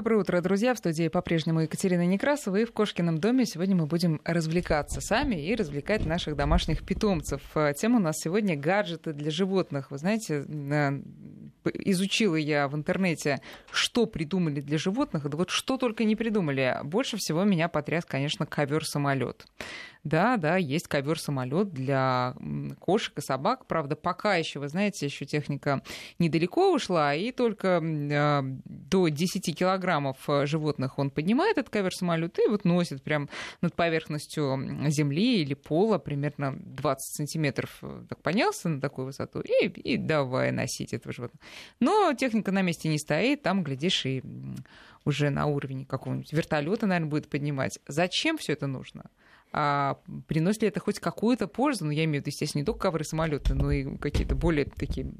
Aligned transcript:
Доброе 0.00 0.16
утро, 0.16 0.40
друзья. 0.40 0.72
В 0.72 0.78
студии 0.78 1.08
по-прежнему 1.08 1.60
Екатерина 1.60 2.06
Некрасова. 2.06 2.56
И 2.56 2.64
в 2.64 2.72
Кошкином 2.72 3.18
доме 3.18 3.44
сегодня 3.44 3.76
мы 3.76 3.84
будем 3.84 4.22
развлекаться 4.24 5.02
сами 5.02 5.34
и 5.34 5.54
развлекать 5.54 6.06
наших 6.06 6.36
домашних 6.36 6.86
питомцев. 6.86 7.42
Э, 7.54 7.74
тема 7.76 7.98
у 7.98 8.00
нас 8.00 8.16
сегодня 8.16 8.56
гаджеты 8.56 9.12
для 9.12 9.30
животных. 9.30 9.90
Вы 9.90 9.98
знаете, 9.98 10.46
изучила 11.74 12.36
я 12.36 12.66
в 12.68 12.74
интернете, 12.74 13.42
что 13.70 14.06
придумали 14.06 14.62
для 14.62 14.78
животных. 14.78 15.28
Да 15.28 15.36
вот 15.36 15.50
что 15.50 15.76
только 15.76 16.04
не 16.04 16.16
придумали. 16.16 16.78
Больше 16.82 17.18
всего 17.18 17.44
меня 17.44 17.68
потряс, 17.68 18.06
конечно, 18.06 18.46
ковер-самолет. 18.46 19.44
Да, 20.02 20.38
да, 20.38 20.56
есть 20.56 20.88
ковер-самолет 20.88 21.72
для 21.72 22.34
кошек 22.78 23.18
и 23.18 23.20
собак. 23.20 23.66
Правда, 23.66 23.96
пока 23.96 24.36
еще, 24.36 24.58
вы 24.58 24.68
знаете, 24.68 25.06
еще 25.06 25.26
техника 25.26 25.82
недалеко 26.18 26.72
ушла, 26.72 27.14
и 27.14 27.32
только 27.32 27.82
э, 27.82 28.40
до 28.64 29.08
10 29.08 29.58
килограммов 29.58 30.16
животных 30.44 30.98
он 30.98 31.10
поднимает 31.10 31.58
этот 31.58 31.70
ковер-самолет 31.70 32.38
и 32.38 32.48
вот 32.48 32.64
носит 32.64 33.02
прям 33.02 33.28
над 33.60 33.74
поверхностью 33.74 34.88
земли 34.88 35.42
или 35.42 35.52
пола 35.54 35.98
примерно 35.98 36.56
20 36.56 37.16
сантиметров. 37.16 37.78
Э, 37.82 38.04
так 38.08 38.22
поднялся 38.22 38.70
на 38.70 38.80
такую 38.80 39.06
высоту 39.06 39.40
и, 39.40 39.66
и 39.66 39.96
давай 39.98 40.50
носить 40.50 40.94
этого 40.94 41.12
животного. 41.12 41.44
Но 41.78 42.14
техника 42.14 42.52
на 42.52 42.62
месте 42.62 42.88
не 42.88 42.98
стоит, 42.98 43.42
там, 43.42 43.62
глядишь, 43.62 44.06
и 44.06 44.22
уже 45.04 45.30
на 45.30 45.46
уровень 45.46 45.84
какого-нибудь 45.84 46.32
вертолета, 46.32 46.86
наверное, 46.86 47.10
будет 47.10 47.28
поднимать. 47.28 47.78
Зачем 47.86 48.38
все 48.38 48.52
это 48.52 48.66
нужно? 48.66 49.04
А 49.52 49.98
приносит 50.28 50.62
ли 50.62 50.68
это 50.68 50.80
хоть 50.80 51.00
какую-то 51.00 51.48
пользу? 51.48 51.84
Ну, 51.84 51.90
я 51.90 52.04
имею 52.04 52.22
в 52.22 52.26
виду, 52.26 52.30
естественно, 52.30 52.60
не 52.60 52.64
только 52.66 52.80
ковры 52.80 53.04
самолеты, 53.04 53.54
но 53.54 53.70
и 53.70 53.96
какие-то 53.96 54.34
более 54.34 54.66
такие 54.66 55.10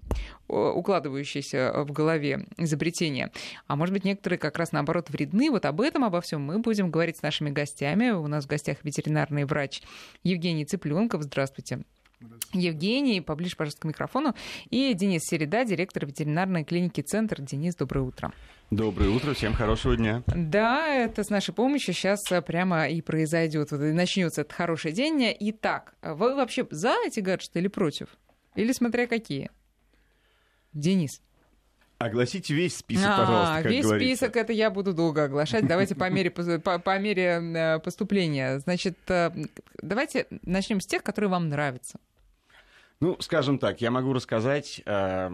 укладывающиеся 0.49 1.85
в 1.85 1.93
голове 1.93 2.47
изобретения. 2.57 3.33
А 3.67 3.77
может 3.77 3.93
быть, 3.93 4.05
некоторые 4.05 4.39
как 4.39 4.59
раз 4.59 4.73
наоборот 4.73 5.11
вредны. 5.11 5.51
Вот 5.51 5.65
об 5.65 5.81
этом, 5.81 6.05
обо 6.05 6.21
всем 6.21 6.43
мы 6.43 6.59
будем 6.59 6.91
говорить 6.91 7.17
с 7.17 7.23
нашими 7.23 7.51
гостями. 7.51 8.11
У 8.11 8.27
нас 8.27 8.45
в 8.45 8.49
гостях 8.49 8.79
ветеринарный 8.83 9.45
врач 9.45 9.83
Евгений 10.23 10.65
Цыпленков. 10.65 11.23
Здравствуйте. 11.23 11.85
Евгений, 12.53 13.21
поближе, 13.21 13.57
пожалуйста, 13.57 13.83
к 13.83 13.85
микрофону. 13.85 14.35
И 14.71 14.93
Денис 14.95 15.23
Середа, 15.23 15.65
директор 15.65 16.05
ветеринарной 16.05 16.65
клиники 16.65 17.01
«Центр». 17.01 17.41
Денис, 17.41 17.75
доброе 17.77 18.01
утро. 18.01 18.33
Доброе 18.71 19.11
утро, 19.11 19.35
всем 19.35 19.55
хорошего 19.55 19.97
дня. 19.97 20.23
Да, 20.27 20.87
это 20.87 21.25
с 21.25 21.31
нашей 21.31 21.55
помощью 21.55 21.95
сейчас 21.95 22.21
прямо 22.47 22.89
и 22.89 23.01
произойдет. 23.03 23.73
Вот 23.73 23.81
и 23.81 23.93
начнется 23.93 24.43
этот 24.43 24.53
хороший 24.53 24.93
день. 24.93 25.35
Итак, 25.41 25.95
вы 26.03 26.35
вообще 26.35 26.67
за 26.71 26.95
эти 27.05 27.21
гаджеты 27.21 27.59
или 27.59 27.69
против? 27.69 28.09
Или 28.55 28.73
смотря 28.73 29.07
какие? 29.07 29.51
Денис. 30.73 31.21
Огласите 31.99 32.55
весь 32.55 32.77
список, 32.77 33.09
а, 33.09 33.19
пожалуйста, 33.19 33.63
как 33.63 33.73
весь 33.73 33.85
говорится. 33.85 34.17
список 34.17 34.37
это 34.37 34.53
я 34.53 34.71
буду 34.71 34.95
долго 34.95 35.25
оглашать. 35.25 35.67
Давайте 35.67 35.95
по 35.95 36.09
мере, 36.09 36.31
по, 36.31 36.79
по 36.79 36.99
мере 36.99 37.43
э, 37.43 37.79
поступления. 37.81 38.59
Значит, 38.61 38.97
э, 39.09 39.31
давайте 39.83 40.27
начнем 40.43 40.81
с 40.81 40.87
тех, 40.87 41.03
которые 41.03 41.31
вам 41.31 41.51
нравятся. 41.51 41.99
Ну, 43.01 43.17
скажем 43.21 43.59
так, 43.59 43.81
я 43.81 43.91
могу 43.91 44.13
рассказать 44.13 44.83
э, 44.85 45.31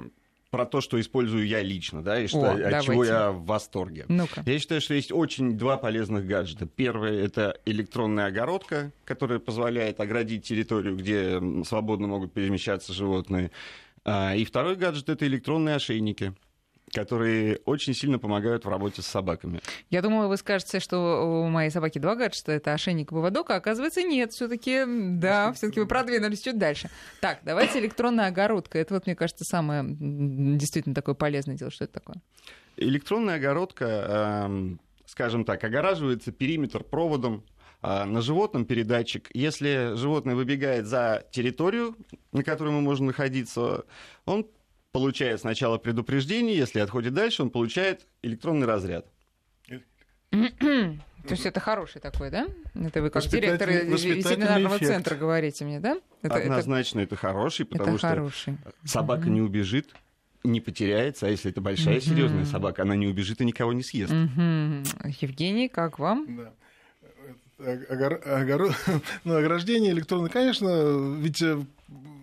про 0.50 0.66
то, 0.66 0.80
что 0.80 1.00
использую 1.00 1.46
я 1.46 1.62
лично, 1.62 2.02
да, 2.02 2.20
и 2.20 2.28
что, 2.28 2.44
О, 2.44 2.52
от 2.52 2.60
давайте. 2.60 2.86
чего 2.86 3.04
я 3.04 3.32
в 3.32 3.44
восторге. 3.44 4.04
Ну-ка. 4.08 4.42
Я 4.46 4.58
считаю, 4.60 4.80
что 4.80 4.94
есть 4.94 5.10
очень 5.10 5.58
два 5.58 5.76
полезных 5.76 6.26
гаджета. 6.26 6.66
Первый— 6.66 7.16
это 7.24 7.58
электронная 7.66 8.26
огородка, 8.26 8.92
которая 9.04 9.40
позволяет 9.40 9.98
оградить 9.98 10.44
территорию, 10.44 10.96
где 10.96 11.40
свободно 11.64 12.06
могут 12.06 12.32
перемещаться 12.32 12.92
животные. 12.92 13.50
А, 14.04 14.36
и 14.36 14.44
второй 14.44 14.76
гаджет— 14.76 15.08
это 15.10 15.26
электронные 15.26 15.74
ошейники 15.74 16.34
которые 16.96 17.60
очень 17.66 17.92
сильно 17.92 18.18
помогают 18.18 18.64
в 18.64 18.68
работе 18.70 19.02
с 19.02 19.06
собаками. 19.06 19.60
Я 19.90 20.00
думала, 20.00 20.28
вы 20.28 20.38
скажете, 20.38 20.80
что 20.80 21.44
у 21.44 21.48
моей 21.50 21.68
собаки 21.68 21.98
два 21.98 22.14
гаджета, 22.14 22.52
это 22.52 22.72
ошейник 22.72 23.08
и 23.08 23.14
поводок, 23.14 23.50
а 23.50 23.56
оказывается 23.56 24.02
нет, 24.02 24.32
все 24.32 24.48
таки 24.48 24.82
да, 24.86 25.52
все 25.52 25.66
таки 25.66 25.78
вы 25.78 25.86
продвинулись 25.86 26.40
чуть 26.40 26.56
дальше. 26.56 26.88
Так, 27.20 27.40
давайте 27.42 27.80
электронная 27.80 28.28
огородка, 28.28 28.78
это 28.78 28.94
вот, 28.94 29.04
мне 29.04 29.14
кажется, 29.14 29.44
самое 29.44 29.84
действительно 29.86 30.94
такое 30.94 31.14
полезное 31.14 31.54
дело, 31.54 31.70
что 31.70 31.84
это 31.84 31.92
такое? 31.92 32.16
Электронная 32.78 33.34
огородка, 33.34 34.46
эм, 34.46 34.80
скажем 35.04 35.44
так, 35.44 35.62
огораживается 35.64 36.32
периметр 36.32 36.82
проводом, 36.82 37.44
а, 37.82 38.06
на 38.06 38.22
животном 38.22 38.64
передатчик. 38.64 39.28
Если 39.34 39.94
животное 39.96 40.34
выбегает 40.34 40.86
за 40.86 41.24
территорию, 41.30 41.94
на 42.32 42.42
которой 42.42 42.72
мы 42.72 42.80
можем 42.80 43.06
находиться, 43.06 43.84
он 44.24 44.46
получает 44.96 45.40
сначала 45.40 45.76
предупреждение, 45.76 46.56
если 46.56 46.80
отходит 46.80 47.12
дальше, 47.12 47.42
он 47.42 47.50
получает 47.50 48.06
электронный 48.22 48.66
разряд. 48.66 49.06
То 50.30 51.32
есть 51.32 51.44
это 51.44 51.60
хороший 51.60 52.00
такой, 52.00 52.30
да? 52.30 52.46
Это 52.74 53.02
вы 53.02 53.10
как 53.10 53.26
директор 53.26 53.68
ветеринарного 53.68 54.78
центра 54.78 55.16
говорите 55.16 55.64
мне, 55.64 55.80
да? 55.80 55.98
Это, 56.22 56.36
Однозначно 56.36 57.00
это, 57.00 57.14
это 57.14 57.16
хороший, 57.16 57.66
потому 57.66 57.90
это 57.90 57.98
что 57.98 58.08
хороший. 58.08 58.58
собака 58.84 59.28
не 59.28 59.40
убежит, 59.42 59.94
не 60.44 60.60
потеряется, 60.60 61.26
а 61.26 61.30
если 61.30 61.50
это 61.50 61.60
большая 61.60 62.00
серьезная 62.00 62.46
собака, 62.46 62.82
она 62.82 62.96
не 62.96 63.06
убежит 63.06 63.40
и 63.40 63.44
никого 63.44 63.72
не 63.72 63.82
съест. 63.82 64.12
Евгений, 64.12 65.68
как 65.68 65.98
вам? 65.98 66.36
Да 66.36 66.52
огор... 67.58 68.20
Огор... 68.24 68.76
ну, 69.24 69.36
ограждение 69.36 69.92
электронное, 69.92 70.30
конечно, 70.30 71.18
ведь 71.18 71.42
э, 71.42 71.60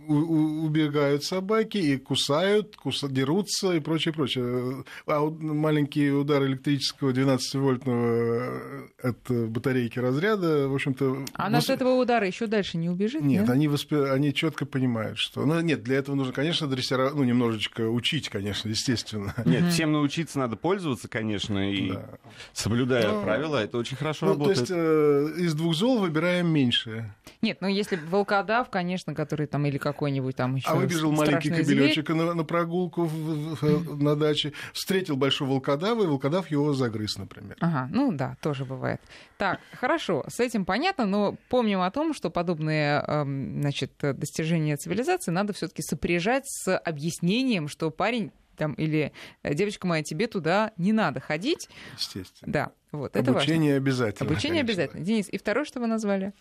убегают 0.07 1.23
собаки 1.23 1.77
и 1.77 1.97
кусают, 1.97 2.75
кус... 2.75 3.03
дерутся 3.03 3.73
и 3.73 3.79
прочее, 3.79 4.13
прочее. 4.13 4.83
А 5.05 5.21
маленький 5.21 6.11
удар 6.11 6.43
электрического 6.45 7.11
12-вольтного 7.11 8.87
э, 9.03 9.07
от 9.07 9.49
батарейки 9.49 9.99
разряда, 9.99 10.67
в 10.67 10.75
общем-то... 10.75 11.25
Она 11.33 11.57
вос... 11.57 11.69
от 11.69 11.75
этого 11.75 12.01
удара 12.01 12.25
еще 12.27 12.47
дальше 12.47 12.77
не 12.77 12.89
убежит? 12.89 13.21
Нет, 13.21 13.41
нет? 13.41 13.49
они, 13.49 13.67
восп... 13.67 13.93
они 13.93 14.33
четко 14.33 14.65
понимают, 14.65 15.17
что... 15.17 15.45
Ну, 15.45 15.59
нет, 15.61 15.83
для 15.83 15.97
этого 15.97 16.15
нужно, 16.15 16.33
конечно, 16.33 16.67
дрессировать, 16.67 17.15
ну, 17.15 17.23
немножечко 17.23 17.87
учить, 17.89 18.29
конечно, 18.29 18.69
естественно. 18.69 19.33
Нет, 19.45 19.71
всем 19.71 19.91
научиться 19.91 20.39
надо 20.39 20.55
пользоваться, 20.55 21.07
конечно, 21.07 21.71
и 21.71 21.91
да. 21.91 22.05
соблюдая 22.53 23.11
Но... 23.11 23.23
правила, 23.23 23.57
это 23.57 23.77
очень 23.77 23.97
хорошо 23.97 24.27
ну, 24.27 24.31
работает. 24.33 24.67
То 24.67 24.75
есть 24.75 25.37
э, 25.37 25.41
из 25.43 25.53
двух 25.53 25.75
зол 25.75 25.99
выбираем 25.99 26.47
меньшее. 26.47 27.13
Нет, 27.41 27.57
ну 27.59 27.67
если 27.67 27.97
волкодав, 28.09 28.69
конечно, 28.69 29.13
который 29.13 29.47
там 29.47 29.65
или 29.65 29.77
какой-нибудь 29.93 30.35
там 30.35 30.55
еще. 30.55 30.67
А 30.67 30.75
выбежал 30.75 31.11
маленький 31.11 31.49
кобелечек 31.49 32.09
на, 32.09 32.33
на 32.33 32.43
прогулку 32.43 33.03
в, 33.03 33.55
в, 33.55 34.01
на 34.01 34.15
даче, 34.15 34.53
встретил 34.73 35.15
большой 35.15 35.47
волкодава, 35.47 36.03
и 36.03 36.07
волкодав 36.07 36.51
его 36.51 36.73
загрыз, 36.73 37.17
например. 37.17 37.55
Ага, 37.59 37.89
ну 37.91 38.11
да, 38.11 38.35
тоже 38.41 38.65
бывает. 38.65 39.01
Так, 39.37 39.59
хорошо, 39.73 40.25
с 40.27 40.39
этим 40.39 40.65
понятно, 40.65 41.05
но 41.05 41.37
помним 41.49 41.81
о 41.81 41.91
том, 41.91 42.13
что 42.13 42.29
подобные 42.29 43.03
эм, 43.07 43.61
значит, 43.61 43.93
достижения 44.01 44.77
цивилизации 44.77 45.31
надо 45.31 45.53
все-таки 45.53 45.81
сопряжать 45.81 46.43
с 46.47 46.77
объяснением, 46.77 47.67
что 47.67 47.89
парень 47.91 48.31
там, 48.57 48.73
или 48.73 49.11
девочка 49.43 49.87
моя, 49.87 50.03
тебе 50.03 50.27
туда 50.27 50.71
не 50.77 50.93
надо 50.93 51.19
ходить. 51.19 51.69
Естественно. 51.97 52.51
Да, 52.51 52.71
вот, 52.91 53.15
Обучение 53.15 53.31
это 53.31 53.33
важно. 53.33 53.75
обязательно. 53.75 54.29
Обучение 54.29 54.61
конечно. 54.61 54.83
обязательно. 54.83 55.05
Денис, 55.05 55.29
и 55.29 55.37
второе, 55.37 55.65
что 55.65 55.79
вы 55.79 55.87
назвали? 55.87 56.33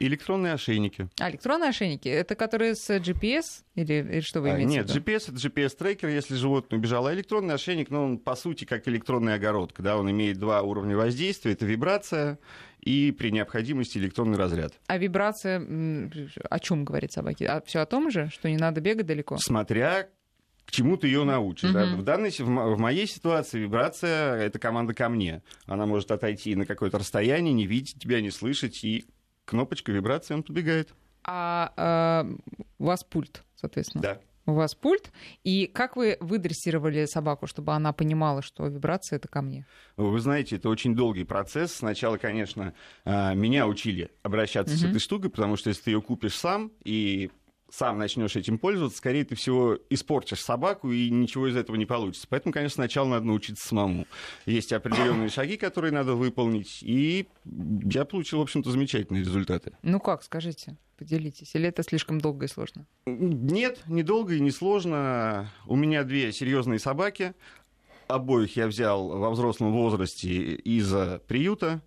Электронные 0.00 0.54
ошейники. 0.54 1.08
А, 1.20 1.30
электронные 1.30 1.70
ошейники. 1.70 2.08
Это 2.08 2.34
которые 2.34 2.74
с 2.74 2.90
GPS? 2.90 3.62
Или, 3.74 3.94
или 3.94 4.20
что 4.20 4.40
вы 4.40 4.50
а, 4.50 4.56
имеете 4.56 4.72
Нет, 4.72 4.90
в 4.90 4.94
виду? 4.94 5.04
GPS— 5.04 5.22
это 5.28 5.48
GPS-трекер, 5.48 6.08
если 6.08 6.34
животное 6.34 6.78
убежало. 6.78 7.10
А 7.10 7.14
электронный 7.14 7.54
ошейник, 7.54 7.90
ну, 7.90 8.04
он, 8.04 8.18
по 8.18 8.34
сути, 8.34 8.64
как 8.64 8.88
электронная 8.88 9.34
огородка. 9.34 9.82
Да? 9.82 9.96
Он 9.96 10.10
имеет 10.10 10.38
два 10.38 10.62
уровня 10.62 10.96
воздействия. 10.96 11.52
Это 11.52 11.66
вибрация 11.66 12.38
и 12.80 13.12
при 13.12 13.30
необходимости 13.30 13.98
электронный 13.98 14.38
разряд. 14.38 14.72
А 14.86 14.96
вибрация 14.96 15.60
о 16.48 16.58
чем 16.58 16.84
говорит 16.84 17.12
собаки? 17.12 17.44
А 17.44 17.60
все 17.66 17.80
о 17.80 17.86
том 17.86 18.10
же, 18.10 18.30
что 18.32 18.48
не 18.48 18.56
надо 18.56 18.80
бегать 18.80 19.06
далеко? 19.06 19.36
Смотря 19.38 20.08
к 20.70 20.72
чему 20.72 20.96
ты 20.96 21.08
ее 21.08 21.24
научишь. 21.24 21.70
Uh-huh. 21.70 21.72
Да? 21.72 21.96
В, 21.96 22.02
данной, 22.02 22.30
в 22.30 22.78
моей 22.78 23.08
ситуации 23.08 23.58
вибрация— 23.58 24.36
это 24.36 24.60
команда 24.60 24.94
ко 24.94 25.08
мне. 25.08 25.42
Она 25.66 25.84
может 25.84 26.12
отойти 26.12 26.54
на 26.54 26.64
какое-то 26.64 26.98
расстояние, 26.98 27.52
не 27.52 27.66
видеть 27.66 27.98
тебя, 27.98 28.20
не 28.20 28.30
слышать, 28.30 28.84
и 28.84 29.04
кнопочка 29.50 29.90
вибрации, 29.92 30.34
он 30.34 30.42
подбегает. 30.42 30.94
А, 31.24 31.72
а 31.76 32.26
у 32.78 32.84
вас 32.84 33.04
пульт, 33.04 33.42
соответственно? 33.56 34.02
Да. 34.02 34.20
У 34.46 34.54
вас 34.54 34.74
пульт. 34.74 35.12
И 35.44 35.66
как 35.66 35.96
вы 35.96 36.16
выдрессировали 36.20 37.04
собаку, 37.04 37.46
чтобы 37.46 37.72
она 37.72 37.92
понимала, 37.92 38.42
что 38.42 38.66
вибрация 38.66 39.16
это 39.16 39.28
ко 39.28 39.42
мне? 39.42 39.66
Вы 39.96 40.18
знаете, 40.18 40.56
это 40.56 40.68
очень 40.68 40.94
долгий 40.94 41.24
процесс. 41.24 41.74
Сначала, 41.74 42.16
конечно, 42.16 42.74
а, 43.04 43.34
меня 43.34 43.66
учили 43.66 44.10
обращаться 44.22 44.74
угу. 44.74 44.80
с 44.80 44.84
этой 44.84 44.98
штукой, 44.98 45.30
потому 45.30 45.56
что 45.56 45.68
если 45.68 45.82
ты 45.82 45.90
ее 45.90 46.00
купишь 46.00 46.34
сам 46.34 46.72
и 46.84 47.30
сам 47.70 47.98
начнешь 47.98 48.36
этим 48.36 48.58
пользоваться, 48.58 48.98
скорее 48.98 49.24
ты 49.24 49.34
всего 49.34 49.78
испортишь 49.88 50.40
собаку, 50.40 50.90
и 50.92 51.08
ничего 51.10 51.48
из 51.48 51.56
этого 51.56 51.76
не 51.76 51.86
получится. 51.86 52.26
Поэтому, 52.28 52.52
конечно, 52.52 52.74
сначала 52.74 53.08
надо 53.08 53.26
научиться 53.26 53.68
самому. 53.68 54.06
Есть 54.46 54.72
определенные 54.72 55.28
шаги, 55.28 55.56
которые 55.56 55.92
надо 55.92 56.14
выполнить, 56.14 56.82
и 56.82 57.28
я 57.44 58.04
получил, 58.04 58.40
в 58.40 58.42
общем-то, 58.42 58.70
замечательные 58.70 59.22
результаты. 59.22 59.72
Ну 59.82 60.00
как, 60.00 60.22
скажите, 60.22 60.76
поделитесь, 60.98 61.54
или 61.54 61.68
это 61.68 61.82
слишком 61.82 62.20
долго 62.20 62.46
и 62.46 62.48
сложно? 62.48 62.86
Нет, 63.06 63.80
не 63.86 64.02
долго 64.02 64.34
и 64.34 64.40
не 64.40 64.50
сложно. 64.50 65.50
У 65.66 65.76
меня 65.76 66.04
две 66.04 66.32
серьезные 66.32 66.78
собаки. 66.78 67.34
обоих 68.10 68.56
я 68.56 68.66
взял 68.66 69.08
во 69.08 69.30
взрослом 69.30 69.72
возрасте 69.72 70.28
из 70.28 70.92
приюта. 71.26 71.80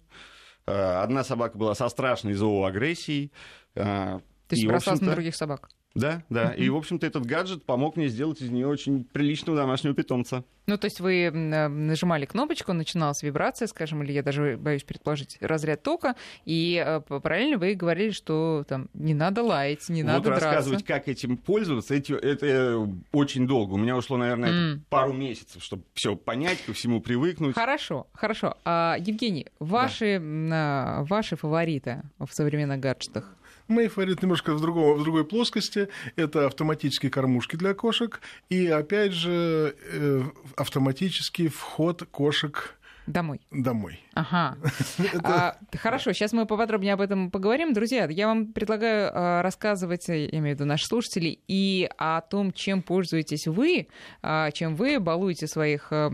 Одна 0.65 1.24
собака 1.24 1.57
была 1.57 1.75
со 1.75 1.89
страшной 1.89 2.33
зооагрессией. 2.33 3.31
То 3.74 4.21
есть 4.50 4.65
бросался 4.65 5.03
на 5.03 5.13
других 5.13 5.36
собак? 5.36 5.69
Да, 5.95 6.23
да. 6.29 6.53
И, 6.53 6.69
в 6.69 6.75
общем-то, 6.75 7.05
этот 7.05 7.25
гаджет 7.25 7.63
помог 7.65 7.97
мне 7.97 8.07
сделать 8.07 8.41
из 8.41 8.49
нее 8.49 8.67
очень 8.67 9.03
приличного 9.03 9.57
домашнего 9.57 9.93
питомца. 9.93 10.43
Ну, 10.65 10.77
то 10.77 10.85
есть 10.85 11.01
вы 11.01 11.23
э, 11.23 11.67
нажимали 11.67 12.25
кнопочку, 12.25 12.73
начиналась 12.73 13.21
вибрация, 13.21 13.67
скажем, 13.67 14.01
или 14.01 14.13
я 14.13 14.23
даже 14.23 14.57
боюсь 14.57 14.83
предположить, 14.83 15.37
разряд 15.41 15.83
тока, 15.83 16.15
и 16.45 16.81
э, 16.83 17.01
параллельно 17.01 17.57
вы 17.57 17.75
говорили, 17.75 18.11
что 18.11 18.63
там 18.67 18.89
не 18.93 19.13
надо 19.13 19.43
лаять, 19.43 19.89
не 19.89 20.03
вот 20.03 20.07
надо 20.07 20.25
драться. 20.29 20.45
рассказывать, 20.45 20.85
как 20.85 21.09
этим 21.09 21.37
пользоваться, 21.37 21.93
эти, 21.93 22.13
это 22.13 22.89
очень 23.11 23.45
долго. 23.45 23.73
У 23.73 23.77
меня 23.77 23.97
ушло, 23.97 24.17
наверное, 24.17 24.75
mm. 24.75 24.79
пару 24.89 25.11
месяцев, 25.11 25.61
чтобы 25.61 25.83
все 25.93 26.15
понять, 26.15 26.63
ко 26.65 26.73
всему 26.73 27.01
привыкнуть. 27.01 27.55
Хорошо, 27.55 28.07
хорошо. 28.13 28.55
А, 28.63 28.95
Евгений, 28.99 29.47
ваши, 29.59 30.19
да. 30.49 31.03
ваши 31.09 31.35
фавориты 31.35 32.03
в 32.17 32.33
современных 32.33 32.79
гаджетах? 32.79 33.35
Мои 33.68 33.88
фавориты 33.88 34.24
немножко 34.24 34.54
в, 34.54 34.62
другом, 34.62 34.98
в 34.98 35.04
другой 35.04 35.25
плоскости. 35.25 35.88
Это 36.15 36.48
автоматические 36.48 37.10
кормушки 37.10 37.56
для 37.56 37.74
кошек. 37.74 38.19
И, 38.50 38.68
опять 38.68 39.13
же, 39.13 39.75
э, 39.92 40.24
автоматический 40.56 41.48
вход 41.48 42.04
кошек 42.12 42.75
Домой. 43.05 43.41
Домой. 43.51 44.00
Ага. 44.13 44.57
а, 45.23 45.57
хорошо, 45.75 46.13
сейчас 46.13 46.31
мы 46.31 46.45
поподробнее 46.45 46.94
об 46.94 47.01
этом 47.01 47.31
поговорим. 47.31 47.73
Друзья, 47.73 48.05
я 48.05 48.27
вам 48.27 48.53
предлагаю 48.53 49.11
а, 49.13 49.41
рассказывать, 49.41 50.07
я 50.07 50.27
имею 50.27 50.55
в 50.55 50.59
виду 50.59 50.65
наших 50.65 50.88
слушателей, 50.88 51.39
и 51.47 51.89
о 51.97 52.21
том, 52.21 52.53
чем 52.53 52.81
пользуетесь 52.81 53.47
вы, 53.47 53.88
а, 54.21 54.51
чем 54.51 54.75
вы 54.75 55.00
балуете 55.01 55.47
своих 55.47 55.88
а, 55.91 56.09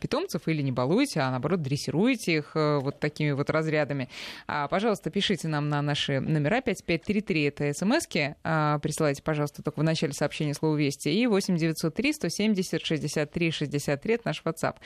питомцев 0.00 0.48
или 0.48 0.62
не 0.62 0.72
балуете, 0.72 1.20
а 1.20 1.30
наоборот 1.30 1.60
дрессируете 1.60 2.36
их 2.36 2.52
а, 2.54 2.80
вот 2.80 3.00
такими 3.00 3.32
вот 3.32 3.50
разрядами. 3.50 4.08
А, 4.46 4.66
пожалуйста, 4.68 5.10
пишите 5.10 5.46
нам 5.48 5.68
на 5.68 5.82
наши 5.82 6.20
номера 6.20 6.62
5533, 6.62 7.42
это 7.44 7.74
смски, 7.74 8.36
а, 8.44 8.78
присылайте, 8.78 9.22
пожалуйста, 9.22 9.62
только 9.62 9.80
в 9.80 9.84
начале 9.84 10.14
сообщения 10.14 10.54
слово 10.54 10.76
«Вести», 10.76 11.10
и 11.10 11.26
8903 11.26 12.12
170 12.14 12.86
63 12.86 13.50
63, 13.50 14.14
это 14.14 14.22
наш 14.24 14.42
WhatsApp. 14.42 14.76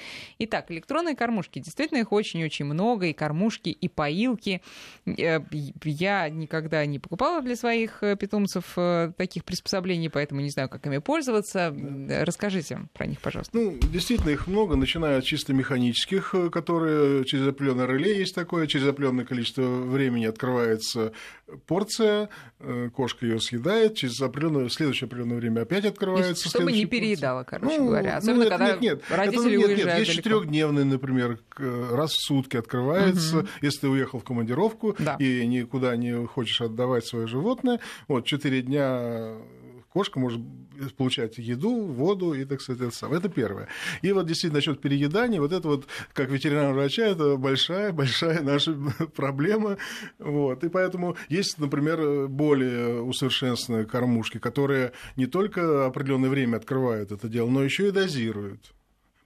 Итак, 0.40 0.70
электронные 0.72 1.14
кормушки 1.14 1.43
кормушки. 1.44 1.58
Действительно, 1.58 1.98
их 1.98 2.12
очень-очень 2.12 2.64
много, 2.64 3.06
и 3.06 3.12
кормушки, 3.12 3.68
и 3.68 3.88
поилки. 3.88 4.62
Э, 5.06 5.40
я 5.84 6.28
никогда 6.28 6.84
не 6.86 6.98
покупала 6.98 7.42
для 7.42 7.56
своих 7.56 8.02
э, 8.02 8.16
питомцев 8.16 8.64
э, 8.76 9.12
таких 9.16 9.44
приспособлений, 9.44 10.10
поэтому 10.10 10.40
не 10.40 10.50
знаю, 10.50 10.68
как 10.68 10.86
ими 10.86 10.98
пользоваться. 10.98 11.74
Расскажите 12.08 12.80
про 12.92 13.06
них, 13.06 13.20
пожалуйста. 13.20 13.56
Ну, 13.56 13.78
действительно, 13.92 14.30
их 14.30 14.46
много, 14.46 14.76
начиная 14.76 15.18
от 15.18 15.24
чисто 15.24 15.52
механических, 15.52 16.34
которые 16.52 17.24
через 17.24 17.46
определенное 17.48 17.86
реле 17.86 18.18
есть 18.18 18.34
такое, 18.34 18.66
через 18.66 18.86
определенное 18.86 19.24
количество 19.24 19.62
времени 19.62 20.26
открывается 20.26 21.12
порция, 21.66 22.28
кошка 22.94 23.26
ее 23.26 23.40
съедает, 23.40 23.94
через 23.96 24.20
определенное, 24.20 24.68
следующее 24.68 25.06
определенное 25.06 25.36
время 25.36 25.62
опять 25.62 25.84
открывается. 25.84 26.48
Чтобы 26.48 26.72
не 26.72 26.86
переедала, 26.86 27.44
короче 27.44 27.78
ну, 27.78 27.86
говоря. 27.86 28.16
Особенно, 28.16 28.44
ну, 28.44 28.50
когда 28.50 28.70
нет, 28.72 28.80
нет, 28.80 29.02
родители 29.10 29.54
это, 29.54 29.58
нет, 29.58 29.68
уезжают 29.68 29.98
нет, 29.98 29.98
есть 29.98 30.12
четырехдневный, 30.12 30.84
например, 30.84 31.33
раз 31.56 32.12
в 32.12 32.26
сутки 32.26 32.56
открывается, 32.56 33.38
угу. 33.38 33.48
если 33.62 33.80
ты 33.80 33.88
уехал 33.88 34.18
в 34.20 34.24
командировку 34.24 34.96
да. 34.98 35.16
и 35.18 35.46
никуда 35.46 35.96
не 35.96 36.26
хочешь 36.26 36.60
отдавать 36.60 37.06
свое 37.06 37.26
животное. 37.26 37.80
Вот, 38.08 38.26
четыре 38.26 38.62
дня 38.62 39.36
кошка 39.94 40.18
может 40.18 40.40
получать 40.96 41.38
еду, 41.38 41.86
воду 41.86 42.34
и, 42.34 42.44
так 42.44 42.60
сказать, 42.60 42.82
это 42.82 42.94
самое. 42.94 43.20
Это 43.20 43.28
первое. 43.28 43.68
И 44.02 44.12
вот 44.12 44.26
действительно 44.26 44.58
насчет 44.58 44.80
переедания, 44.80 45.40
вот 45.40 45.52
это 45.52 45.68
вот, 45.68 45.86
как 46.12 46.30
ветеринар 46.30 46.74
врача, 46.74 47.04
это 47.06 47.36
большая-большая 47.36 48.42
наша 48.42 48.76
проблема. 49.16 49.78
Вот. 50.18 50.64
И 50.64 50.68
поэтому 50.68 51.16
есть, 51.28 51.58
например, 51.58 52.26
более 52.26 53.02
усовершенствованные 53.02 53.86
кормушки, 53.86 54.38
которые 54.38 54.92
не 55.16 55.26
только 55.26 55.86
определенное 55.86 56.28
время 56.28 56.56
открывают 56.56 57.12
это 57.12 57.28
дело, 57.28 57.48
но 57.48 57.62
еще 57.62 57.88
и 57.88 57.92
дозируют. 57.92 58.74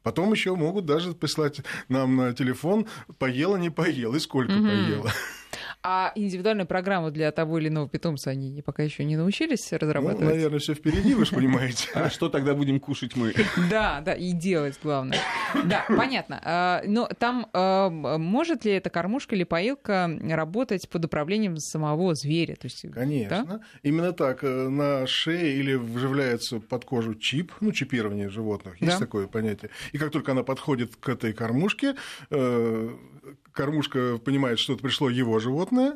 Потом 0.03 0.33
еще 0.33 0.55
могут 0.55 0.87
даже 0.87 1.13
прислать 1.13 1.61
нам 1.89 2.17
на 2.17 2.33
телефон, 2.33 2.87
поела, 3.19 3.57
не 3.57 3.71
поел, 3.71 4.15
и 4.15 4.21
сколько 4.21 4.53
mm-hmm. 4.53 4.87
поела. 4.87 5.13
А 5.91 6.13
индивидуальную 6.15 6.67
программу 6.67 7.11
для 7.11 7.33
того 7.33 7.59
или 7.59 7.69
иного 7.69 7.89
питомца 7.89 8.29
они 8.29 8.61
пока 8.61 8.83
еще 8.83 9.05
не 9.05 9.17
научились 9.17 9.73
разрабатывать? 9.73 10.21
Ну, 10.21 10.27
наверное, 10.27 10.59
все 10.59 10.75
впереди, 10.75 11.15
вы 11.15 11.25
же 11.25 11.35
понимаете. 11.35 11.89
А 11.95 12.11
что 12.11 12.29
тогда 12.29 12.55
будем 12.55 12.79
кушать 12.79 13.17
мы? 13.17 13.33
Да, 13.71 14.03
да, 14.05 14.13
и 14.13 14.33
делать 14.33 14.79
главное. 14.83 15.19
Да, 15.65 15.87
понятно. 15.89 16.43
А, 16.45 16.83
но 16.87 17.09
там 17.19 17.47
а, 17.55 17.89
может 17.89 18.67
ли 18.67 18.73
эта 18.73 18.91
кормушка 18.91 19.35
или 19.35 19.45
поилка 19.45 20.11
работать 20.29 20.87
под 20.91 21.07
управлением 21.07 21.57
самого 21.57 22.15
зверя? 22.15 22.57
То 22.57 22.67
есть, 22.67 22.85
Конечно. 22.93 23.63
Именно 23.83 24.13
так. 24.13 24.45
Э, 24.45 24.69
на 24.69 25.07
шее 25.07 25.57
или 25.57 25.73
вживляется 25.73 26.61
под 26.61 26.85
кожу 26.85 27.15
чип, 27.15 27.51
ну, 27.61 27.73
чипирование 27.73 28.29
животных, 28.29 28.79
есть 28.83 28.99
такое 28.99 29.27
понятие. 29.27 29.71
И 29.93 29.99
как 29.99 30.11
только 30.11 30.33
она 30.33 30.43
подходит 30.43 30.97
к 30.97 31.09
этой 31.09 31.33
кормушке, 31.33 31.95
э, 32.29 32.91
кормушка 33.59 34.19
понимает, 34.19 34.59
что 34.59 34.75
это 34.75 34.83
пришло 34.83 35.11
его 35.11 35.39
животное, 35.41 35.78
né? 35.79 35.95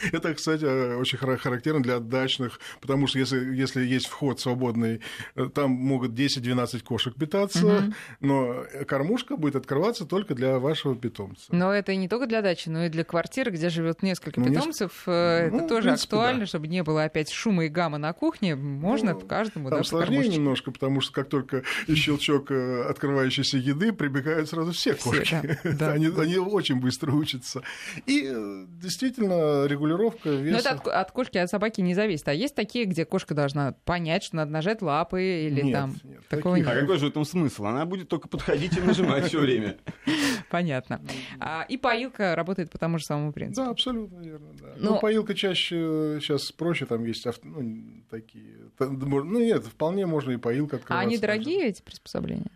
это, 0.12 0.34
кстати, 0.34 0.64
очень 0.94 1.18
характерно 1.18 1.82
для 1.82 1.98
дачных, 2.00 2.60
потому 2.80 3.06
что 3.06 3.18
если, 3.18 3.54
если 3.54 3.84
есть 3.84 4.06
вход 4.06 4.40
свободный, 4.40 5.00
э, 5.34 5.48
там 5.54 5.70
могут 5.70 6.12
10-12 6.12 6.82
кошек 6.82 7.14
питаться, 7.14 7.66
угу. 7.66 7.94
но 8.20 8.64
кормушка 8.86 9.36
будет 9.36 9.56
открываться 9.56 10.06
только 10.06 10.34
для 10.34 10.58
вашего 10.58 10.96
питомца. 10.96 11.46
Но 11.50 11.72
это 11.72 11.94
не 11.94 12.08
только 12.08 12.26
для 12.26 12.42
дачи, 12.42 12.68
но 12.68 12.86
и 12.86 12.88
для 12.88 13.04
квартиры, 13.04 13.50
где 13.50 13.68
живет 13.68 14.02
несколько 14.02 14.40
ну, 14.40 14.46
питомцев. 14.46 14.92
Несколько... 14.92 15.10
Это 15.10 15.56
ну, 15.56 15.68
тоже 15.68 15.88
принципе, 15.88 16.16
актуально, 16.16 16.40
да. 16.40 16.46
чтобы 16.46 16.68
не 16.68 16.82
было 16.82 17.04
опять 17.04 17.30
шума 17.30 17.66
и 17.66 17.68
гамма 17.68 17.98
на 17.98 18.12
кухне. 18.12 18.56
Можно 18.56 19.12
ну, 19.14 19.20
каждому 19.20 19.70
Там 19.70 19.84
сложнее 19.84 20.18
кормушечки. 20.18 20.38
немножко, 20.38 20.70
потому 20.70 21.00
что 21.00 21.12
как 21.12 21.28
только 21.28 21.62
щелчок 21.94 22.50
э, 22.50 22.82
открывающейся 22.88 23.58
еды, 23.58 23.92
прибегают 23.92 24.48
сразу 24.48 24.72
все 24.72 24.94
кошки. 24.94 25.24
Все, 25.24 25.58
да, 25.64 25.72
да. 25.72 25.92
они, 25.92 26.06
они 26.06 26.38
очень 26.38 26.76
быстро 26.80 27.12
учатся. 27.12 27.62
И 28.06 28.26
э, 28.26 28.66
действительно 28.80 29.66
регулярно 29.66 29.89
регулировка 29.90 30.30
веса. 30.30 30.52
Но 30.52 30.58
это 30.58 30.70
от, 30.70 30.88
от 30.88 31.12
кошки, 31.12 31.38
от 31.38 31.50
собаки 31.50 31.80
не 31.80 31.94
зависит. 31.94 32.26
А 32.28 32.32
есть 32.32 32.54
такие, 32.54 32.84
где 32.84 33.04
кошка 33.04 33.34
должна 33.34 33.72
понять, 33.84 34.22
что 34.22 34.36
надо 34.36 34.50
нажать 34.50 34.82
лапы 34.82 35.22
или 35.22 35.62
нет, 35.62 35.72
там... 35.72 35.94
Нет, 36.04 36.28
такого 36.28 36.56
нет. 36.56 36.68
А 36.68 36.74
какой 36.74 36.98
же 36.98 37.06
в 37.06 37.08
этом 37.08 37.24
смысл? 37.24 37.66
Она 37.66 37.84
будет 37.84 38.08
только 38.08 38.28
подходить 38.28 38.76
и 38.76 38.80
нажимать 38.80 39.26
все 39.26 39.40
время. 39.40 39.76
Понятно. 40.50 41.00
А, 41.38 41.64
и 41.68 41.76
поилка 41.76 42.34
работает 42.34 42.70
по 42.70 42.78
тому 42.78 42.98
же 42.98 43.04
самому 43.04 43.32
принципу. 43.32 43.64
Да, 43.64 43.70
абсолютно 43.70 44.20
верно. 44.20 44.48
Да. 44.60 44.74
Но... 44.78 44.90
Ну, 44.94 45.00
поилка 45.00 45.34
чаще 45.34 46.18
сейчас 46.20 46.50
проще, 46.52 46.86
там 46.86 47.04
есть 47.04 47.26
авто, 47.26 47.46
ну, 47.46 48.02
такие. 48.10 48.56
Ну, 48.78 49.38
нет, 49.38 49.64
вполне 49.64 50.06
можно 50.06 50.32
и 50.32 50.36
поилка 50.36 50.76
открывать. 50.76 51.04
А 51.04 51.06
они 51.06 51.18
дорогие, 51.18 51.66
эти 51.66 51.82
приспособления? 51.82 52.50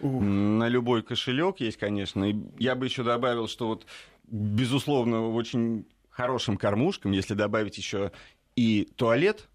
Ух. 0.00 0.22
На 0.22 0.68
любой 0.68 1.02
кошелек 1.02 1.60
есть, 1.60 1.78
конечно. 1.78 2.24
И 2.24 2.36
я 2.58 2.74
бы 2.74 2.84
еще 2.84 3.02
добавил, 3.02 3.48
что 3.48 3.68
вот 3.68 3.86
безусловно, 4.28 5.28
очень 5.28 5.86
хорошим 6.16 6.56
кормушкам, 6.56 7.12
если 7.12 7.34
добавить 7.34 7.76
еще 7.76 8.10
и 8.56 8.88
туалет 8.96 9.48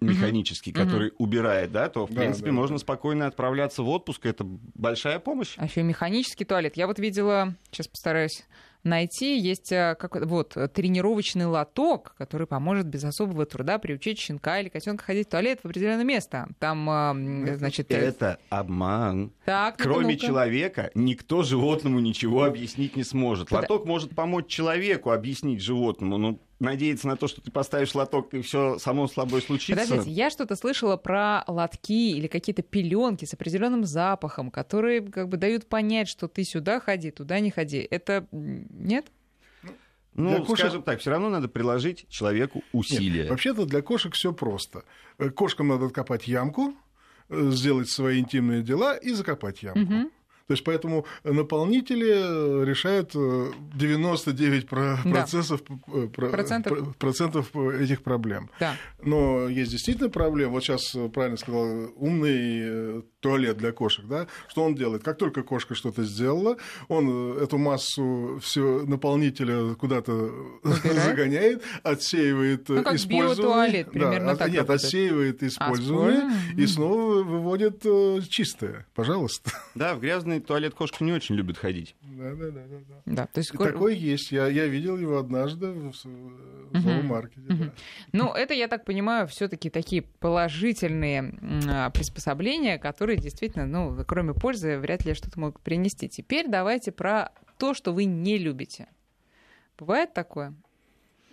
механический, 0.00 0.70
mm-hmm. 0.70 0.84
который 0.84 1.08
mm-hmm. 1.10 1.16
убирает, 1.18 1.72
да, 1.72 1.88
то, 1.88 2.06
в 2.06 2.10
да, 2.10 2.20
принципе, 2.20 2.46
да, 2.46 2.52
можно 2.52 2.76
да. 2.76 2.80
спокойно 2.80 3.26
отправляться 3.26 3.82
в 3.82 3.88
отпуск. 3.88 4.26
Это 4.26 4.44
большая 4.44 5.18
помощь. 5.18 5.54
А 5.56 5.66
еще 5.66 5.82
механический 5.82 6.44
туалет. 6.44 6.76
Я 6.76 6.86
вот 6.86 6.98
видела, 6.98 7.54
сейчас 7.70 7.88
постараюсь 7.88 8.44
найти. 8.88 9.38
Есть 9.38 9.72
э, 9.72 9.96
как, 9.98 10.16
вот, 10.26 10.56
тренировочный 10.74 11.46
лоток, 11.46 12.14
который 12.18 12.46
поможет 12.46 12.86
без 12.86 13.04
особого 13.04 13.46
труда 13.46 13.78
приучить 13.78 14.18
щенка 14.18 14.60
или 14.60 14.68
котенка 14.68 15.04
ходить 15.04 15.28
в 15.28 15.30
туалет 15.30 15.60
в 15.62 15.66
определенное 15.66 16.04
место. 16.04 16.48
Там, 16.58 16.88
э, 16.90 17.56
значит... 17.56 17.90
Э, 17.92 17.96
Это 17.96 18.38
обман. 18.48 19.32
Так, 19.44 19.76
Кроме 19.78 20.14
ну 20.14 20.20
человека 20.20 20.90
никто 20.94 21.42
животному 21.42 22.00
ничего 22.00 22.44
объяснить 22.44 22.96
не 22.96 23.04
сможет. 23.04 23.50
Лоток 23.50 23.86
может 23.86 24.14
помочь 24.14 24.46
человеку 24.46 25.10
объяснить 25.10 25.62
животному, 25.62 26.18
но 26.18 26.38
надеяться 26.60 27.06
на 27.06 27.16
то, 27.16 27.28
что 27.28 27.40
ты 27.40 27.50
поставишь 27.50 27.94
лоток, 27.94 28.34
и 28.34 28.42
все 28.42 28.78
само 28.78 29.06
с 29.06 29.14
собой 29.14 29.42
случится. 29.42 29.80
Подождите, 29.80 30.10
я 30.10 30.30
что-то 30.30 30.56
слышала 30.56 30.96
про 30.96 31.44
лотки 31.46 32.12
или 32.12 32.26
какие-то 32.26 32.62
пеленки 32.62 33.24
с 33.24 33.34
определенным 33.34 33.84
запахом, 33.84 34.50
которые 34.50 35.02
как 35.02 35.28
бы 35.28 35.36
дают 35.36 35.66
понять, 35.66 36.08
что 36.08 36.28
ты 36.28 36.44
сюда 36.44 36.80
ходи, 36.80 37.10
туда 37.10 37.40
не 37.40 37.50
ходи. 37.50 37.86
Это 37.90 38.26
нет? 38.32 39.06
Ну, 40.14 40.30
для 40.30 40.38
кошек... 40.40 40.58
скажем 40.58 40.82
так, 40.82 40.98
все 40.98 41.10
равно 41.10 41.28
надо 41.28 41.48
приложить 41.48 42.06
человеку 42.08 42.64
усилия. 42.72 43.22
Нет, 43.22 43.30
вообще-то 43.30 43.66
для 43.66 43.82
кошек 43.82 44.12
все 44.14 44.32
просто. 44.32 44.82
Э, 45.18 45.30
кошкам 45.30 45.68
надо 45.68 45.86
откопать 45.86 46.26
ямку, 46.26 46.74
э, 47.28 47.50
сделать 47.50 47.88
свои 47.88 48.18
интимные 48.18 48.62
дела 48.62 48.96
и 48.96 49.12
закопать 49.12 49.62
ямку. 49.62 49.80
Угу. 49.80 50.10
То 50.48 50.52
есть 50.54 50.64
поэтому 50.64 51.04
наполнители 51.24 52.64
решают 52.64 53.12
99 53.12 54.66
процентов, 54.66 55.62
да. 55.86 56.06
процентов. 56.08 56.96
процентов 56.96 57.54
этих 57.54 58.02
проблем. 58.02 58.50
Да. 58.58 58.74
Но 59.02 59.46
есть 59.48 59.70
действительно 59.70 60.08
проблемы. 60.08 60.52
Вот 60.52 60.64
сейчас 60.64 60.96
правильно 61.12 61.36
сказал, 61.36 61.92
умный 61.96 63.02
туалет 63.20 63.56
для 63.56 63.72
кошек, 63.72 64.04
да? 64.06 64.26
Что 64.48 64.62
он 64.64 64.74
делает? 64.74 65.02
Как 65.02 65.18
только 65.18 65.42
кошка 65.42 65.74
что-то 65.74 66.04
сделала, 66.04 66.56
он 66.88 67.36
эту 67.38 67.58
массу 67.58 68.38
все 68.42 68.84
наполнителя 68.86 69.74
куда-то 69.74 70.30
загоняет, 70.62 71.62
отсеивает 71.82 72.68
ну, 72.68 72.82
как 72.82 72.94
использование. 72.94 73.84
примерно 73.84 74.32
да, 74.32 74.36
так 74.36 74.48
нет, 74.48 74.58
работает. 74.60 74.84
отсеивает 74.84 75.42
использование 75.42 76.22
а, 76.22 76.60
и 76.60 76.66
снова 76.66 77.22
выводит 77.22 77.80
э, 77.84 78.20
чистое. 78.28 78.86
Пожалуйста. 78.94 79.50
Да, 79.74 79.94
в 79.94 80.00
грязный 80.00 80.40
туалет 80.40 80.74
кошка 80.74 81.04
не 81.04 81.12
очень 81.12 81.34
любит 81.34 81.58
ходить. 81.58 81.94
Да, 82.02 82.34
да, 82.34 82.50
да, 82.50 82.60
да. 82.68 83.02
да 83.06 83.26
то 83.26 83.38
есть... 83.38 83.52
Такой 83.52 83.96
есть. 83.96 84.32
Я, 84.32 84.48
я 84.48 84.66
видел 84.66 84.96
его 84.96 85.18
однажды 85.18 85.66
в, 85.68 85.92
Угу. 87.14 87.58
Да. 87.58 87.72
Ну, 88.12 88.32
это, 88.32 88.54
я 88.54 88.68
так 88.68 88.84
понимаю, 88.84 89.26
все-таки 89.26 89.70
такие 89.70 90.02
положительные 90.02 91.90
приспособления, 91.94 92.78
которые 92.78 93.18
действительно, 93.18 93.66
ну, 93.66 94.04
кроме 94.06 94.34
пользы, 94.34 94.78
вряд 94.78 95.04
ли 95.04 95.14
что-то 95.14 95.40
могут 95.40 95.60
принести. 95.62 96.08
Теперь 96.08 96.48
давайте 96.48 96.92
про 96.92 97.32
то, 97.58 97.74
что 97.74 97.92
вы 97.92 98.04
не 98.04 98.38
любите. 98.38 98.88
Бывает 99.78 100.12
такое? 100.14 100.54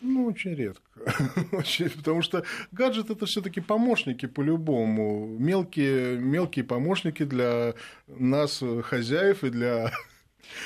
Ну, 0.01 0.25
очень 0.25 0.53
редко. 0.53 0.83
очень, 1.51 1.89
потому 1.89 2.21
что 2.21 2.43
гаджет 2.71 3.09
это 3.09 3.25
все-таки 3.25 3.59
помощники 3.59 4.27
по-любому. 4.27 5.25
Мелкие, 5.39 6.17
мелкие 6.17 6.63
помощники 6.63 7.23
для 7.23 7.73
нас, 8.07 8.61
хозяев, 8.83 9.43
и 9.43 9.49
для 9.49 9.91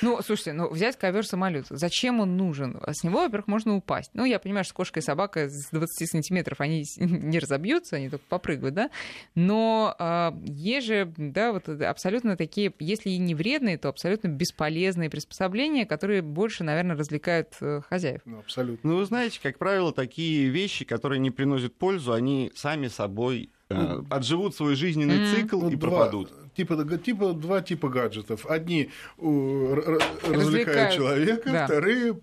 ну, 0.01 0.21
слушайте, 0.21 0.53
ну 0.53 0.69
взять 0.69 0.97
ковер-самолет. 0.97 1.65
Зачем 1.69 2.19
он 2.19 2.37
нужен? 2.37 2.79
С 2.87 3.03
него, 3.03 3.21
во-первых, 3.21 3.47
можно 3.47 3.75
упасть. 3.75 4.11
Ну, 4.13 4.25
я 4.25 4.39
понимаю, 4.39 4.63
что 4.63 4.73
кошка 4.73 4.99
и 4.99 5.03
собака 5.03 5.49
с 5.49 5.69
20 5.71 6.09
сантиметров, 6.09 6.61
они 6.61 6.85
не 6.97 7.39
разобьются, 7.39 7.97
они 7.97 8.09
только 8.09 8.25
попрыгают, 8.27 8.75
да? 8.75 8.89
Но 9.35 9.95
э, 9.97 10.31
есть 10.45 10.87
же, 10.87 11.13
да, 11.17 11.51
вот 11.51 11.67
абсолютно 11.69 12.37
такие, 12.37 12.73
если 12.79 13.09
и 13.09 13.17
не 13.17 13.35
вредные, 13.35 13.77
то 13.77 13.89
абсолютно 13.89 14.27
бесполезные 14.27 15.09
приспособления, 15.09 15.85
которые 15.85 16.21
больше, 16.21 16.63
наверное, 16.63 16.95
развлекают 16.95 17.55
э, 17.61 17.81
хозяев. 17.87 18.21
Ну, 18.25 18.39
абсолютно. 18.39 18.89
Ну, 18.89 18.97
вы 18.97 19.05
знаете, 19.05 19.39
как 19.41 19.57
правило, 19.57 19.91
такие 19.91 20.49
вещи, 20.49 20.85
которые 20.85 21.19
не 21.19 21.31
приносят 21.31 21.75
пользу, 21.75 22.13
они 22.13 22.51
сами 22.55 22.87
собой 22.87 23.51
ну, 23.69 24.05
отживут 24.09 24.55
свой 24.55 24.75
жизненный 24.75 25.19
mm-hmm. 25.19 25.35
цикл 25.35 25.61
ну, 25.61 25.69
и 25.69 25.75
два, 25.75 25.89
пропадут. 25.89 26.31
Типа, 26.59 26.97
типа, 26.97 27.31
два 27.31 27.61
типа 27.61 27.87
гаджетов. 27.87 28.45
Одни 28.45 28.89
развлекают, 29.17 30.23
развлекают 30.23 30.93
человека, 30.93 31.49
да. 31.49 31.65
вторые 31.67 32.19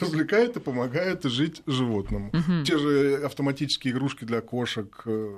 развлекают 0.00 0.56
и 0.56 0.60
помогают 0.60 1.24
жить 1.24 1.62
животному. 1.66 2.30
Mm-hmm. 2.30 2.64
Те 2.64 2.78
же 2.78 3.24
автоматические 3.24 3.92
игрушки 3.92 4.24
для 4.24 4.40
кошек, 4.40 5.02
э, 5.04 5.34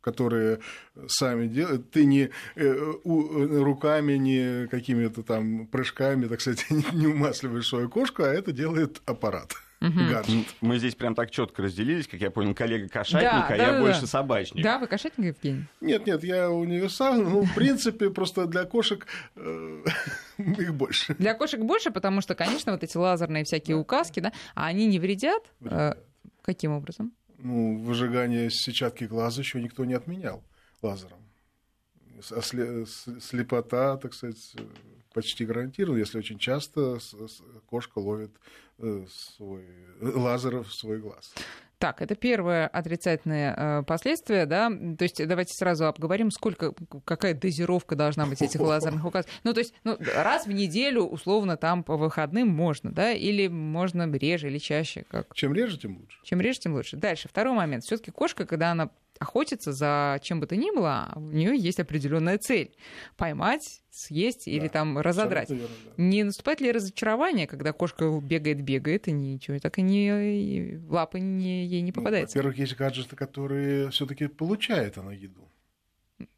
которые 0.00 0.58
сами 1.06 1.46
делают. 1.46 1.88
Ты 1.92 2.04
не 2.04 2.30
э, 2.56 2.94
руками, 3.04 4.14
не 4.14 4.66
какими-то 4.66 5.22
там 5.22 5.68
прыжками, 5.68 6.26
так 6.26 6.40
сказать, 6.40 6.66
не 6.92 7.06
умасливаешь 7.06 7.68
свою 7.68 7.88
кошку, 7.88 8.24
а 8.24 8.26
это 8.26 8.50
делает 8.50 9.02
аппарат 9.06 9.54
угу. 9.80 10.00
гаджет. 10.10 10.46
Мы 10.60 10.78
здесь 10.78 10.94
прям 10.94 11.14
так 11.14 11.30
четко 11.30 11.62
разделились, 11.62 12.06
как 12.06 12.20
я 12.20 12.30
понял, 12.30 12.54
коллега 12.54 12.88
кошатник, 12.88 13.30
да, 13.30 13.46
а 13.46 13.48
да, 13.48 13.56
я 13.56 13.72
да, 13.72 13.80
больше 13.80 14.02
да. 14.02 14.06
собачник. 14.06 14.62
Да, 14.62 14.78
вы 14.78 14.86
кошатник, 14.86 15.36
Евгений? 15.36 15.64
Нет, 15.80 16.06
нет, 16.06 16.24
я 16.24 16.50
универсальный. 16.50 17.24
Ну, 17.24 17.42
в 17.42 17.54
принципе, 17.54 18.10
просто 18.10 18.46
для 18.46 18.64
кошек 18.64 19.06
э, 19.36 19.84
их 20.38 20.74
больше. 20.74 21.14
Для 21.14 21.34
кошек 21.34 21.60
больше, 21.60 21.90
потому 21.90 22.20
что, 22.20 22.34
конечно, 22.34 22.72
вот 22.72 22.82
эти 22.82 22.96
лазерные 22.96 23.44
всякие 23.44 23.76
указки, 23.76 24.20
да, 24.20 24.32
а 24.54 24.66
они 24.66 24.86
не 24.86 24.98
вредят? 24.98 25.42
Э, 25.62 25.94
каким 26.42 26.72
образом? 26.72 27.12
Ну, 27.38 27.78
выжигание 27.78 28.50
сетчатки 28.50 29.04
глаза 29.04 29.42
еще 29.42 29.60
никто 29.60 29.84
не 29.84 29.94
отменял 29.94 30.42
лазером. 30.82 31.18
Слепота, 32.22 33.96
так 33.96 34.14
сказать, 34.14 34.54
почти 35.14 35.46
гарантирована, 35.46 35.98
если 35.98 36.18
очень 36.18 36.38
часто 36.38 36.98
кошка 37.66 37.98
ловит 38.00 38.32
э, 38.78 39.06
свой 39.08 39.64
лазер 40.00 40.62
в 40.64 40.74
свой 40.74 40.98
глаз. 40.98 41.32
Так, 41.78 42.00
это 42.00 42.14
первое 42.14 42.66
отрицательное 42.66 43.54
э, 43.56 43.82
последствие, 43.82 44.46
да. 44.46 44.70
То 44.70 45.02
есть 45.02 45.26
давайте 45.26 45.52
сразу 45.54 45.86
обговорим, 45.86 46.30
сколько, 46.30 46.72
какая 47.04 47.34
дозировка 47.34 47.94
должна 47.94 48.26
быть 48.26 48.42
этих 48.42 48.60
лазерных 48.60 49.04
указов. 49.04 49.30
Ну, 49.44 49.52
то 49.52 49.60
есть 49.60 49.74
ну, 49.84 49.98
раз 50.16 50.46
в 50.46 50.52
неделю, 50.52 51.02
условно, 51.02 51.56
там 51.56 51.84
по 51.84 51.96
выходным 51.96 52.48
можно, 52.48 52.90
да, 52.90 53.12
или 53.12 53.48
можно 53.48 54.10
реже 54.10 54.48
или 54.48 54.58
чаще. 54.58 55.04
Как? 55.10 55.34
Чем 55.34 55.52
реже, 55.52 55.78
тем 55.78 55.98
лучше. 55.98 56.18
Чем 56.24 56.40
реже, 56.40 56.60
тем 56.60 56.74
лучше. 56.74 56.96
Дальше, 56.96 57.28
второй 57.28 57.54
момент. 57.54 57.84
Все-таки 57.84 58.10
кошка, 58.10 58.46
когда 58.46 58.70
она 58.70 58.90
охотится 59.18 59.72
за 59.72 60.18
чем 60.22 60.40
бы 60.40 60.46
то 60.46 60.56
ни 60.56 60.74
было, 60.74 61.12
у 61.16 61.20
нее 61.20 61.56
есть 61.56 61.80
определенная 61.80 62.38
цель 62.38 62.74
поймать, 63.16 63.82
съесть 63.90 64.48
или 64.48 64.66
да, 64.66 64.68
там 64.68 64.98
разодрать. 64.98 65.50
Верно, 65.50 65.68
да. 65.84 66.02
Не 66.02 66.24
наступает 66.24 66.60
ли 66.60 66.72
разочарование, 66.72 67.46
когда 67.46 67.72
кошка 67.72 68.20
бегает, 68.20 68.62
бегает 68.62 69.08
и 69.08 69.12
ничего, 69.12 69.58
так 69.58 69.78
и 69.78 69.82
не 69.82 70.74
и 70.74 70.78
лапы 70.88 71.20
не, 71.20 71.66
ей 71.66 71.82
не 71.82 71.90
ну, 71.90 71.94
попадается? 71.94 72.36
Ну, 72.36 72.42
во-первых, 72.42 72.58
есть 72.58 72.76
гаджеты, 72.76 73.16
которые 73.16 73.90
все-таки 73.90 74.26
получает 74.26 74.98
она 74.98 75.12
еду. 75.12 75.48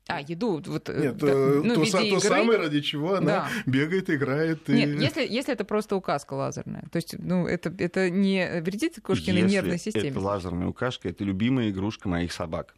А, 0.08 0.20
еду. 0.20 0.62
Вот, 0.64 0.88
э, 0.88 1.00
Нет, 1.00 1.16
да, 1.16 1.26
э, 1.26 1.60
ну, 1.64 1.74
то, 1.74 1.90
то 1.90 2.00
игры... 2.00 2.20
самое, 2.20 2.58
ради 2.58 2.80
чего 2.80 3.14
она 3.14 3.26
да. 3.26 3.48
бегает, 3.66 4.08
играет. 4.08 4.68
И... 4.70 4.72
Нет, 4.72 5.00
если, 5.00 5.26
если 5.26 5.52
это 5.52 5.64
просто 5.64 5.96
указка 5.96 6.34
лазерная. 6.34 6.84
То 6.92 6.96
есть, 6.96 7.16
ну, 7.18 7.46
это, 7.46 7.74
это 7.76 8.08
не 8.08 8.60
вредит 8.60 9.00
кошкиной 9.02 9.42
если 9.42 9.54
нервной 9.56 9.78
системе. 9.78 10.10
это 10.10 10.20
лазерная 10.20 10.68
указка, 10.68 11.08
это 11.08 11.24
любимая 11.24 11.70
игрушка 11.70 12.08
моих 12.08 12.32
собак. 12.32 12.76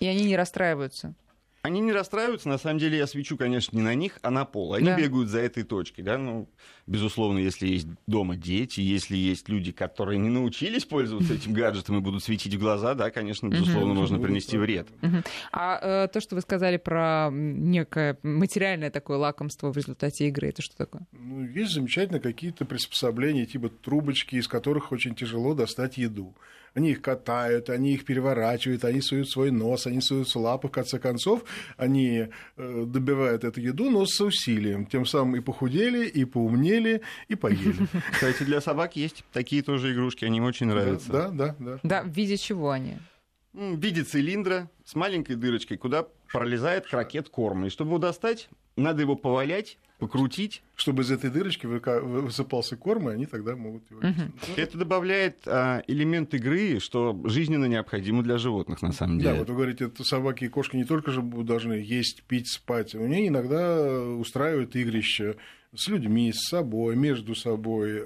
И 0.00 0.06
они 0.06 0.24
не 0.24 0.36
расстраиваются. 0.36 1.14
Они 1.64 1.80
не 1.80 1.92
расстраиваются, 1.92 2.48
на 2.48 2.58
самом 2.58 2.80
деле 2.80 2.98
я 2.98 3.06
свечу, 3.06 3.36
конечно, 3.36 3.76
не 3.76 3.82
на 3.82 3.94
них, 3.94 4.18
а 4.22 4.30
на 4.30 4.44
пол. 4.44 4.74
Они 4.74 4.86
да. 4.86 4.98
бегают 4.98 5.28
за 5.28 5.38
этой 5.38 5.62
точкой, 5.62 6.02
да, 6.02 6.18
ну, 6.18 6.48
безусловно, 6.88 7.38
если 7.38 7.68
есть 7.68 7.86
дома 8.08 8.34
дети, 8.34 8.80
если 8.80 9.16
есть 9.16 9.48
люди, 9.48 9.70
которые 9.70 10.18
не 10.18 10.28
научились 10.28 10.84
пользоваться 10.84 11.34
этим 11.34 11.52
гаджетом 11.52 11.98
и 11.98 12.00
будут 12.00 12.24
светить 12.24 12.52
в 12.54 12.58
глаза, 12.58 12.94
да, 12.94 13.10
конечно, 13.10 13.46
безусловно, 13.46 13.94
можно 13.94 14.18
принести 14.18 14.58
вред. 14.58 14.88
А 15.52 16.04
э, 16.04 16.08
то, 16.08 16.20
что 16.20 16.34
вы 16.34 16.40
сказали 16.40 16.78
про 16.78 17.30
некое 17.30 18.18
материальное 18.24 18.90
такое 18.90 19.18
лакомство 19.18 19.72
в 19.72 19.76
результате 19.76 20.26
игры, 20.26 20.48
это 20.48 20.62
что 20.62 20.76
такое? 20.76 21.02
Ну, 21.12 21.44
есть 21.44 21.74
замечательно 21.74 22.18
какие-то 22.18 22.64
приспособления, 22.64 23.46
типа 23.46 23.68
трубочки, 23.68 24.34
из 24.34 24.48
которых 24.48 24.90
очень 24.90 25.14
тяжело 25.14 25.54
достать 25.54 25.96
еду. 25.96 26.34
Они 26.74 26.92
их 26.92 27.02
катают, 27.02 27.68
они 27.68 27.92
их 27.92 28.04
переворачивают, 28.04 28.84
они 28.84 29.00
суют 29.00 29.28
свой 29.28 29.50
нос, 29.50 29.86
они 29.86 30.00
суют 30.00 30.34
лапы, 30.34 30.68
в 30.68 30.70
конце 30.70 30.98
концов, 30.98 31.44
они 31.76 32.28
э, 32.56 32.84
добивают 32.86 33.44
эту 33.44 33.60
еду, 33.60 33.90
но 33.90 34.06
с 34.06 34.20
усилием. 34.20 34.86
Тем 34.86 35.04
самым 35.04 35.36
и 35.36 35.40
похудели, 35.40 36.06
и 36.06 36.24
поумнели, 36.24 37.02
и 37.28 37.34
поели. 37.34 37.74
Кстати, 38.12 38.44
для 38.44 38.60
собак 38.60 38.96
есть 38.96 39.24
такие 39.32 39.62
тоже 39.62 39.92
игрушки, 39.92 40.24
они 40.24 40.38
им 40.38 40.44
очень 40.44 40.66
нравятся. 40.66 41.12
Да, 41.12 41.28
да, 41.28 41.56
да. 41.58 41.78
Да, 41.82 42.02
в 42.02 42.08
виде 42.08 42.36
чего 42.36 42.70
они? 42.70 42.96
В 43.52 43.78
виде 43.78 44.02
цилиндра 44.02 44.70
с 44.84 44.94
маленькой 44.94 45.36
дырочкой, 45.36 45.76
куда 45.76 46.06
пролезает 46.32 46.86
крокет 46.86 47.28
корма. 47.28 47.66
И 47.66 47.70
чтобы 47.70 47.90
его 47.90 47.98
достать, 47.98 48.48
надо 48.76 49.02
его 49.02 49.14
повалять, 49.14 49.76
покрутить. 50.02 50.62
Чтобы 50.74 51.02
из 51.02 51.12
этой 51.12 51.30
дырочки 51.30 51.64
высыпался 51.64 52.76
корм, 52.76 53.08
и 53.08 53.12
они 53.12 53.26
тогда 53.26 53.54
могут 53.54 53.88
его... 53.88 54.00
Угу. 54.00 54.32
Это 54.56 54.76
добавляет 54.76 55.36
а, 55.46 55.84
элемент 55.86 56.34
игры, 56.34 56.80
что 56.80 57.16
жизненно 57.24 57.66
необходимо 57.66 58.24
для 58.24 58.36
животных, 58.36 58.82
на 58.82 58.90
самом 58.90 59.20
деле. 59.20 59.30
Да, 59.30 59.38
вот 59.38 59.48
вы 59.48 59.54
говорите, 59.54 59.84
это 59.84 60.02
собаки 60.02 60.44
и 60.44 60.48
кошки 60.48 60.74
не 60.74 60.84
только 60.84 61.12
же 61.12 61.22
должны 61.22 61.74
есть, 61.74 62.24
пить, 62.24 62.48
спать, 62.48 62.96
у 62.96 63.06
них 63.06 63.28
иногда 63.28 64.02
устраивают 64.02 64.74
игрища, 64.74 65.36
с 65.74 65.88
людьми, 65.88 66.32
с 66.32 66.48
собой, 66.48 66.96
между 66.96 67.34
собой. 67.34 68.04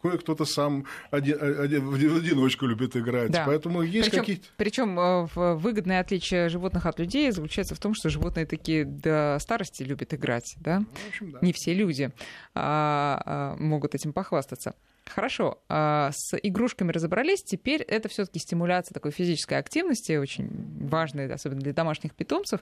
Кое-кто-то 0.00 0.44
сам 0.44 0.86
один, 1.10 1.38
один, 1.40 1.88
в 1.88 1.94
одиночку 1.94 2.66
любит 2.66 2.96
играть. 2.96 3.30
Да. 3.32 3.44
Поэтому 3.46 3.82
есть 3.82 4.10
какие-то... 4.10 4.46
Причем 4.56 4.98
э, 4.98 5.26
выгодное 5.34 6.00
отличие 6.00 6.48
животных 6.48 6.86
от 6.86 6.98
людей 7.00 7.30
заключается 7.32 7.74
в 7.74 7.80
том, 7.80 7.94
что 7.94 8.10
животные 8.10 8.46
такие 8.46 8.84
до 8.84 9.38
старости 9.40 9.82
любят 9.82 10.14
играть. 10.14 10.54
Да? 10.60 10.80
Ну, 10.80 10.86
в 10.86 11.08
общем, 11.08 11.32
да. 11.32 11.38
Не 11.42 11.52
все 11.52 11.74
люди 11.74 12.12
а, 12.54 13.22
а, 13.24 13.56
могут 13.56 13.94
этим 13.94 14.12
похвастаться. 14.12 14.74
Хорошо, 15.06 15.60
а, 15.68 16.10
с 16.12 16.38
игрушками 16.40 16.92
разобрались. 16.92 17.42
Теперь 17.42 17.82
это 17.82 18.08
все-таки 18.08 18.38
стимуляция 18.38 18.94
такой 18.94 19.10
физической 19.10 19.58
активности, 19.58 20.12
очень 20.16 20.48
важная, 20.88 21.32
особенно 21.32 21.60
для 21.60 21.72
домашних 21.72 22.14
питомцев. 22.14 22.60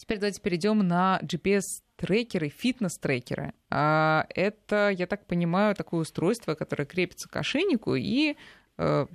Теперь 0.00 0.16
давайте 0.16 0.40
перейдем 0.40 0.78
на 0.78 1.20
GPS-трекеры, 1.22 2.48
фитнес-трекеры. 2.48 3.52
А, 3.68 4.24
это, 4.30 4.88
я 4.88 5.06
так 5.06 5.26
понимаю, 5.26 5.74
такое 5.74 6.00
устройство, 6.00 6.54
которое 6.54 6.86
крепится 6.86 7.28
к 7.28 7.36
ошейнику 7.36 7.94
и 7.96 8.36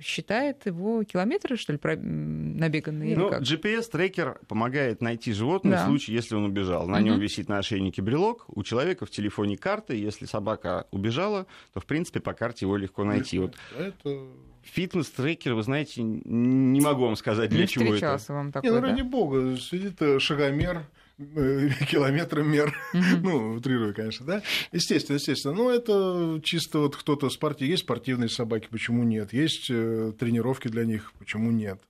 считает 0.00 0.66
его 0.66 1.02
километры, 1.04 1.56
что 1.56 1.72
ли, 1.72 1.78
набеганные? 1.78 3.16
Ну, 3.16 3.30
GPS-трекер 3.30 4.40
помогает 4.48 5.00
найти 5.00 5.32
животное 5.32 5.72
да. 5.72 5.84
в 5.84 5.86
случае, 5.88 6.16
если 6.16 6.34
он 6.34 6.44
убежал. 6.44 6.86
На 6.86 6.98
угу. 6.98 7.06
нем 7.06 7.18
висит 7.18 7.48
на 7.48 7.58
ошейнике 7.58 8.02
брелок, 8.02 8.44
у 8.48 8.62
человека 8.62 9.06
в 9.06 9.10
телефоне 9.10 9.56
карта, 9.56 9.94
если 9.94 10.26
собака 10.26 10.86
убежала, 10.90 11.46
то, 11.72 11.80
в 11.80 11.86
принципе, 11.86 12.20
по 12.20 12.32
карте 12.32 12.66
его 12.66 12.76
легко 12.76 13.04
найти. 13.04 13.38
Вот. 13.38 13.54
Это 13.76 14.26
Фитнес-трекер, 14.62 15.54
вы 15.54 15.62
знаете, 15.62 16.02
не 16.02 16.80
могу 16.80 17.04
вам 17.04 17.16
сказать, 17.16 17.50
для 17.50 17.62
не 17.62 17.68
чего 17.68 17.94
это. 17.94 18.18
Вам 18.28 18.52
такой, 18.52 18.70
не, 18.70 18.76
ну, 18.76 18.82
ради 18.82 19.02
да? 19.02 19.08
бога, 19.08 19.56
сидит 19.56 20.00
э, 20.02 20.18
шагомер, 20.18 20.82
э, 21.18 21.68
километромер, 21.90 22.74
mm-hmm. 22.94 23.20
ну, 23.22 23.54
утрирую, 23.54 23.94
конечно, 23.94 24.26
да, 24.26 24.42
естественно, 24.72 25.16
естественно, 25.16 25.54
но 25.54 25.70
это 25.70 26.40
чисто 26.42 26.80
вот 26.80 26.96
кто-то 26.96 27.30
спортив, 27.30 27.68
есть 27.68 27.82
спортивные 27.82 28.28
собаки, 28.28 28.68
почему 28.70 29.04
нет, 29.04 29.32
есть 29.32 29.70
э, 29.70 30.12
тренировки 30.18 30.68
для 30.68 30.84
них, 30.84 31.12
почему 31.18 31.50
нет, 31.50 31.80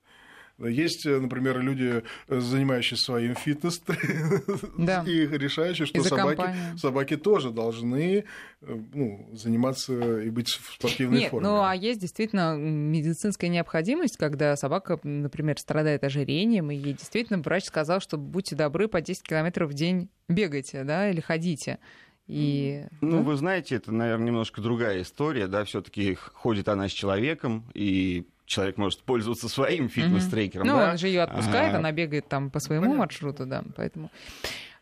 есть, 0.59 1.05
э, 1.05 1.19
например, 1.19 1.59
люди, 1.59 2.03
э, 2.27 2.39
занимающиеся 2.39 3.03
своим 3.03 3.35
фитнес 3.35 3.81
да. 4.77 5.03
и 5.05 5.27
решающие, 5.27 5.85
что 5.85 6.03
собаки, 6.03 6.77
собаки 6.77 7.17
тоже 7.17 7.51
должны 7.51 8.23
э, 8.61 8.79
ну, 8.93 9.29
заниматься 9.33 10.21
и 10.21 10.29
быть 10.29 10.49
в 10.49 10.73
спортивной 10.73 11.19
Нет, 11.19 11.31
форме. 11.31 11.47
Ну 11.47 11.61
а 11.61 11.75
есть 11.75 12.01
действительно 12.01 12.57
медицинская 12.57 13.49
необходимость, 13.49 14.17
когда 14.17 14.55
собака, 14.55 14.99
например, 15.03 15.59
страдает 15.59 16.03
ожирением, 16.03 16.71
и 16.71 16.75
ей 16.75 16.93
действительно 16.93 17.39
врач 17.39 17.65
сказал, 17.65 17.99
что 17.99 18.17
будьте 18.17 18.55
добры, 18.55 18.87
по 18.87 18.99
10 18.99 19.23
километров 19.23 19.69
в 19.69 19.73
день 19.73 20.09
бегайте, 20.27 20.83
да, 20.83 21.09
или 21.09 21.21
ходите. 21.21 21.79
И, 22.27 22.85
ну, 22.99 23.17
да? 23.17 23.23
вы 23.23 23.35
знаете, 23.37 23.75
это, 23.75 23.91
наверное, 23.93 24.27
немножко 24.27 24.61
другая 24.61 25.01
история, 25.01 25.47
да, 25.47 25.63
все-таки 25.63 26.15
ходит 26.15 26.67
она 26.67 26.89
с 26.89 26.91
человеком, 26.91 27.65
и 27.73 28.27
человек 28.45 28.77
может 28.77 29.03
пользоваться 29.03 29.47
своим 29.47 29.89
фитнес-трекером. 29.89 30.67
Ну, 30.67 30.77
да? 30.77 30.91
он 30.91 30.97
же 30.97 31.07
ее 31.07 31.21
отпускает, 31.21 31.73
а... 31.73 31.77
она 31.77 31.91
бегает 31.91 32.27
там 32.27 32.49
по 32.49 32.59
своему 32.59 32.83
Понятно. 32.83 32.99
маршруту, 32.99 33.45
да, 33.45 33.63
поэтому... 33.75 34.11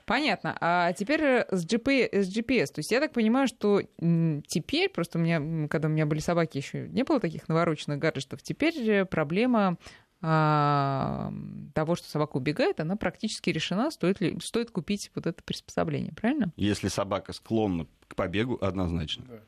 Понятно. 0.05 0.55
А 0.61 0.93
теперь 0.93 1.45
с 1.49 1.65
GPS, 1.65 2.21
с 2.21 2.37
GPS. 2.37 2.67
То 2.67 2.79
есть 2.79 2.91
я 2.91 2.99
так 2.99 3.11
понимаю, 3.11 3.47
что 3.47 3.81
теперь, 4.47 4.89
просто 4.89 5.17
у 5.17 5.21
меня, 5.21 5.67
когда 5.67 5.87
у 5.87 5.91
меня 5.91 6.05
были 6.05 6.19
собаки, 6.19 6.57
еще 6.57 6.87
не 6.89 7.03
было 7.03 7.19
таких 7.19 7.47
навороченных 7.47 7.97
гаджетов, 7.97 8.43
теперь 8.43 9.05
проблема 9.05 9.67
а, 9.67 9.77
того, 10.25 11.95
что 11.95 12.09
собака 12.09 12.37
убегает, 12.37 12.79
она 12.79 12.95
практически 12.95 13.49
решена, 13.49 13.91
стоит 13.91 14.21
ли 14.21 14.37
стоит 14.41 14.71
купить 14.71 15.11
вот 15.13 15.27
это 15.27 15.43
приспособление, 15.43 16.13
правильно? 16.13 16.51
Если 16.57 16.87
собака 16.87 17.33
склонна 17.33 17.85
к 18.07 18.15
побегу, 18.15 18.57
однозначно. 18.61 19.25
Да. 19.27 19.39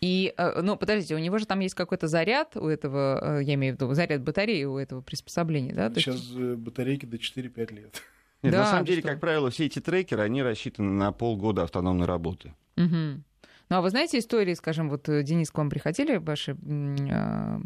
И, 0.00 0.32
э, 0.36 0.62
ну, 0.62 0.76
подождите, 0.76 1.14
у 1.14 1.18
него 1.18 1.38
же 1.38 1.46
там 1.46 1.60
есть 1.60 1.74
какой-то 1.74 2.08
заряд 2.08 2.56
у 2.56 2.66
этого, 2.66 3.38
э, 3.40 3.44
я 3.44 3.54
имею 3.54 3.76
в 3.76 3.80
виду, 3.80 3.92
заряд 3.92 4.22
батареи 4.22 4.64
у 4.64 4.78
этого 4.78 5.02
приспособления, 5.02 5.74
да? 5.74 5.92
Сейчас 5.94 6.16
есть... 6.16 6.36
Э, 6.36 6.56
батарейки 6.56 7.04
до 7.04 7.18
4-5 7.18 7.74
лет. 7.74 8.02
Нет, 8.42 8.52
да, 8.52 8.60
на 8.60 8.66
самом 8.66 8.86
деле, 8.86 9.00
что? 9.00 9.10
как 9.10 9.20
правило, 9.20 9.50
все 9.50 9.66
эти 9.66 9.78
трекеры, 9.78 10.22
они 10.22 10.42
рассчитаны 10.42 10.90
на 10.90 11.12
полгода 11.12 11.64
автономной 11.64 12.06
работы. 12.06 12.54
Угу. 12.78 13.22
Ну, 13.70 13.76
а 13.76 13.80
вы 13.80 13.90
знаете 13.90 14.18
истории, 14.18 14.54
скажем, 14.54 14.90
вот, 14.90 15.04
Денис, 15.04 15.50
к 15.50 15.56
вам 15.56 15.70
приходили 15.70 16.16
ваши 16.16 16.56
э, 16.60 17.60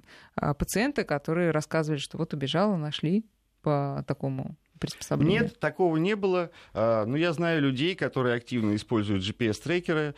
пациенты, 0.58 1.04
которые 1.04 1.50
рассказывали, 1.50 1.98
что 1.98 2.18
вот 2.18 2.34
убежала, 2.34 2.76
нашли 2.76 3.24
по 3.62 4.04
такому 4.06 4.56
приспособлению? 4.78 5.42
Нет, 5.42 5.58
такого 5.58 5.96
не 5.96 6.14
было. 6.14 6.50
Но 6.74 7.06
ну, 7.06 7.16
я 7.16 7.32
знаю 7.32 7.62
людей, 7.62 7.94
которые 7.94 8.36
активно 8.36 8.76
используют 8.76 9.22
GPS-трекеры 9.22 10.14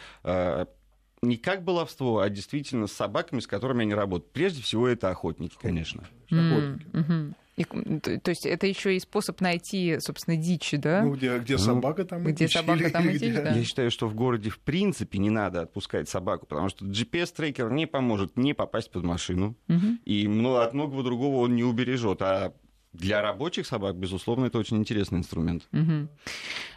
не 1.23 1.37
как 1.37 1.63
баловство, 1.65 2.21
а 2.21 2.29
действительно 2.29 2.87
с 2.87 2.93
собаками, 2.93 3.41
с 3.41 3.47
которыми 3.47 3.83
они 3.83 3.95
работают. 3.95 4.33
Прежде 4.33 4.63
всего, 4.63 4.89
это 4.89 5.11
охотники, 5.11 5.57
конечно. 5.61 6.05
Охотники. 6.31 6.87
Mm-hmm. 6.93 7.35
И, 7.57 7.65
то 7.65 8.29
есть 8.29 8.45
это 8.45 8.67
еще 8.67 8.97
и 8.97 9.01
способ 9.01 9.41
найти, 9.41 9.99
собственно, 10.01 10.37
дичь, 10.37 10.73
да? 10.73 11.03
Ну, 11.03 11.15
где, 11.15 11.39
где 11.39 11.55
ну, 11.55 11.59
собака, 11.59 12.05
там 12.05 12.23
где 12.23 12.45
и 12.45 12.49
дичь. 12.49 12.53
собака, 12.53 12.91
там 12.91 13.09
и 13.09 13.19
дичь, 13.19 13.35
да. 13.35 13.51
Я 13.51 13.65
считаю, 13.65 13.91
что 13.91 14.09
в 14.09 14.15
городе 14.15 14.51
в 14.51 14.59
принципе 14.59 15.19
не 15.19 15.31
надо 15.31 15.63
отпускать 15.63 16.09
собаку, 16.09 16.47
потому 16.47 16.69
что 16.69 16.85
GPS-трекер 16.85 17.71
не 17.73 17.87
поможет 17.87 18.37
не 18.37 18.53
попасть 18.53 18.91
под 18.91 19.05
машину, 19.05 19.57
угу. 19.69 19.99
и 20.05 20.27
от 20.27 20.75
многого 20.75 21.03
другого 21.03 21.45
он 21.45 21.57
не 21.57 21.65
убережет. 21.65 22.21
А 22.21 22.53
для 22.93 23.23
рабочих 23.23 23.67
собак, 23.67 23.97
безусловно, 23.97 24.47
это 24.47 24.59
очень 24.59 24.77
интересный 24.79 25.19
инструмент. 25.19 25.67
Угу. 25.73 26.09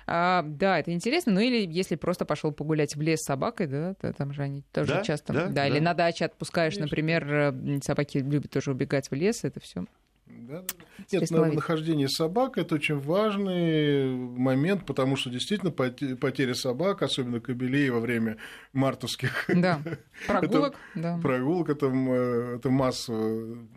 А, 0.08 0.44
да, 0.44 0.80
это 0.80 0.92
интересно. 0.92 1.34
Ну 1.34 1.40
или 1.40 1.68
если 1.72 1.96
просто 1.96 2.26
пошел 2.26 2.52
погулять 2.52 2.96
в 2.96 3.02
лес 3.02 3.22
с 3.22 3.26
собакой, 3.26 3.68
да, 3.68 3.94
то 3.96 4.12
там 4.14 4.34
же 4.34 4.44
они 4.44 4.64
тоже 4.72 4.94
да, 4.94 5.02
часто. 5.04 5.34
Да, 5.34 5.46
да, 5.48 5.52
да, 5.52 5.68
или 5.68 5.80
на 5.80 5.94
даче 5.94 6.26
отпускаешь, 6.26 6.76
Конечно. 6.76 6.86
например, 6.86 7.34
э, 7.34 7.80
собаки 7.84 8.18
любят 8.18 8.52
тоже 8.52 8.72
убегать 8.72 9.12
в 9.12 9.14
лес, 9.14 9.44
это 9.44 9.60
все. 9.60 9.86
Да. 10.30 10.64
Нет, 11.12 11.30
на 11.32 11.46
нахождение 11.46 12.10
собак 12.10 12.58
это 12.58 12.76
очень 12.76 12.98
важный 12.98 14.08
момент, 14.16 14.86
потому 14.86 15.16
что 15.16 15.30
действительно 15.30 15.72
потеря 15.72 16.54
собак, 16.56 17.02
особенно 17.02 17.40
кобелей 17.40 17.90
во 17.90 18.00
время 18.00 18.38
мартовских 18.74 19.46
да. 19.48 19.82
прогулок, 20.28 20.76
это, 20.94 21.02
да. 21.02 21.20
прогулок, 21.22 21.70
это, 21.70 21.88
это 21.88 22.70
масса, 22.70 23.14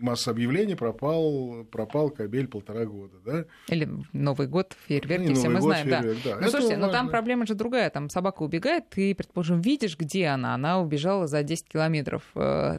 масса 0.00 0.30
объявлений, 0.30 0.74
пропал, 0.74 1.64
пропал 1.70 2.10
кобель 2.10 2.48
полтора 2.48 2.84
года. 2.86 3.18
Да? 3.24 3.44
Или 3.68 3.88
Новый 4.12 4.46
год, 4.46 4.76
фейерверки, 4.86 5.28
ну, 5.28 5.34
все 5.34 5.48
мы 5.48 5.60
знаем. 5.60 5.86
Фейерверк, 5.86 6.18
да. 6.24 6.36
Да. 6.36 6.40
Ну, 6.40 6.50
слушайте, 6.50 6.76
важно. 6.76 6.86
но 6.86 6.92
там 6.92 7.08
проблема 7.08 7.46
же 7.46 7.54
другая. 7.54 7.90
Там 7.90 8.08
собака 8.08 8.42
убегает, 8.42 8.88
ты, 8.90 9.14
предположим, 9.14 9.60
видишь, 9.60 9.98
где 9.98 10.26
она. 10.26 10.54
Она 10.54 10.80
убежала 10.80 11.26
за 11.26 11.42
10 11.42 11.68
километров. 11.68 12.22
Э, 12.34 12.78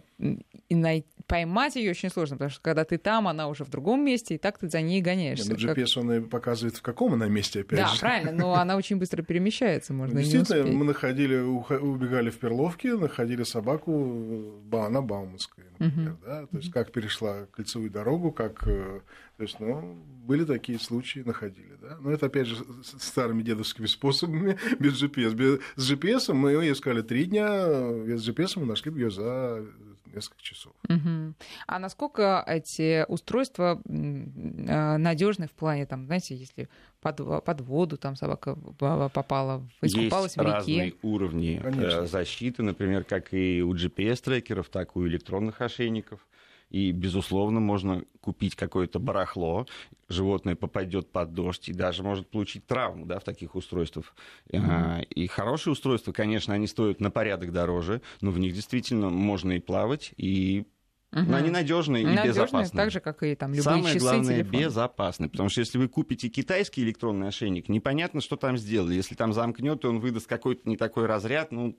и 0.69 0.75
найти 0.75 1.07
поймать 1.27 1.75
ее 1.75 1.91
очень 1.91 2.09
сложно, 2.09 2.35
потому 2.37 2.51
что 2.51 2.61
когда 2.61 2.83
ты 2.83 2.97
там, 2.97 3.27
она 3.27 3.47
уже 3.47 3.63
в 3.63 3.69
другом 3.69 4.03
месте, 4.03 4.35
и 4.35 4.37
так 4.37 4.57
ты 4.57 4.69
за 4.69 4.81
ней 4.81 5.01
гоняешься. 5.01 5.49
Нет, 5.49 5.61
ну, 5.61 5.69
GPS 5.69 5.93
как... 5.95 6.03
он 6.03 6.29
показывает, 6.29 6.77
в 6.77 6.81
каком 6.81 7.13
она 7.13 7.27
месте, 7.27 7.61
опять 7.61 7.79
да, 7.79 7.87
же. 7.87 7.93
Да, 7.95 7.99
правильно, 7.99 8.31
но 8.31 8.55
она 8.63 8.75
очень 8.75 8.97
быстро 8.97 9.21
перемещается, 9.23 9.93
можно 9.93 10.21
Действительно, 10.21 10.71
мы 10.71 10.85
находили, 10.85 11.37
убегали 11.37 12.29
в 12.29 12.37
Перловке, 12.37 12.95
находили 12.95 13.43
собаку 13.43 14.61
на 14.71 15.01
Бауманской, 15.01 15.63
например, 15.79 16.17
да, 16.25 16.45
то 16.45 16.57
есть 16.57 16.71
как 16.71 16.91
перешла 16.91 17.45
кольцевую 17.51 17.89
дорогу, 17.89 18.31
как, 18.31 18.67
э, 18.67 19.01
то 19.37 19.43
есть, 19.43 19.59
ну, 19.59 19.97
были 20.25 20.45
такие 20.45 20.79
случаи, 20.79 21.19
находили, 21.19 21.77
да, 21.81 21.97
но 21.99 22.11
это, 22.11 22.27
опять 22.27 22.47
же, 22.47 22.55
старыми 22.83 23.43
дедовскими 23.43 23.85
способами, 23.85 24.57
без 24.79 25.01
GPS. 25.01 25.33
Без, 25.33 25.59
с 25.75 25.91
GPS 25.91 26.33
мы 26.33 26.51
ее 26.51 26.73
искали 26.73 27.01
три 27.01 27.25
дня, 27.25 27.67
без 28.05 28.27
GPS 28.27 28.59
мы 28.59 28.65
нашли 28.65 28.91
ее 28.91 29.11
за 29.11 29.65
несколько 30.13 30.41
часов. 30.41 30.73
Угу. 30.89 31.33
А 31.67 31.79
насколько 31.79 32.43
эти 32.45 33.05
устройства 33.07 33.81
а, 33.85 34.97
надежны 34.97 35.47
в 35.47 35.51
плане, 35.51 35.85
там, 35.85 36.05
знаете, 36.05 36.35
если 36.35 36.69
под, 37.01 37.43
под 37.43 37.61
воду 37.61 37.97
там 37.97 38.15
собака 38.15 38.55
попала, 38.55 39.67
искупалась 39.81 40.35
Есть 40.35 40.37
в 40.37 40.41
реке? 40.41 40.53
разные 40.53 40.93
уровни 41.01 41.59
э, 41.59 41.71
Конечно. 41.71 42.07
защиты, 42.07 42.63
например, 42.63 43.03
как 43.03 43.33
и 43.33 43.61
у 43.61 43.73
GPS-трекеров, 43.73 44.69
так 44.69 44.95
и 44.95 44.99
у 44.99 45.07
электронных 45.07 45.61
ошейников. 45.61 46.25
И, 46.73 46.91
безусловно, 46.91 47.59
можно 47.59 48.03
купить 48.19 48.55
какое-то 48.55 48.97
барахло, 48.99 49.67
животное 50.09 50.55
попадет 50.55 51.11
под 51.11 51.31
дождь 51.33 51.69
и 51.69 51.73
даже 51.73 52.01
может 52.01 52.27
получить 52.27 52.65
травму 52.65 53.05
да, 53.05 53.19
в 53.19 53.23
таких 53.23 53.53
устройствах. 53.53 54.15
Mm-hmm. 54.49 55.05
И 55.05 55.27
хорошие 55.27 55.73
устройства, 55.73 56.11
конечно, 56.11 56.51
они 56.51 56.65
стоят 56.65 56.99
на 56.99 57.11
порядок 57.11 57.51
дороже, 57.51 58.01
но 58.21 58.31
в 58.31 58.39
них 58.39 58.55
действительно 58.55 59.11
можно 59.11 59.53
и 59.53 59.59
плавать, 59.59 60.13
и 60.17 60.65
Угу. 61.11 61.29
Но 61.29 61.37
они 61.37 61.51
надежные 61.51 62.01
и 62.01 62.27
безопасные. 62.27 62.75
так 62.75 62.89
же, 62.89 62.99
как 62.99 63.21
и 63.21 63.35
там 63.35 63.51
любые 63.51 63.63
Самое 63.63 63.93
часы, 63.93 63.99
главное, 63.99 64.35
телефон. 64.37 64.59
безопасные. 64.61 65.29
Потому 65.29 65.49
что 65.49 65.59
если 65.59 65.77
вы 65.77 65.87
купите 65.87 66.27
китайский 66.27 66.81
электронный 66.81 67.27
ошейник, 67.27 67.69
непонятно, 67.69 68.19
что 68.19 68.35
там 68.35 68.57
сделали. 68.57 68.95
Если 68.95 69.13
там 69.13 69.31
замкнет, 69.31 69.83
и 69.83 69.87
он 69.87 69.99
выдаст 69.99 70.25
какой-то 70.25 70.67
не 70.67 70.75
такой 70.75 71.05
разряд, 71.05 71.51
ну, 71.51 71.77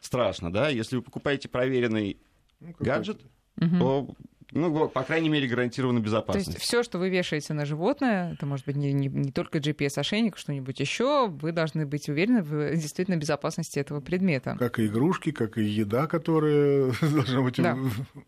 страшно, 0.00 0.52
да? 0.52 0.68
Если 0.68 0.94
вы 0.94 1.02
покупаете 1.02 1.48
проверенный 1.48 2.18
ну, 2.60 2.72
гаджет, 2.78 3.22
угу. 3.56 3.78
то 3.78 4.14
ну, 4.52 4.88
по 4.88 5.02
крайней 5.02 5.28
мере, 5.28 5.46
гарантирована 5.46 6.00
безопасность. 6.00 6.46
То 6.46 6.52
есть 6.52 6.62
все, 6.62 6.82
что 6.82 6.98
вы 6.98 7.08
вешаете 7.08 7.54
на 7.54 7.64
животное, 7.64 8.32
это 8.32 8.46
может 8.46 8.66
быть 8.66 8.76
не, 8.76 8.92
не, 8.92 9.08
не 9.08 9.30
только 9.30 9.58
GPS-ошейник, 9.58 10.36
что-нибудь 10.36 10.80
еще, 10.80 11.28
вы 11.28 11.52
должны 11.52 11.86
быть 11.86 12.08
уверены 12.08 12.42
в 12.42 12.74
действительно 12.74 13.16
безопасности 13.16 13.78
этого 13.78 14.00
предмета. 14.00 14.56
Как 14.58 14.78
и 14.78 14.86
игрушки, 14.86 15.30
как 15.30 15.58
и 15.58 15.64
еда, 15.64 16.06
которая 16.06 16.92
должна 17.00 17.42
быть 17.42 17.56
да. 17.56 17.78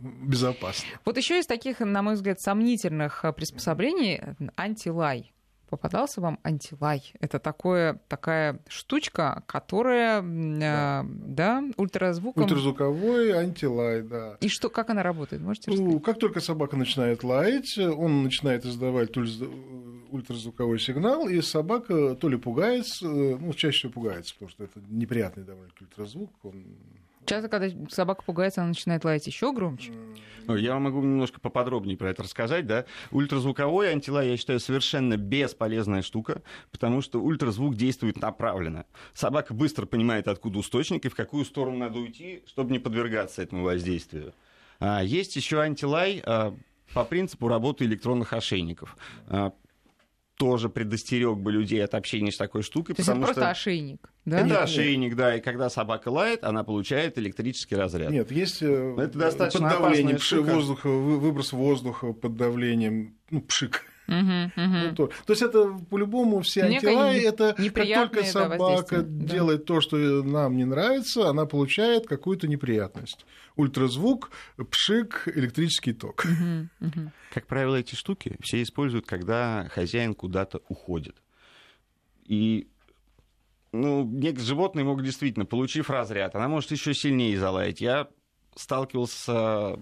безопасна. 0.00 0.88
Вот 1.04 1.16
еще 1.16 1.38
из 1.38 1.46
таких, 1.46 1.80
на 1.80 2.02
мой 2.02 2.14
взгляд, 2.14 2.40
сомнительных 2.40 3.24
приспособлений 3.36 4.20
антилай 4.56 5.32
попадался 5.72 6.20
вам 6.20 6.38
антилай. 6.42 7.14
Это 7.18 7.38
такое, 7.38 7.98
такая 8.06 8.60
штучка, 8.68 9.42
которая, 9.46 10.20
да, 10.20 11.02
э, 11.02 11.06
да 11.08 11.64
ультразвуком... 11.78 12.42
Ультразвуковой 12.42 13.30
антилай, 13.30 14.02
да. 14.02 14.36
И 14.42 14.48
что, 14.48 14.68
как 14.68 14.90
она 14.90 15.02
работает, 15.02 15.40
можете 15.40 15.70
ну, 15.70 15.76
рассказать? 15.76 16.02
Как 16.04 16.18
только 16.18 16.40
собака 16.40 16.76
начинает 16.76 17.24
лаять, 17.24 17.78
он 17.78 18.22
начинает 18.22 18.66
издавать 18.66 19.16
ультразвуковой 20.10 20.78
сигнал, 20.78 21.26
и 21.26 21.40
собака 21.40 22.16
то 22.16 22.28
ли 22.28 22.36
пугается, 22.36 23.08
ну, 23.08 23.50
чаще 23.54 23.78
всего 23.78 23.92
пугается, 23.92 24.34
потому 24.34 24.50
что 24.50 24.64
это 24.64 24.78
неприятный 24.90 25.44
довольно 25.44 25.72
ультразвук, 25.80 26.32
он 26.42 26.66
Часто, 27.24 27.48
когда 27.48 27.68
собака 27.88 28.22
пугается, 28.24 28.60
она 28.62 28.68
начинает 28.68 29.04
лаять 29.04 29.26
еще 29.26 29.52
громче. 29.52 29.92
Я 30.48 30.74
вам 30.74 30.84
могу 30.84 31.00
немножко 31.00 31.40
поподробнее 31.40 31.96
про 31.96 32.10
это 32.10 32.24
рассказать. 32.24 32.66
Да? 32.66 32.84
Ультразвуковой 33.10 33.92
антилай, 33.92 34.30
я 34.30 34.36
считаю, 34.36 34.58
совершенно 34.60 35.16
бесполезная 35.16 36.02
штука, 36.02 36.42
потому 36.70 37.00
что 37.00 37.20
ультразвук 37.20 37.76
действует 37.76 38.20
направленно. 38.20 38.86
Собака 39.14 39.54
быстро 39.54 39.86
понимает, 39.86 40.26
откуда 40.28 40.60
источник 40.60 41.04
и 41.04 41.08
в 41.08 41.14
какую 41.14 41.44
сторону 41.44 41.78
надо 41.78 41.98
уйти, 41.98 42.42
чтобы 42.46 42.72
не 42.72 42.78
подвергаться 42.78 43.42
этому 43.42 43.62
воздействию. 43.64 44.34
А, 44.80 45.02
есть 45.02 45.36
еще 45.36 45.60
антилай 45.60 46.22
а, 46.24 46.54
по 46.92 47.04
принципу 47.04 47.46
работы 47.46 47.84
электронных 47.84 48.32
ошейников 48.32 48.96
а, 49.28 49.52
тоже 50.42 50.68
предостерег 50.68 51.38
бы 51.38 51.52
людей 51.52 51.84
от 51.84 51.94
общения 51.94 52.32
с 52.32 52.36
такой 52.36 52.62
штукой. 52.62 52.96
То 52.96 53.00
есть 53.00 53.08
это 53.08 53.20
просто 53.20 53.42
что... 53.42 53.50
ошейник, 53.50 54.10
да? 54.24 54.38
Это 54.38 54.46
нет, 54.48 54.58
ошейник, 54.58 55.08
нет. 55.10 55.16
да, 55.16 55.36
и 55.36 55.40
когда 55.40 55.70
собака 55.70 56.08
лает, 56.08 56.42
она 56.42 56.64
получает 56.64 57.16
электрический 57.16 57.76
разряд. 57.76 58.10
Нет, 58.10 58.32
есть 58.32 58.60
э, 58.60 58.96
это 58.98 59.16
достаточно 59.16 59.70
под 59.70 59.78
давлением 59.78 60.18
воздуха, 60.44 60.88
выброс 60.88 61.52
воздуха 61.52 62.12
под 62.12 62.34
давлением, 62.36 63.14
ну, 63.30 63.40
пшик. 63.42 63.84
Угу, 64.12 64.64
угу. 64.64 64.76
Ну, 64.76 64.94
то. 64.94 65.06
то 65.06 65.32
есть 65.32 65.42
это 65.42 65.78
по-любому 65.90 66.40
все 66.42 66.64
антилаи, 66.64 67.20
это 67.20 67.54
как 67.54 67.94
только 67.94 68.24
собака 68.24 69.02
да, 69.02 69.26
делает 69.26 69.60
да. 69.60 69.64
то, 69.66 69.80
что 69.80 69.96
нам 69.96 70.56
не 70.56 70.64
нравится, 70.64 71.28
она 71.28 71.46
получает 71.46 72.06
какую-то 72.06 72.48
неприятность. 72.48 73.24
Ультразвук, 73.56 74.30
пшик, 74.70 75.28
электрический 75.34 75.92
ток. 75.92 76.24
Угу, 76.24 76.88
угу. 76.88 77.12
Как 77.32 77.46
правило, 77.46 77.76
эти 77.76 77.94
штуки 77.94 78.36
все 78.42 78.62
используют, 78.62 79.06
когда 79.06 79.68
хозяин 79.72 80.14
куда-то 80.14 80.60
уходит. 80.68 81.16
И 82.26 82.68
ну, 83.72 84.04
некоторые 84.04 84.46
животные 84.46 84.84
могут 84.84 85.04
действительно, 85.04 85.46
получив 85.46 85.90
разряд, 85.90 86.34
она 86.34 86.48
может 86.48 86.70
еще 86.70 86.94
сильнее 86.94 87.38
залаять. 87.38 87.80
Я 87.80 88.08
сталкивался 88.54 89.78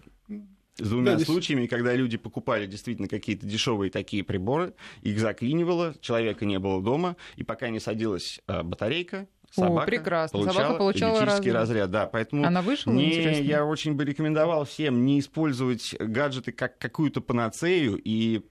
с 0.78 0.88
двумя 0.88 1.16
да, 1.16 1.24
случаями, 1.24 1.66
когда 1.66 1.94
люди 1.94 2.16
покупали 2.16 2.66
действительно 2.66 3.08
какие-то 3.08 3.46
дешевые 3.46 3.90
такие 3.90 4.24
приборы, 4.24 4.74
их 5.02 5.18
заклинивало, 5.18 5.94
человека 6.00 6.44
не 6.44 6.58
было 6.58 6.82
дома, 6.82 7.16
и 7.36 7.44
пока 7.44 7.68
не 7.68 7.80
садилась 7.80 8.40
а, 8.46 8.62
батарейка, 8.62 9.28
Собака 9.52 9.82
О, 9.82 9.86
прекрасно. 9.86 10.38
Получала 10.38 10.54
Собака 10.54 10.78
получала 10.78 11.18
электрический 11.18 11.50
разряд. 11.50 11.54
разряд. 11.54 11.90
Да, 11.90 12.06
поэтому 12.06 12.46
Она 12.46 12.62
вышла, 12.62 12.92
не, 12.92 13.42
я 13.42 13.64
очень 13.64 13.94
бы 13.94 14.04
рекомендовал 14.04 14.64
всем 14.64 15.04
не 15.04 15.18
использовать 15.18 15.96
гаджеты 15.98 16.52
как 16.52 16.78
какую-то 16.78 17.20
панацею 17.20 18.00
и 18.02 18.42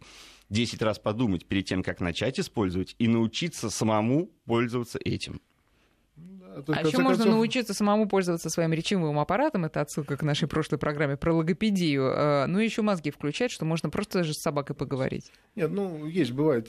10 0.50 0.82
раз 0.82 1.00
подумать 1.00 1.46
перед 1.46 1.66
тем, 1.66 1.84
как 1.84 2.02
начать 2.02 2.40
использовать, 2.40 2.96
и 3.00 3.08
научиться 3.08 3.70
самому 3.70 4.30
пользоваться 4.46 5.00
этим. 5.04 5.42
А 6.68 6.82
еще 6.82 6.98
концов... 6.98 7.04
можно 7.04 7.26
научиться 7.26 7.74
самому 7.74 8.08
пользоваться 8.08 8.50
своим 8.50 8.74
речевым 8.74 9.20
аппаратом. 9.20 9.66
Это 9.66 9.82
отсылка 9.82 10.18
к 10.18 10.24
нашей 10.24 10.48
прошлой 10.48 10.78
программе 10.78 11.18
про 11.18 11.34
логопедию. 11.34 12.12
А, 12.14 12.48
ну, 12.48 12.60
еще 12.60 12.82
мозги 12.82 13.12
включать, 13.12 13.52
что 13.52 13.66
можно 13.66 13.90
просто 13.90 14.20
даже 14.20 14.34
с 14.34 14.42
собакой 14.42 14.76
поговорить. 14.76 15.32
Нет, 15.56 15.72
ну, 15.72 16.06
есть, 16.06 16.32
бывает. 16.32 16.68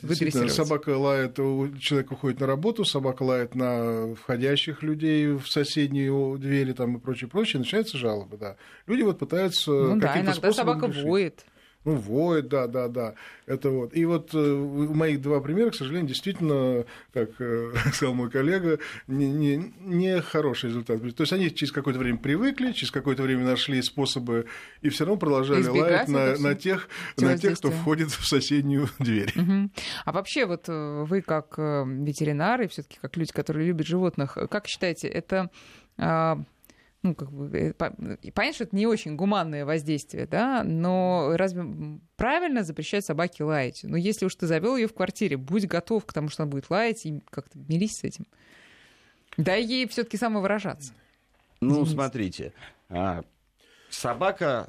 Собака 0.50 0.96
лает, 0.96 1.36
человек 1.36 2.12
уходит 2.12 2.40
на 2.40 2.46
работу, 2.46 2.84
собака 2.84 3.22
лает 3.22 3.54
на 3.54 4.14
входящих 4.14 4.82
людей 4.82 5.28
в 5.32 5.46
соседние 5.46 6.10
двери 6.38 6.72
там 6.72 6.96
и 6.96 7.00
прочее, 7.00 7.28
прочее, 7.28 7.60
начинаются 7.60 7.98
жалобы, 7.98 8.36
да. 8.36 8.56
Люди 8.86 9.02
вот 9.02 9.18
пытаются 9.18 9.70
ну, 9.70 10.00
да, 10.00 10.20
иногда 10.20 10.52
собака 10.52 10.86
решить. 10.86 11.04
воет. 11.04 11.44
Ну, 11.84 11.94
воет, 11.94 12.48
да, 12.48 12.66
да, 12.66 12.88
да. 12.88 13.14
Это 13.46 13.70
вот. 13.70 13.96
И 13.96 14.04
вот 14.04 14.34
э, 14.34 14.38
у 14.38 14.92
моих 14.92 15.22
два 15.22 15.40
примера, 15.40 15.70
к 15.70 15.74
сожалению, 15.74 16.08
действительно, 16.08 16.84
как 17.14 17.30
э, 17.40 17.72
сказал 17.94 18.14
мой 18.14 18.30
коллега, 18.30 18.78
не, 19.06 19.30
не, 19.30 19.72
не 19.80 20.20
хороший 20.20 20.66
результат. 20.66 21.00
То 21.16 21.22
есть 21.22 21.32
они 21.32 21.54
через 21.54 21.72
какое-то 21.72 21.98
время 21.98 22.18
привыкли, 22.18 22.72
через 22.72 22.90
какое-то 22.90 23.22
время 23.22 23.44
нашли 23.44 23.80
способы 23.80 24.46
и 24.82 24.90
все 24.90 25.04
равно 25.04 25.18
продолжали 25.18 25.66
лаять 25.66 26.08
на, 26.08 26.36
на 26.36 26.54
тех, 26.54 26.88
на 27.16 27.38
тех, 27.38 27.56
кто 27.56 27.70
входит 27.70 28.10
в 28.10 28.26
соседнюю 28.26 28.88
дверь. 28.98 29.32
Угу. 29.34 29.70
А 30.04 30.12
вообще, 30.12 30.44
вот 30.44 30.68
э, 30.68 31.04
вы 31.08 31.22
как 31.22 31.56
ветеринары, 31.56 32.68
все-таки 32.68 32.98
как 33.00 33.16
люди, 33.16 33.32
которые 33.32 33.66
любят 33.66 33.86
животных, 33.86 34.36
как 34.50 34.66
считаете, 34.66 35.08
это 35.08 35.50
а, 35.96 36.38
ну, 37.02 37.14
как 37.14 37.32
бы, 37.32 37.48
э, 37.56 37.72
понятно, 37.72 38.54
что 38.54 38.64
это 38.64 38.76
не 38.76 38.86
очень 38.86 39.16
гуманное 39.16 39.64
воздействие, 39.64 40.26
да, 40.26 40.62
но 40.64 41.32
разве 41.34 41.64
правильно 42.16 42.62
запрещать 42.62 43.04
собаке 43.04 43.44
лаять? 43.44 43.80
Но 43.84 43.96
если 43.96 44.26
уж 44.26 44.34
ты 44.34 44.46
завел 44.46 44.76
ее 44.76 44.86
в 44.86 44.94
квартире, 44.94 45.36
будь 45.38 45.66
готов 45.66 46.04
к 46.04 46.12
тому, 46.12 46.28
что 46.28 46.42
она 46.42 46.50
будет 46.50 46.68
лаять, 46.68 47.06
и 47.06 47.22
как-то 47.30 47.58
мирись 47.58 47.98
с 47.98 48.04
этим. 48.04 48.26
Дай 49.36 49.62
ей 49.62 49.88
все-таки 49.88 50.18
самовыражаться. 50.18 50.92
Ну, 51.60 51.84
Извините. 51.84 51.92
смотрите, 51.92 52.52
а, 52.88 53.24
собака 53.88 54.66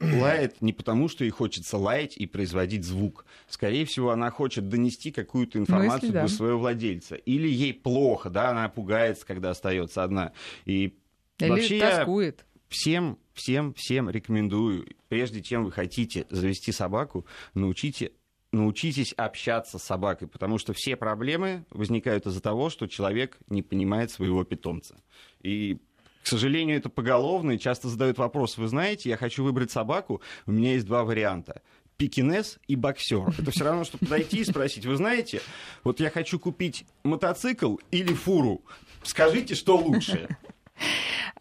лает 0.00 0.60
не 0.60 0.72
потому, 0.72 1.08
что 1.08 1.24
ей 1.24 1.30
хочется 1.30 1.78
лаять 1.78 2.16
и 2.16 2.26
производить 2.26 2.84
звук. 2.84 3.24
Скорее 3.48 3.84
всего, 3.84 4.10
она 4.10 4.30
хочет 4.30 4.68
донести 4.68 5.12
какую-то 5.12 5.58
информацию 5.58 6.10
Мысли, 6.10 6.12
да. 6.12 6.22
до 6.22 6.28
своего 6.28 6.58
владельца. 6.58 7.14
Или 7.14 7.48
ей 7.48 7.72
плохо, 7.72 8.30
да, 8.30 8.50
она 8.50 8.68
пугается, 8.68 9.26
когда 9.26 9.50
остается 9.50 10.02
одна. 10.02 10.32
И 10.64 10.99
или 11.40 11.50
Вообще 11.50 11.80
тоскует. 11.80 12.44
Всем, 12.68 13.18
всем, 13.32 13.74
всем 13.74 14.08
рекомендую, 14.08 14.86
прежде 15.08 15.42
чем 15.42 15.64
вы 15.64 15.72
хотите 15.72 16.26
завести 16.30 16.70
собаку, 16.72 17.26
научите 17.54 18.12
научитесь 18.52 19.12
общаться 19.12 19.78
с 19.78 19.84
собакой, 19.84 20.26
потому 20.26 20.58
что 20.58 20.72
все 20.72 20.96
проблемы 20.96 21.64
возникают 21.70 22.26
из-за 22.26 22.40
того, 22.40 22.68
что 22.68 22.88
человек 22.88 23.38
не 23.48 23.62
понимает 23.62 24.10
своего 24.10 24.42
питомца. 24.44 25.00
И 25.40 25.78
к 26.22 26.26
сожалению, 26.26 26.76
это 26.76 26.88
поголовно, 26.88 27.52
и 27.52 27.58
часто 27.58 27.88
задают 27.88 28.18
вопрос, 28.18 28.58
вы 28.58 28.68
знаете, 28.68 29.08
я 29.08 29.16
хочу 29.16 29.42
выбрать 29.42 29.70
собаку, 29.70 30.20
у 30.46 30.52
меня 30.52 30.72
есть 30.74 30.86
два 30.86 31.04
варианта 31.04 31.62
пекинес 32.00 32.58
и 32.66 32.76
боксер. 32.76 33.28
Это 33.38 33.50
все 33.50 33.64
равно, 33.64 33.84
что 33.84 33.98
подойти 33.98 34.38
и 34.38 34.44
спросить, 34.44 34.86
вы 34.86 34.96
знаете, 34.96 35.42
вот 35.84 36.00
я 36.00 36.08
хочу 36.08 36.38
купить 36.38 36.86
мотоцикл 37.04 37.76
или 37.90 38.14
фуру, 38.14 38.64
скажите, 39.02 39.54
что 39.54 39.76
лучше. 39.76 40.28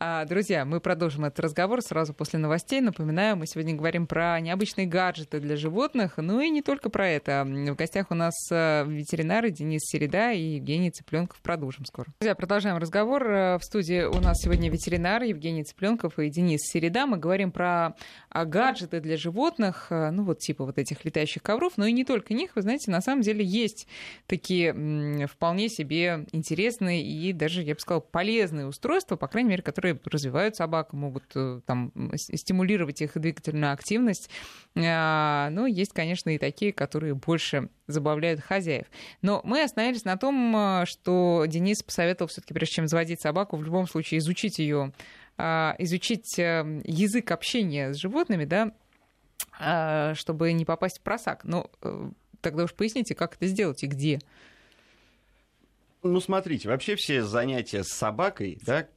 А, 0.02 0.24
друзья, 0.24 0.64
мы 0.64 0.80
продолжим 0.80 1.26
этот 1.26 1.42
разговор 1.42 1.82
сразу 1.82 2.14
после 2.14 2.40
новостей. 2.40 2.80
Напоминаю, 2.80 3.36
мы 3.36 3.46
сегодня 3.48 3.76
говорим 3.76 4.08
про 4.08 4.40
необычные 4.40 4.88
гаджеты 4.88 5.42
для 5.42 5.58
животных, 5.58 6.14
ну 6.16 6.40
и 6.40 6.50
не 6.50 6.62
только 6.62 6.90
про 6.90 7.10
это. 7.10 7.44
В 7.46 7.76
гостях 7.76 8.08
у 8.10 8.16
нас 8.16 8.34
э, 8.50 8.86
ветеринары 8.88 9.52
Денис 9.52 9.82
Середа 9.84 10.32
и 10.32 10.56
Евгений 10.56 10.92
Цыпленков. 10.92 11.42
Продолжим 11.42 11.84
скоро. 11.86 12.08
Друзья, 12.22 12.34
продолжаем 12.36 12.78
разговор. 12.78 13.30
Э, 13.30 13.58
в 13.58 13.64
студии 13.64 14.04
у 14.04 14.22
нас 14.22 14.38
сегодня 14.42 14.70
ветеринар 14.70 15.24
Евгений 15.24 15.64
Цыпленков 15.64 16.18
и 16.20 16.30
Денис 16.30 16.62
Середа. 16.62 17.06
Мы 17.06 17.18
говорим 17.18 17.52
про 17.52 17.96
а, 18.30 18.46
гаджеты 18.46 19.02
для 19.02 19.18
животных, 19.18 19.88
э, 19.90 20.12
ну 20.12 20.24
вот 20.24 20.40
типа 20.40 20.64
вот 20.64 20.78
этих 20.78 21.04
летающих 21.04 21.44
ковров, 21.44 21.74
но 21.76 21.86
и 21.86 21.92
не 21.92 22.06
только 22.06 22.34
них. 22.34 22.56
Вы 22.56 22.62
знаете, 22.62 22.90
на 22.90 23.02
самом 23.02 23.22
деле 23.22 23.44
есть 23.44 23.88
такие 24.28 25.28
вполне 25.28 25.68
себе 25.68 26.26
интересные 26.32 27.04
и 27.04 27.34
даже, 27.34 27.64
я 27.64 27.74
бы 27.74 27.82
сказала, 27.82 28.02
полезные 28.02 28.66
устройства, 28.66 29.18
по 29.18 29.28
крайней 29.30 29.50
мере, 29.50 29.64
которые 29.64 30.00
развивают 30.06 30.56
собак, 30.56 30.94
могут 30.94 31.24
э, 31.36 31.62
там 31.66 31.92
стимулировать 32.16 33.02
их 33.02 33.20
двигательную 33.20 33.72
активность. 33.72 34.30
А, 34.76 35.50
но 35.52 35.68
есть, 35.68 35.94
конечно, 35.94 36.30
и 36.30 36.38
такие, 36.38 36.74
которые 36.74 37.16
больше 37.16 37.70
забавляют 37.88 38.42
хозяев. 38.42 38.88
Но 39.22 39.42
мы 39.44 39.64
остановились 39.64 40.04
на 40.04 40.18
том, 40.18 40.56
э, 40.56 40.86
что 40.86 41.46
Денис 41.48 41.82
посоветовал 41.82 42.30
все-таки, 42.30 42.54
прежде 42.54 42.76
чем 42.76 42.88
заводить 42.88 43.22
собаку, 43.22 43.56
в 43.56 43.64
любом 43.64 43.88
случае 43.88 44.20
изучить 44.20 44.60
ее, 44.60 44.92
а, 45.38 45.76
изучить 45.80 46.38
э, 46.38 46.82
язык 46.84 47.32
общения 47.32 47.94
с 47.94 47.98
животными, 47.98 48.46
да, 48.46 48.74
а, 49.58 50.14
чтобы 50.16 50.52
не 50.52 50.66
попасть 50.66 51.00
в 51.00 51.02
просак. 51.02 51.46
Но 51.46 51.70
тогда 52.42 52.64
уж 52.64 52.74
поясните, 52.74 53.16
как 53.16 53.36
это 53.36 53.48
сделать 53.48 53.84
и 53.84 53.88
где. 53.88 54.20
Ну, 56.02 56.20
смотрите, 56.22 56.70
вообще 56.70 56.96
все 56.96 57.24
занятия 57.24 57.84
с 57.84 57.90
собакой, 57.90 58.58
да, 58.66 58.88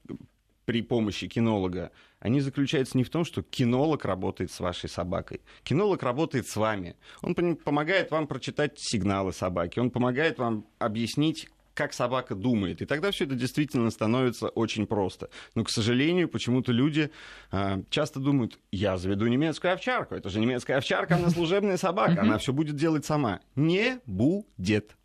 при 0.64 0.82
помощи 0.82 1.26
кинолога, 1.26 1.90
они 2.20 2.40
заключаются 2.40 2.96
не 2.96 3.04
в 3.04 3.10
том, 3.10 3.24
что 3.24 3.42
кинолог 3.42 4.04
работает 4.04 4.52
с 4.52 4.60
вашей 4.60 4.88
собакой. 4.88 5.40
Кинолог 5.64 6.02
работает 6.02 6.46
с 6.46 6.56
вами. 6.56 6.96
Он 7.20 7.34
помогает 7.34 8.10
вам 8.12 8.28
прочитать 8.28 8.78
сигналы 8.78 9.32
собаки, 9.32 9.80
он 9.80 9.90
помогает 9.90 10.38
вам 10.38 10.66
объяснить, 10.78 11.48
как 11.74 11.92
собака 11.92 12.34
думает. 12.34 12.82
И 12.82 12.86
тогда 12.86 13.10
все 13.10 13.24
это 13.24 13.34
действительно 13.34 13.90
становится 13.90 14.48
очень 14.48 14.86
просто. 14.86 15.30
Но, 15.54 15.64
к 15.64 15.70
сожалению, 15.70 16.28
почему-то 16.28 16.70
люди 16.70 17.10
э, 17.50 17.82
часто 17.90 18.20
думают, 18.20 18.58
я 18.70 18.98
заведу 18.98 19.26
немецкую 19.26 19.72
овчарку. 19.72 20.14
Это 20.14 20.28
же 20.28 20.38
немецкая 20.38 20.76
овчарка, 20.76 21.16
она 21.16 21.30
служебная 21.30 21.76
собака, 21.76 22.20
она 22.20 22.38
все 22.38 22.52
будет 22.52 22.76
делать 22.76 23.04
сама. 23.04 23.40
Не 23.56 24.00
будет. 24.06 24.96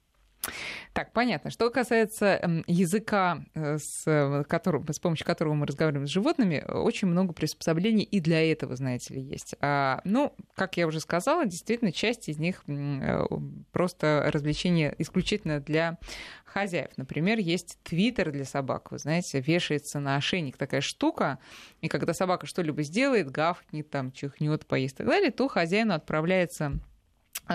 Так, 0.94 1.14
понятно. 1.14 1.52
Что 1.52 1.70
касается 1.70 2.40
эм, 2.42 2.64
языка, 2.68 3.44
э, 3.54 3.78
с, 3.78 4.46
которым, 4.48 4.86
с 4.88 5.00
помощью 5.00 5.26
которого 5.26 5.54
мы 5.54 5.66
разговариваем 5.66 6.08
с 6.08 6.12
животными, 6.12 6.64
очень 6.68 7.08
много 7.08 7.34
приспособлений 7.34 8.04
и 8.04 8.20
для 8.20 8.52
этого, 8.52 8.76
знаете 8.76 9.14
ли, 9.14 9.22
есть. 9.22 9.56
А, 9.62 10.02
ну, 10.04 10.34
как 10.56 10.78
я 10.78 10.88
уже 10.88 11.00
сказала, 11.00 11.46
действительно, 11.46 11.92
часть 11.92 12.30
из 12.30 12.40
них 12.40 12.64
э, 12.68 13.26
просто 13.72 14.30
развлечения 14.34 14.96
исключительно 14.98 15.60
для 15.60 15.98
хозяев. 16.46 16.92
Например, 16.98 17.38
есть 17.38 17.78
твиттер 17.84 18.32
для 18.32 18.46
собак, 18.46 18.92
вы 18.92 18.98
знаете, 18.98 19.40
вешается 19.40 20.00
на 20.00 20.16
ошейник 20.16 20.58
такая 20.58 20.82
штука, 20.82 21.40
и 21.82 21.88
когда 21.88 22.14
собака 22.14 22.48
что-либо 22.48 22.82
сделает, 22.82 23.30
гавкнет, 23.30 23.90
там, 23.90 24.12
чихнет, 24.12 24.66
поест 24.66 24.96
и 24.96 24.98
так 24.98 25.08
далее, 25.08 25.32
то 25.32 25.48
хозяину 25.48 25.94
отправляется 25.94 26.48
Э, 26.68 26.80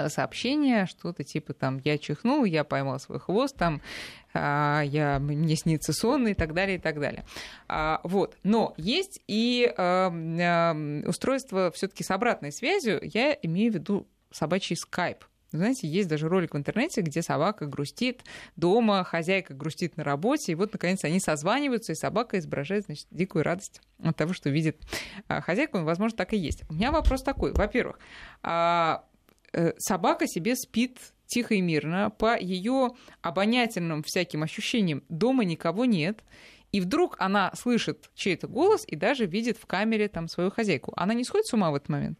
сообщение, 0.08 0.86
что-то 0.86 1.24
типа 1.24 1.52
там 1.52 1.80
«я 1.84 1.98
чихнул, 1.98 2.44
я 2.44 2.64
поймал 2.64 2.98
свой 2.98 3.18
хвост», 3.20 3.56
там 3.56 3.80
а, 4.34 4.82
я, 4.82 5.18
«мне 5.18 5.56
снится 5.56 5.92
сон» 5.92 6.28
и 6.28 6.34
так 6.34 6.54
далее, 6.54 6.76
и 6.76 6.80
так 6.80 7.00
далее. 7.00 7.24
А, 7.68 8.00
вот. 8.04 8.36
Но 8.42 8.74
есть 8.76 9.20
и 9.26 9.72
а, 9.76 11.02
устройство 11.06 11.70
все 11.72 11.88
таки 11.88 12.04
с 12.04 12.10
обратной 12.10 12.52
связью, 12.52 13.00
я 13.02 13.36
имею 13.42 13.72
в 13.72 13.74
виду 13.74 14.06
собачий 14.30 14.76
скайп. 14.76 15.24
Знаете, 15.50 15.86
есть 15.86 16.08
даже 16.08 16.30
ролик 16.30 16.54
в 16.54 16.56
интернете, 16.56 17.02
где 17.02 17.20
собака 17.20 17.66
грустит 17.66 18.24
дома, 18.56 19.04
хозяйка 19.04 19.52
грустит 19.52 19.98
на 19.98 20.04
работе, 20.04 20.52
и 20.52 20.54
вот, 20.54 20.72
наконец, 20.72 21.04
они 21.04 21.20
созваниваются, 21.20 21.92
и 21.92 21.94
собака 21.94 22.38
изображает, 22.38 22.86
значит, 22.86 23.06
дикую 23.10 23.44
радость 23.44 23.82
от 24.02 24.16
того, 24.16 24.32
что 24.32 24.48
видит 24.48 24.80
хозяйку. 25.28 25.78
Возможно, 25.80 26.16
так 26.16 26.32
и 26.32 26.38
есть. 26.38 26.62
У 26.70 26.72
меня 26.72 26.90
вопрос 26.90 27.22
такой. 27.22 27.52
Во-первых, 27.52 27.98
Э, 28.42 28.98
собака 29.78 30.26
себе 30.26 30.56
спит 30.56 30.98
тихо 31.26 31.54
и 31.54 31.60
мирно, 31.60 32.10
по 32.10 32.38
ее 32.38 32.90
обонятельным 33.22 34.02
всяким 34.02 34.42
ощущениям 34.42 35.02
дома 35.08 35.44
никого 35.44 35.84
нет, 35.84 36.22
и 36.72 36.80
вдруг 36.80 37.16
она 37.18 37.52
слышит 37.54 38.10
чей-то 38.14 38.48
голос 38.48 38.84
и 38.86 38.96
даже 38.96 39.26
видит 39.26 39.56
в 39.56 39.66
камере 39.66 40.08
там 40.08 40.28
свою 40.28 40.50
хозяйку. 40.50 40.92
Она 40.96 41.14
не 41.14 41.24
сходит 41.24 41.46
с 41.46 41.52
ума 41.52 41.70
в 41.70 41.74
этот 41.74 41.88
момент? 41.88 42.18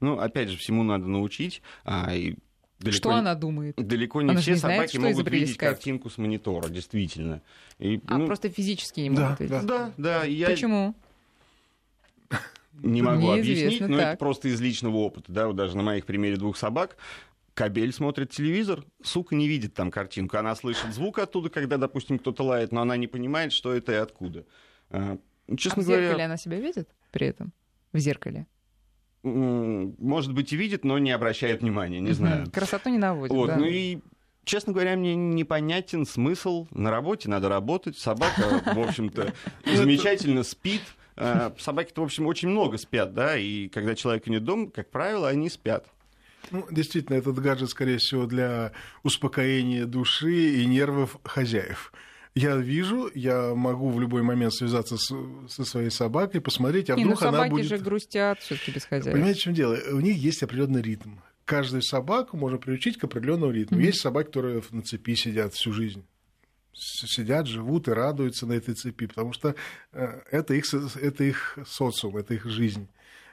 Ну, 0.00 0.18
опять 0.18 0.48
же, 0.48 0.56
всему 0.56 0.82
надо 0.82 1.06
научить. 1.06 1.62
А, 1.84 2.14
и 2.14 2.36
Далеко, 2.80 2.96
что 2.96 3.10
она 3.10 3.34
думает? 3.34 3.76
Далеко 3.76 4.22
не 4.22 4.30
она 4.30 4.40
все 4.40 4.52
не 4.52 4.56
собаки 4.56 4.96
знает, 4.96 5.14
могут 5.16 5.30
видеть 5.30 5.54
скайп. 5.54 5.72
картинку 5.72 6.08
с 6.08 6.16
монитора, 6.16 6.68
действительно. 6.70 7.42
И, 7.78 8.00
а 8.06 8.16
ну, 8.18 8.26
просто 8.26 8.48
физически 8.48 9.00
не 9.00 9.10
могут 9.10 9.38
да, 9.38 9.44
видеть? 9.44 9.66
Да, 9.66 9.92
да. 9.98 10.24
Я... 10.24 10.46
Почему? 10.46 10.94
Не 12.72 13.02
могу 13.02 13.30
объяснить, 13.30 13.80
но 13.80 13.98
так. 13.98 14.08
это 14.08 14.18
просто 14.18 14.48
из 14.48 14.60
личного 14.60 14.96
опыта. 14.96 15.32
Да, 15.32 15.46
вот 15.48 15.56
даже 15.56 15.76
на 15.76 15.82
моих 15.82 16.06
примере 16.06 16.36
двух 16.36 16.56
собак 16.56 16.96
Кабель 17.54 17.92
смотрит 17.92 18.30
телевизор, 18.30 18.84
сука 19.02 19.34
не 19.34 19.48
видит 19.48 19.74
там 19.74 19.90
картинку. 19.90 20.38
Она 20.38 20.54
слышит 20.54 20.94
звук 20.94 21.18
оттуда, 21.18 21.50
когда, 21.50 21.76
допустим, 21.76 22.18
кто-то 22.18 22.42
лает, 22.42 22.72
но 22.72 22.80
она 22.80 22.96
не 22.96 23.06
понимает, 23.06 23.52
что 23.52 23.74
это 23.74 23.92
и 23.92 23.96
откуда. 23.96 24.46
А, 24.88 25.18
Честно 25.58 25.82
а 25.82 25.84
в 25.84 25.86
говоря, 25.86 26.02
зеркале 26.04 26.24
она 26.24 26.36
себя 26.36 26.60
видит 26.60 26.88
при 27.10 27.26
этом? 27.26 27.52
В 27.92 27.98
зеркале? 27.98 28.46
может 29.22 30.32
быть, 30.32 30.50
и 30.54 30.56
видит, 30.56 30.82
но 30.82 30.96
не 30.96 31.10
обращает 31.10 31.60
внимания, 31.60 32.00
не 32.00 32.12
знаю. 32.12 32.50
Красоту 32.50 32.88
не 32.88 32.96
наводит, 32.96 33.36
Вот, 33.36 33.48
да. 33.48 33.56
ну 33.56 33.66
и 33.66 33.98
Честно 34.42 34.72
говоря, 34.72 34.96
мне 34.96 35.14
непонятен 35.14 36.06
смысл. 36.06 36.66
На 36.70 36.90
работе 36.90 37.28
надо 37.28 37.48
работать. 37.50 37.98
Собака, 37.98 38.62
в 38.74 38.80
общем-то, 38.80 39.34
замечательно 39.76 40.42
спит. 40.42 40.80
А, 41.16 41.54
Собаки-то, 41.58 42.02
в 42.02 42.04
общем, 42.04 42.26
очень 42.26 42.48
много 42.48 42.78
спят, 42.78 43.14
да, 43.14 43.36
и 43.36 43.68
когда 43.68 43.94
человека 43.94 44.30
нет 44.30 44.44
дома, 44.44 44.70
как 44.70 44.90
правило, 44.90 45.28
они 45.28 45.48
спят. 45.48 45.86
Ну, 46.50 46.66
действительно, 46.70 47.16
этот 47.16 47.38
гаджет, 47.38 47.70
скорее 47.70 47.98
всего, 47.98 48.26
для 48.26 48.72
успокоения 49.02 49.84
души 49.86 50.62
и 50.62 50.66
нервов 50.66 51.18
хозяев. 51.24 51.92
Я 52.34 52.56
вижу, 52.56 53.10
я 53.14 53.54
могу 53.54 53.90
в 53.90 54.00
любой 54.00 54.22
момент 54.22 54.54
связаться 54.54 54.96
с, 54.96 55.12
со 55.48 55.64
своей 55.64 55.90
собакой, 55.90 56.40
посмотреть, 56.40 56.88
а 56.88 56.94
Не, 56.94 57.04
ну 57.04 57.10
вдруг 57.10 57.22
она 57.22 57.32
собаки 57.32 57.50
будет... 57.50 57.66
же 57.66 57.78
грустят 57.78 58.38
все 58.40 58.54
таки 58.56 58.70
без 58.70 58.84
хозяев. 58.84 59.12
Понимаете, 59.12 59.40
в 59.40 59.42
чем 59.42 59.54
дело? 59.54 59.76
У 59.90 60.00
них 60.00 60.16
есть 60.16 60.42
определенный 60.42 60.80
ритм. 60.80 61.16
Каждую 61.44 61.82
собаку 61.82 62.36
можно 62.36 62.58
приучить 62.58 62.98
к 62.98 63.04
определенному 63.04 63.50
ритму. 63.50 63.76
Мгм. 63.76 63.86
Есть 63.86 64.00
собаки, 64.00 64.26
которые 64.28 64.62
на 64.70 64.82
цепи 64.82 65.16
сидят 65.16 65.54
всю 65.54 65.72
жизнь. 65.72 66.04
Сидят, 66.72 67.46
живут 67.46 67.88
и 67.88 67.92
радуются 67.92 68.46
на 68.46 68.52
этой 68.54 68.74
цепи, 68.74 69.06
потому 69.06 69.32
что 69.32 69.54
э, 69.92 70.20
это 70.30 70.54
их, 70.54 70.64
это 70.72 71.24
их 71.24 71.58
социум, 71.66 72.16
это 72.16 72.34
их 72.34 72.46
жизнь. 72.46 72.88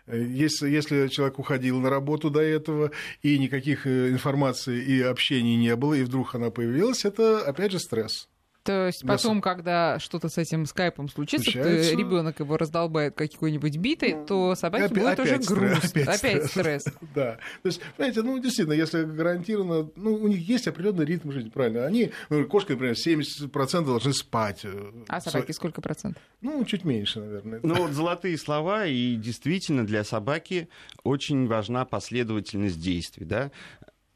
Э, 0.08 0.21
Если, 0.21 0.69
если 0.69 1.08
человек 1.08 1.39
уходил 1.39 1.80
на 1.80 1.89
работу 1.89 2.30
до 2.30 2.41
этого, 2.41 2.91
и 3.21 3.38
никаких 3.38 3.86
э, 3.86 4.10
информации 4.10 4.84
и 4.84 5.02
общений 5.02 5.56
не 5.56 5.76
было, 5.76 5.93
и 5.93 6.04
вдруг 6.04 6.36
она 6.36 6.50
появилась, 6.50 7.06
это 7.06 7.41
опять 7.41 7.71
же 7.71 7.80
стресс. 7.80 8.28
То 8.67 8.88
есть 8.88 9.03
потом, 9.08 9.39
когда 9.41 9.97
что-то 9.97 10.27
с 10.27 10.38
этим 10.38 10.65
скайпом 10.65 11.08
случится, 11.08 11.49
Случается. 11.51 11.95
ребенок 11.95 12.39
его 12.41 12.58
раздолбает 12.58 13.15
какой-нибудь 13.15 13.77
битой, 13.77 14.17
то 14.27 14.56
собаке 14.56 14.86
Опя- 14.86 14.89
будет 14.99 15.19
уже 15.19 15.36
опять 15.36 15.43
стресс, 15.45 15.47
грустно. 15.58 15.89
опять 16.01 16.08
Опять 16.08 16.45
стресс. 16.45 16.82
стресс. 16.84 16.86
Да. 17.15 17.38
То 17.63 17.67
есть, 17.69 17.82
понимаете, 17.95 18.21
ну, 18.23 18.38
действительно, 18.39 18.73
если 18.73 19.03
гарантированно, 19.06 19.89
ну, 19.95 20.15
у 20.15 20.27
них 20.27 20.39
есть 20.47 20.67
определенный 20.67 21.06
ритм 21.06 21.32
жизни, 21.32 21.49
правильно. 21.49 21.86
Они, 21.86 22.12
ну, 22.30 22.45
кошки, 22.45 22.73
например, 22.73 22.95
70% 22.95 23.86
должны 23.86 24.13
спать. 24.13 24.65
А 25.08 25.21
собаки 25.21 25.53
сколько 25.53 25.80
процентов? 25.82 26.21
Ну, 26.41 26.63
чуть 26.65 26.84
меньше, 26.84 27.19
наверное. 27.21 27.62
Ну 27.63 27.73
вот 27.75 27.91
золотые 27.93 28.38
слова, 28.38 28.86
и 28.86 29.15
действительно 29.15 29.86
для 29.88 30.03
собаки 30.03 30.67
очень 31.03 31.47
важна 31.47 31.86
последовательность 31.86 32.82
действий, 32.82 33.25
да. 33.25 33.49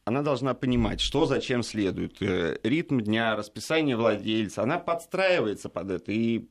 Она 0.06 0.24
должна 0.24 0.54
понимать, 0.54 1.00
что 1.00 1.26
зачем 1.26 1.62
следует, 1.62 2.22
э, 2.22 2.58
ритм 2.64 3.00
дня, 3.00 3.36
расписание 3.36 3.96
владельца. 3.96 4.64
Она 4.64 4.80
подстраивается 4.80 5.70
под 5.70 5.92
это, 5.92 6.12
и 6.12 6.50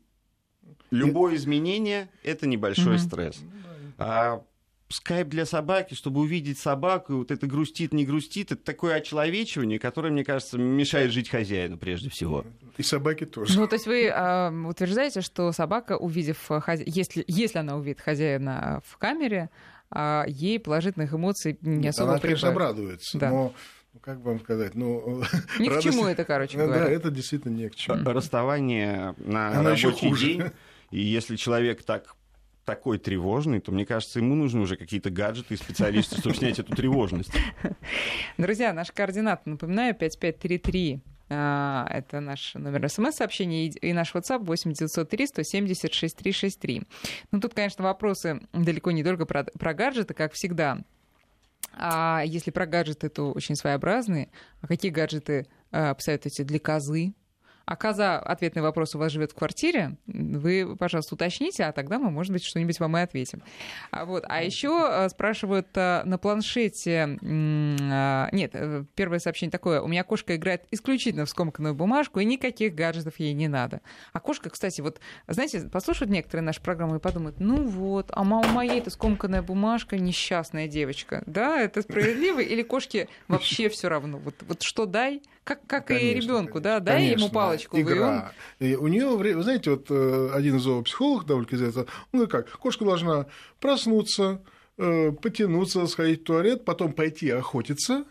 любое 0.91 1.35
изменение– 1.35 2.09
это 2.23 2.47
небольшой 2.47 2.99
стресс. 2.99 3.41
А 3.99 4.43
скайп 4.89 5.29
для 5.29 5.47
собаки, 5.47 5.95
чтобы 5.95 6.21
увидеть 6.21 6.59
собаку, 6.59 7.17
вот 7.19 7.31
это 7.31 7.47
грустит, 7.47 7.93
не 7.93 8.05
грустит, 8.05 8.53
это 8.53 8.63
такое 8.63 8.97
очеловечивание, 8.97 9.79
которое, 9.79 10.11
мне 10.11 10.25
кажется, 10.25 10.59
мешает 10.59 11.13
жить 11.13 11.29
хозяину 11.29 11.77
прежде 11.77 12.11
всего. 12.11 12.45
И 12.77 12.83
собаки 12.83 13.25
тоже. 13.27 13.59
Ну, 13.59 13.67
то 13.67 13.75
есть 13.75 13.87
вы 13.87 14.09
а, 14.09 14.53
утверждаете, 14.69 15.21
что 15.21 15.53
собака, 15.53 15.97
увидев, 15.97 16.51
а, 16.51 16.59
хозя- 16.59 16.85
если, 16.87 17.25
если 17.29 17.59
она 17.59 17.77
увидит 17.77 18.01
хозяина 18.01 18.83
в 18.87 18.97
камере, 18.97 19.51
а, 19.91 20.25
ей 20.29 20.59
положительных 20.61 21.13
эмоций 21.15 21.59
не 21.63 21.77
Нет, 21.79 21.95
особо 21.95 22.13
она, 22.13 22.21
конечно, 22.21 22.49
прибавит. 22.51 22.71
обрадуется, 22.71 23.19
Да. 23.19 23.31
но, 23.31 23.55
ну, 23.95 24.01
как 24.01 24.21
вам 24.21 24.41
сказать, 24.41 24.75
ну... 24.75 25.23
Ни 25.59 25.69
к 25.69 25.81
чему 25.81 26.07
это, 26.07 26.25
короче 26.25 26.57
Да, 26.59 26.67
говоря. 26.67 26.87
это 26.89 27.11
действительно 27.11 27.53
не 27.57 27.69
к 27.69 27.75
чему. 27.75 28.03
расставание 28.11 29.15
на 29.19 29.71
ещё 29.73 29.89
рабочий 29.91 30.17
день. 30.19 30.43
И 30.91 31.01
если 31.01 31.37
человек 31.37 31.83
так 31.85 32.15
такой 32.65 32.99
тревожный, 32.99 33.61
то, 33.61 33.73
мне 33.73 33.85
кажется, 33.87 34.19
ему 34.21 34.35
нужны 34.35 34.61
уже 34.61 34.77
какие-то 34.77 35.11
гаджеты 35.11 35.55
и 35.55 35.57
специалисты, 35.57 36.19
чтобы 36.19 36.37
снять 36.37 36.59
эту 36.59 36.75
тревожность. 36.77 37.33
Друзья, 38.39 38.73
наш 38.73 38.93
координат, 38.93 39.45
напоминаю, 39.47 39.95
5533. 39.95 41.01
А, 41.33 41.87
Это 41.89 42.21
наш 42.21 42.55
номер 42.55 42.89
смс-сообщения 42.89 43.69
и 43.69 43.93
наш 43.93 44.15
WhatsApp 44.15 44.45
8903 44.45 45.27
170 45.29 45.95
6363. 45.95 46.83
Ну, 47.31 47.41
тут, 47.41 47.55
конечно, 47.55 47.85
вопросы 47.85 48.41
далеко 48.53 48.91
не 48.91 49.05
только 49.05 49.27
про, 49.27 49.45
про 49.45 49.73
гаджеты, 49.73 50.13
как 50.13 50.33
всегда. 50.33 50.79
А 51.73 52.23
если 52.27 52.51
про 52.51 52.67
гаджеты, 52.67 53.09
то 53.09 53.31
очень 53.31 53.55
своеобразные. 53.55 54.31
А 54.61 54.67
какие 54.67 54.91
гаджеты 54.91 55.47
а, 55.71 55.95
посоветуете 55.95 56.43
для 56.43 56.59
козы? 56.59 57.15
А 57.71 57.77
коза, 57.77 58.19
ответный 58.19 58.63
вопрос, 58.63 58.97
у 58.97 58.99
вас 58.99 59.13
живет 59.13 59.31
в 59.31 59.37
квартире, 59.37 59.97
вы, 60.09 60.75
пожалуйста, 60.77 61.15
уточните, 61.15 61.63
а 61.63 61.71
тогда 61.71 62.01
мы, 62.01 62.11
может 62.11 62.33
быть, 62.33 62.43
что-нибудь 62.43 62.81
вам 62.81 62.97
и 62.97 63.01
ответим. 63.01 63.45
А, 63.93 64.07
вот. 64.07 64.25
а 64.27 64.43
еще 64.43 65.09
спрашивают 65.09 65.69
а, 65.77 66.03
на 66.05 66.19
планшете... 66.19 67.17
а, 67.23 68.29
Нет, 68.33 68.51
э, 68.55 68.85
первое 68.97 69.21
сообщение 69.21 69.53
такое. 69.53 69.83
У 69.83 69.87
меня 69.87 70.03
кошка 70.03 70.35
играет 70.35 70.65
исключительно 70.73 71.27
в 71.27 71.31
скомканную 71.31 71.77
бумажку, 71.77 72.19
и 72.19 72.25
никаких 72.25 72.75
гаджетов 72.75 73.21
ей 73.21 73.35
не 73.35 73.47
надо. 73.47 73.83
А 74.13 74.19
кошка, 74.19 74.51
кстати, 74.51 74.81
вот, 74.81 74.99
знаете, 75.29 75.61
послушают 75.61 76.11
некоторые 76.11 76.45
наши 76.45 76.61
программы 76.61 76.97
и 76.97 76.99
подумают, 76.99 77.39
ну 77.39 77.69
вот, 77.69 78.11
а 78.11 78.23
у 78.23 78.25
моей-то 78.25 78.91
скомканная 78.91 79.43
бумажка, 79.43 79.97
несчастная 79.97 80.67
девочка. 80.67 81.23
Да, 81.25 81.61
это 81.61 81.83
справедливо? 81.83 82.41
Или 82.41 82.63
кошке 82.63 83.07
вообще 83.29 83.69
все 83.69 83.89
равно? 83.89 84.19
Вот, 84.19 84.35
вот 84.49 84.63
что 84.63 84.87
дай, 84.87 85.23
как, 85.51 85.67
как 85.67 85.91
и 85.91 85.95
Конечно, 85.95 86.29
ребенку, 86.29 86.61
да, 86.61 86.81
конечно, 86.81 86.85
дай 86.85 87.19
ему 87.19 87.29
палочку, 87.29 87.77
и 87.77 87.83
он 87.83 87.93
Игра. 87.93 88.33
И 88.61 88.77
у 88.77 88.87
нее, 88.87 89.09
вы 89.09 89.43
знаете, 89.43 89.73
вот 89.73 89.87
э, 89.91 90.31
один 90.33 90.59
из 90.59 90.63
зоопсихологов 90.63 91.27
довольно 91.27 91.49
известный, 91.51 91.83
он 91.83 91.89
говорит 92.13 92.31
как, 92.31 92.51
кошка 92.51 92.85
должна 92.85 93.27
проснуться, 93.59 94.43
э, 94.79 95.11
потянуться, 95.11 95.89
сходить 95.89 96.21
в 96.21 96.25
туалет, 96.25 96.65
потом 96.65 96.93
пойти 96.93 97.31
охотиться, 97.31 98.05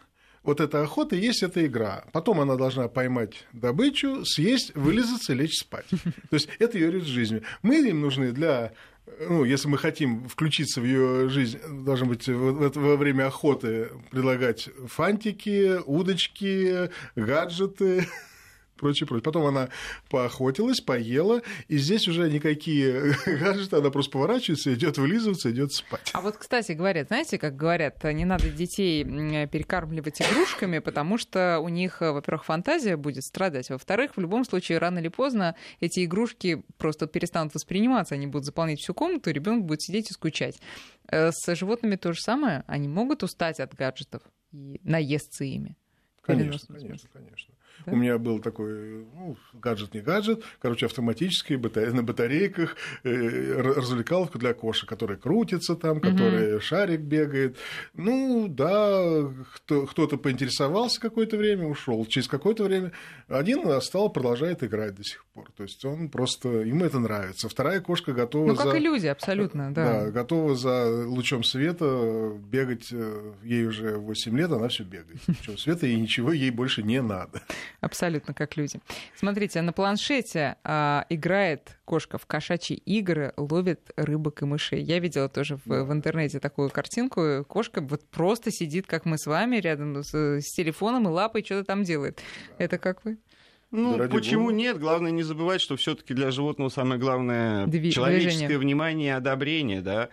вот 0.43 0.60
эта 0.60 0.82
охота 0.82 1.15
и 1.15 1.21
есть 1.21 1.41
эта 1.41 1.65
игра. 1.65 2.04
Потом 2.12 2.41
она 2.41 2.56
должна 2.56 2.89
поймать 2.89 3.45
добычу, 3.54 4.25
съесть, 4.25 4.75
вылезаться, 4.75 5.34
лечь 5.34 5.60
спать. 5.60 5.86
То 5.89 6.34
есть 6.34 6.49
это 6.60 6.78
ее 6.78 6.91
ритм 6.91 7.06
жизни. 7.06 7.41
Мы 7.62 7.88
им 7.88 8.02
нужны 8.02 8.32
для 8.34 8.73
ну, 9.19 9.43
если 9.43 9.67
мы 9.67 9.78
хотим 9.78 10.28
включиться 10.30 10.82
в 10.82 10.86
ее 10.86 11.30
жизнь, 11.30 11.60
должно 11.84 12.08
быть 12.08 12.28
во 12.28 12.95
время 12.95 13.28
охоты 13.28 13.89
предлагать 14.12 14.69
фантики, 14.88 15.80
удочки, 15.86 16.89
гаджеты, 17.15 18.08
прочее, 18.80 19.08
прочее. 19.08 19.24
Потом 19.24 19.46
она 19.46 19.70
поохотилась, 20.10 20.82
поела, 20.82 21.42
и 21.68 21.78
здесь 21.78 22.08
уже 22.08 22.30
никакие 22.30 23.13
гаджеты, 23.26 23.78
она 23.78 23.89
просто 23.89 24.12
поворачивается, 24.12 24.74
идет 24.74 24.98
вылизываться, 24.98 25.52
идет 25.52 25.74
спать. 25.74 26.10
А 26.13 26.22
вот, 26.22 26.38
кстати, 26.38 26.72
говорят, 26.72 27.08
знаете, 27.08 27.38
как 27.38 27.56
говорят, 27.56 28.04
не 28.04 28.26
надо 28.26 28.50
детей 28.50 29.04
перекармливать 29.04 30.22
игрушками, 30.22 30.80
потому 30.80 31.18
что 31.18 31.60
у 31.60 31.70
них, 31.70 32.02
во-первых, 32.02 32.46
фантазия 32.46 32.98
будет 32.98 33.24
страдать, 33.24 33.70
во-вторых, 33.70 34.15
в 34.15 34.20
любом 34.20 34.46
случае, 34.46 34.78
рано 34.78 35.00
или 35.00 35.10
поздно 35.10 35.56
эти 35.80 36.06
игрушки 36.06 36.63
просто 36.78 37.08
перестанут 37.08 37.54
восприниматься, 37.54 38.15
они 38.15 38.28
будут 38.28 38.46
заполнять 38.46 38.80
всю 38.80 38.94
комнату, 38.94 39.32
ребенок 39.32 39.65
будет 39.65 39.82
сидеть 39.82 40.10
и 40.12 40.13
скучать. 40.13 40.60
Э, 41.12 41.32
с 41.32 41.56
животными 41.56 41.96
то 41.96 42.13
же 42.13 42.22
самое, 42.22 42.63
они 42.68 42.88
могут 42.88 43.24
устать 43.24 43.60
от 43.60 43.74
гаджетов 43.74 44.22
и 44.52 44.80
наесться 44.84 45.44
ими. 45.44 45.76
Конечно, 46.22 46.76
конечно, 46.76 47.10
конечно. 47.12 47.54
Да? 47.86 47.92
У 47.92 47.96
меня 47.96 48.18
был 48.18 48.39
такой, 48.39 49.06
ну, 49.15 49.38
гаджет 49.54 49.94
не 49.94 50.02
гаджет, 50.02 50.44
короче, 50.62 50.86
автоматический, 50.86 51.58
на 51.58 52.04
батарейках, 52.04 52.76
э, 53.04 53.62
развлекаловка 53.62 54.39
для 54.39 54.54
кошек, 54.54 54.88
которая 54.88 55.18
крутится 55.18 55.76
там, 55.76 55.98
угу. 55.98 56.10
которая 56.10 56.60
шарик 56.60 57.02
бегает. 57.02 57.58
Ну, 57.94 58.48
да, 58.48 59.32
кто, 59.56 59.86
кто-то 59.86 60.18
поинтересовался 60.18 61.00
какое-то 61.00 61.38
время, 61.38 61.68
ушел. 61.68 62.06
Через 62.06 62.28
какое-то 62.28 62.63
время 62.63 62.92
один 63.28 63.80
стал, 63.82 64.10
продолжает 64.10 64.63
играть 64.63 64.96
до 64.96 65.04
сих 65.04 65.26
пор. 65.34 65.52
То 65.56 65.63
есть 65.63 65.84
он 65.86 66.10
просто, 66.10 66.50
ему 66.50 66.86
это 66.86 67.00
нравится. 67.00 67.50
Вторая 67.50 67.82
кошка 67.82 68.13
готова 68.13 68.48
Ну, 68.48 68.56
как 68.56 68.72
за... 68.72 68.78
и 68.78 68.80
люди, 68.80 69.08
абсолютно, 69.08 69.74
да. 69.74 70.06
Да, 70.06 70.12
готова 70.12 70.56
за 70.56 71.06
лучом 71.08 71.44
света 71.44 72.32
бегать, 72.52 72.89
э, 72.92 73.34
ей 73.44 73.65
уже 73.65 73.98
8 73.98 74.38
лет, 74.38 74.52
она 74.52 74.68
все 74.68 74.84
бегает. 74.84 75.20
Лучом 75.28 75.58
света, 75.58 75.88
и 75.88 75.96
ничего 75.96 76.32
ей 76.32 76.52
больше 76.52 76.84
не 76.84 77.02
надо. 77.02 77.42
Абсолютно 77.82 78.34
как 78.34 78.58
люди. 78.58 78.79
Смотрите, 79.15 79.62
на 79.62 79.73
планшете 79.73 80.58
а, 80.63 81.05
играет 81.10 81.77
кошка 81.86 82.17
в 82.17 82.25
кошачьи 82.25 82.75
игры, 82.77 83.34
ловит 83.38 83.91
рыбок 83.95 84.41
и 84.41 84.45
мышей. 84.45 84.82
Я 84.82 84.99
видела 84.99 85.29
тоже 85.29 85.58
в, 85.65 85.84
в 85.84 85.91
интернете 85.91 86.39
такую 86.39 86.69
картинку. 86.69 87.45
Кошка 87.47 87.82
вот 87.82 88.03
просто 88.10 88.51
сидит, 88.51 88.88
как 88.88 89.05
мы 89.05 89.17
с 89.17 89.25
вами, 89.25 89.58
рядом 89.58 90.03
с, 90.03 90.13
с 90.13 90.53
телефоном 90.53 91.08
и 91.08 91.12
лапой 91.12 91.43
что-то 91.43 91.65
там 91.65 91.84
делает. 91.84 92.21
Это 92.58 92.77
как 92.77 93.03
вы? 93.05 93.17
Ну, 93.71 93.97
да 93.97 94.08
почему 94.08 94.45
Бога. 94.45 94.55
нет? 94.55 94.79
Главное 94.79 95.12
не 95.12 95.21
забывать, 95.21 95.62
что 95.62 95.75
все-таки 95.77 96.15
для 96.15 96.32
животного 96.32 96.69
самое 96.69 96.99
главное 96.99 97.67
Дви- 97.67 97.91
человеческое 97.91 98.47
движение. 98.47 98.58
внимание 98.58 99.08
и 99.10 99.12
одобрение, 99.12 99.82
да. 99.82 100.10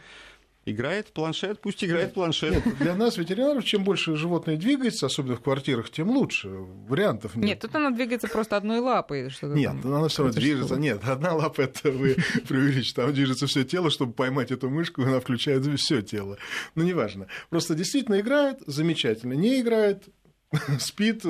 Играет 0.68 1.12
планшет, 1.12 1.60
пусть 1.60 1.84
играет 1.84 2.12
планшет. 2.12 2.66
Нет, 2.66 2.78
для 2.78 2.96
нас, 2.96 3.16
ветеринаров, 3.16 3.64
чем 3.64 3.84
больше 3.84 4.16
животное 4.16 4.56
двигается, 4.56 5.06
особенно 5.06 5.36
в 5.36 5.40
квартирах, 5.40 5.90
тем 5.90 6.10
лучше. 6.10 6.48
Вариантов 6.88 7.36
нет. 7.36 7.44
Нет, 7.44 7.60
тут 7.60 7.76
она 7.76 7.90
двигается 7.92 8.26
просто 8.26 8.56
одной 8.56 8.80
лапой. 8.80 9.30
Что 9.30 9.46
нет, 9.46 9.76
там, 9.80 9.94
она 9.94 10.08
все 10.08 10.24
равно 10.24 10.40
движется. 10.40 10.74
Что? 10.74 10.76
Нет, 10.80 11.04
одна 11.04 11.34
лапа 11.34 11.60
это 11.60 11.92
вы 11.92 12.16
преувеличите. 12.48 13.00
Там 13.00 13.14
движется 13.14 13.46
все 13.46 13.64
тело, 13.64 13.90
чтобы 13.90 14.12
поймать 14.12 14.50
эту 14.50 14.68
мышку, 14.68 15.02
она 15.02 15.20
включает 15.20 15.64
все 15.78 16.02
тело. 16.02 16.36
Ну, 16.74 16.82
неважно. 16.82 17.28
Просто 17.48 17.76
действительно 17.76 18.18
играет 18.18 18.58
замечательно. 18.66 19.34
Не 19.34 19.60
играет, 19.60 20.02
спит, 20.80 21.22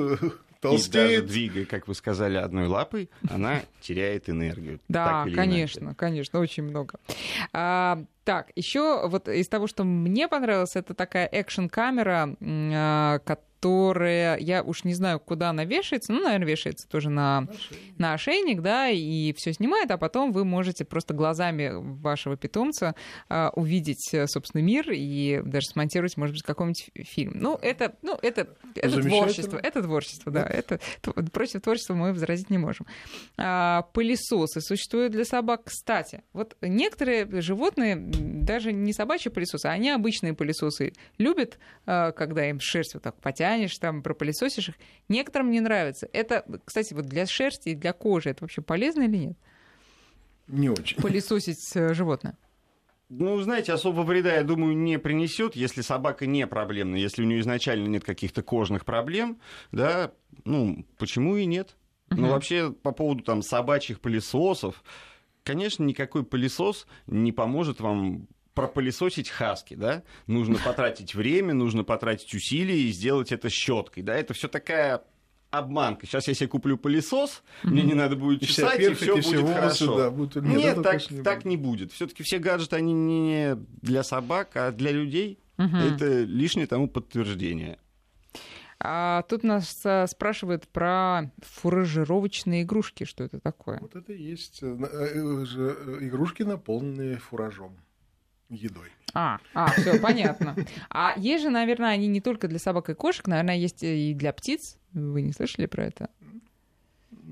толстеет. 0.61 0.87
И 0.87 1.17
даже 1.17 1.27
двигая, 1.27 1.65
как 1.65 1.87
вы 1.87 1.93
сказали, 1.93 2.37
одной 2.37 2.65
лапой, 2.65 3.11
она 3.29 3.61
теряет 3.81 4.29
энергию. 4.29 4.79
Да, 4.87 5.25
конечно, 5.33 5.93
конечно, 5.93 6.39
очень 6.39 6.63
много. 6.63 6.99
А, 7.53 8.03
так, 8.27 8.51
еще 8.57 9.07
вот 9.07 9.29
из 9.29 9.47
того, 9.47 9.67
что 9.67 9.85
мне 9.85 10.27
понравилось, 10.27 10.75
это 10.75 10.93
такая 10.93 11.27
экшн-камера, 11.27 12.35
а, 12.41 13.19
которая, 13.57 14.37
я 14.37 14.63
уж 14.63 14.83
не 14.83 14.93
знаю, 14.93 15.19
куда 15.19 15.49
она 15.49 15.65
вешается, 15.65 16.13
ну, 16.13 16.21
наверное, 16.23 16.47
вешается 16.47 16.87
тоже 16.87 17.09
на, 17.09 17.41
на, 17.41 17.47
ошейник. 17.49 17.99
на 17.99 18.13
ошейник, 18.13 18.61
да, 18.61 18.89
и 18.89 19.33
все 19.35 19.51
снимает, 19.53 19.89
а 19.91 19.97
потом 19.97 20.31
вы 20.31 20.45
можете 20.45 20.85
просто 20.85 21.13
глазами 21.13 21.71
вашего 21.73 22.37
питомца 22.37 22.95
а, 23.29 23.51
увидеть, 23.55 24.13
э, 24.13 24.27
собственно, 24.27 24.61
мир 24.61 24.91
и 24.91 25.41
даже 25.43 25.67
смонтировать, 25.67 26.17
может 26.17 26.35
быть, 26.35 26.43
какой-нибудь 26.43 26.91
фильм. 27.07 27.31
Ну, 27.35 27.57
это, 27.61 27.95
ну, 28.03 28.19
это, 28.21 28.47
это 28.75 29.01
творчество, 29.01 29.57
это 29.57 29.81
творчество, 29.81 30.31
да, 30.31 30.45
это 30.45 30.79
против 31.31 31.61
творчества 31.61 31.95
мы 31.95 32.11
возразить 32.11 32.49
не 32.49 32.59
можем. 32.59 32.85
А, 33.37 33.83
пылесосы 33.93 34.61
существуют 34.61 35.13
для 35.13 35.25
собак, 35.25 35.61
кстати. 35.65 36.23
Вот 36.33 36.55
некоторые 36.61 37.41
животные, 37.41 37.95
даже 38.17 38.71
не 38.71 38.93
собачьи 38.93 39.31
пылесосы, 39.31 39.65
а 39.65 39.71
они 39.71 39.89
обычные 39.89 40.33
пылесосы 40.33 40.93
любят, 41.17 41.59
а, 41.85 42.11
когда 42.11 42.49
им 42.49 42.59
шерсть 42.59 42.93
вот 42.93 43.03
так 43.03 43.19
потянешь, 43.21 43.77
там, 43.77 44.01
пропылесосишь 44.01 44.69
их. 44.69 44.75
Некоторым 45.09 45.51
не 45.51 45.59
нравится. 45.59 46.09
Это, 46.13 46.45
кстати, 46.65 46.93
вот 46.93 47.05
для 47.05 47.25
шерсти 47.25 47.69
и 47.69 47.75
для 47.75 47.93
кожи 47.93 48.29
это 48.29 48.43
вообще 48.43 48.61
полезно 48.61 49.03
или 49.03 49.17
нет? 49.17 49.37
Не 50.47 50.69
очень. 50.69 50.97
Пылесосить 51.01 51.75
э, 51.75 51.93
животное. 51.93 52.37
Ну, 53.09 53.39
знаете, 53.39 53.71
особо 53.71 54.01
вреда, 54.01 54.35
я 54.35 54.43
думаю, 54.43 54.75
не 54.75 54.99
принесет, 54.99 55.55
если 55.55 55.81
собака 55.81 56.25
не 56.25 56.45
проблемная, 56.45 56.99
если 56.99 57.23
у 57.23 57.25
нее 57.25 57.39
изначально 57.39 57.87
нет 57.87 58.03
каких-то 58.03 58.43
кожных 58.43 58.83
проблем, 58.83 59.39
да, 59.71 60.11
ну, 60.43 60.85
почему 60.97 61.37
и 61.37 61.45
нет? 61.45 61.77
Uh-huh. 62.09 62.17
Ну, 62.17 62.29
вообще, 62.29 62.71
по 62.71 62.91
поводу 62.91 63.23
там 63.23 63.41
собачьих 63.41 64.01
пылесосов, 64.01 64.83
конечно, 65.47 65.83
никакой 65.83 66.25
пылесос 66.25 66.87
не 67.07 67.31
поможет 67.31 67.79
вам 67.79 68.27
пропылесосить 68.53 69.29
хаски, 69.29 69.75
да, 69.75 70.03
нужно 70.25 70.57
потратить 70.57 71.15
время, 71.15 71.53
нужно 71.53 71.85
потратить 71.85 72.33
усилия 72.33 72.77
и 72.77 72.91
сделать 72.91 73.31
это 73.31 73.49
щеткой, 73.49 74.03
да, 74.03 74.15
это 74.15 74.33
все 74.33 74.49
такая 74.49 75.03
обманка. 75.49 76.05
Сейчас 76.05 76.27
я 76.27 76.33
себе 76.33 76.49
куплю 76.49 76.77
пылесос, 76.77 77.43
mm-hmm. 77.63 77.69
мне 77.69 77.83
не 77.83 77.93
надо 77.93 78.17
будет 78.17 78.41
чесать, 78.41 78.79
и 78.81 78.93
все 78.93 79.15
будет 79.15 79.39
волосы, 79.39 79.53
хорошо. 79.53 79.97
Да, 79.97 80.11
будут... 80.11 80.43
Нет, 80.43 80.57
Нет 80.57 80.83
так, 80.83 81.11
не 81.11 81.23
так 81.23 81.45
не 81.45 81.55
будет. 81.55 81.93
Все-таки 81.93 82.23
все 82.23 82.39
гаджеты, 82.39 82.75
они 82.75 82.91
не 82.91 83.55
для 83.81 84.03
собак, 84.03 84.49
а 84.55 84.71
для 84.71 84.91
людей. 84.91 85.39
Mm-hmm. 85.57 85.95
Это 85.95 86.23
лишнее 86.23 86.67
тому 86.67 86.89
подтверждение. 86.89 87.79
А 88.79 89.23
тут 89.23 89.43
нас 89.43 89.81
а, 89.85 90.05
спрашивают 90.07 90.67
про 90.67 91.31
фуражировочные 91.39 92.63
игрушки. 92.63 93.05
Что 93.05 93.23
это 93.23 93.39
такое? 93.39 93.79
Вот 93.79 93.95
это 93.95 94.13
и 94.13 94.21
есть 94.21 94.59
э, 94.61 94.67
э, 94.67 95.97
игрушки, 96.01 96.43
наполненные 96.43 97.17
фуражом 97.17 97.75
едой. 98.49 98.89
А, 99.13 99.39
а, 99.53 99.71
все 99.71 99.99
понятно. 99.99 100.55
А 100.89 101.15
есть 101.17 101.43
же, 101.43 101.49
наверное, 101.49 101.89
они 101.89 102.07
не 102.07 102.21
только 102.21 102.47
для 102.47 102.59
собак 102.59 102.89
и 102.89 102.93
кошек, 102.93 103.27
наверное, 103.27 103.57
есть 103.57 103.83
и 103.83 104.13
для 104.13 104.31
птиц. 104.31 104.77
Вы 104.93 105.21
не 105.21 105.33
слышали 105.33 105.65
про 105.65 105.85
это? 105.85 106.09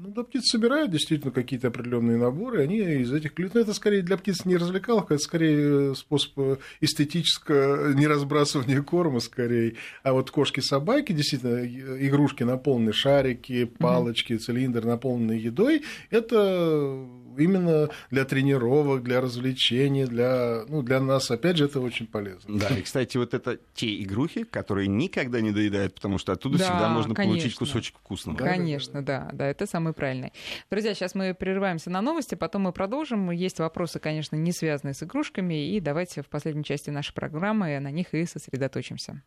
Ну, 0.06 0.13
да, 0.13 0.24
птицы 0.24 0.58
собирают 0.58 0.91
действительно 0.91 1.32
какие-то 1.32 1.68
определенные 1.68 2.18
наборы, 2.18 2.62
они 2.62 2.78
из 2.78 3.12
этих 3.12 3.34
клюют. 3.34 3.56
Но 3.56 3.62
это 3.62 3.74
скорее 3.74 4.02
для 4.02 4.18
птиц 4.18 4.46
не 4.46 4.58
развлекаловка, 4.58 5.15
это 5.15 5.24
скорее 5.24 5.96
способ 5.96 6.60
эстетического 6.82 7.94
неразбрасывания 7.94 8.82
корма, 8.82 9.20
скорее. 9.20 9.76
А 10.04 10.13
вот 10.13 10.32
кошки-собаки, 10.32 11.12
действительно, 11.12 11.65
игрушки, 11.65 12.44
наполненные 12.44 12.94
шарики, 12.94 13.65
палочки, 13.65 14.34
mm-hmm. 14.34 14.39
цилиндр, 14.39 14.86
наполненные 14.86 15.41
едой, 15.41 15.84
это 16.10 17.06
именно 17.38 17.89
для 18.12 18.26
тренировок, 18.26 19.04
для 19.04 19.22
развлечений, 19.22 20.06
для, 20.06 20.63
ну, 20.68 20.82
для 20.82 21.00
нас, 21.00 21.30
опять 21.32 21.58
же, 21.58 21.65
это 21.65 21.80
очень 21.82 22.08
полезно. 22.08 22.60
Да, 22.60 22.68
и, 22.70 22.82
кстати, 22.82 23.18
вот 23.18 23.34
это 23.34 23.60
те 23.74 24.02
игрухи, 24.02 24.44
которые 24.44 24.88
никогда 24.88 25.41
не 25.41 25.52
доедают, 25.52 25.96
потому 25.96 26.18
что 26.18 26.32
оттуда 26.34 26.58
да, 26.58 26.63
всегда 26.65 26.89
можно 26.89 27.15
конечно. 27.15 27.34
получить 27.34 27.56
кусочек 27.56 27.96
вкусного. 27.98 28.38
Конечно, 28.38 29.02
да, 29.04 29.30
да, 29.34 29.48
это 29.48 29.65
самое 29.68 29.94
правильное. 29.95 30.31
Друзья, 30.69 30.93
сейчас 30.93 31.15
мы 31.15 31.34
прерываемся 31.34 31.89
на 31.89 32.01
новости, 32.01 32.36
потом 32.36 32.63
мы 32.63 32.73
продолжим. 32.73 33.31
Есть 33.31 33.60
вопросы, 33.60 33.99
конечно, 33.99 34.36
не 34.36 34.51
связанные 34.51 34.93
с 34.93 35.01
игрушками, 35.01 35.71
и 35.71 35.79
давайте 35.79 36.21
в 36.21 36.27
последней 36.27 36.63
части 36.63 36.89
нашей 36.89 37.13
программы 37.13 37.79
на 37.79 37.91
них 37.91 38.13
и 38.13 38.25
сосредоточимся. 38.25 39.23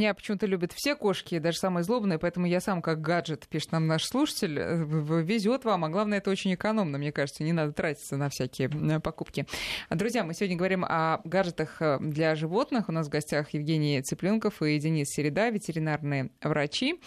Меня 0.00 0.12
почему-то 0.12 0.46
любят 0.46 0.72
все 0.72 0.96
кошки, 0.96 1.38
даже 1.38 1.58
самые 1.58 1.84
злобные, 1.84 2.18
поэтому 2.18 2.46
я 2.46 2.58
сам 2.60 2.82
как 2.82 3.00
гаджет, 3.00 3.46
пишет 3.46 3.70
нам 3.70 3.86
наш 3.86 4.04
слушатель, 4.04 4.58
э, 4.58 4.84
везет 5.22 5.64
вам, 5.64 5.84
а 5.84 5.88
главное, 5.88 6.18
это 6.18 6.32
очень 6.32 6.52
экономно, 6.52 6.98
мне 6.98 7.12
кажется, 7.12 7.44
не 7.44 7.52
надо 7.52 7.72
тратиться 7.72 8.16
на 8.16 8.28
всякие 8.28 8.68
э, 8.68 8.98
покупки. 8.98 9.46
Друзья, 9.90 10.24
мы 10.24 10.34
сегодня 10.34 10.56
говорим 10.56 10.84
о 10.84 11.20
гаджетах 11.22 11.80
э, 11.80 11.98
для 12.00 12.34
животных. 12.34 12.88
У 12.88 12.92
нас 12.92 13.06
в 13.06 13.10
гостях 13.10 13.50
Евгений 13.50 14.02
Цыпленков 14.02 14.62
и 14.62 14.76
Денис 14.80 15.06
Середа, 15.10 15.50
ветеринарные 15.50 16.30
врачи. 16.42 17.00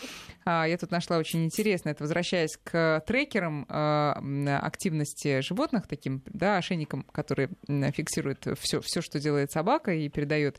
А, 0.45 0.65
я 0.65 0.77
тут 0.77 0.91
нашла 0.91 1.17
очень 1.17 1.43
интересно, 1.43 1.89
это 1.89 2.05
возвращаясь 2.05 2.57
к 2.63 3.03
трекерам 3.05 3.65
активности 3.67 5.41
животных, 5.41 5.87
таким 5.87 6.23
да, 6.25 6.55
ошейникам, 6.55 7.03
которые 7.11 7.49
фиксируют 7.67 8.47
все, 8.57 8.79
все, 8.79 9.01
что 9.01 9.19
делает 9.19 9.51
собака 9.51 9.93
и 9.93 10.07
передает 10.07 10.57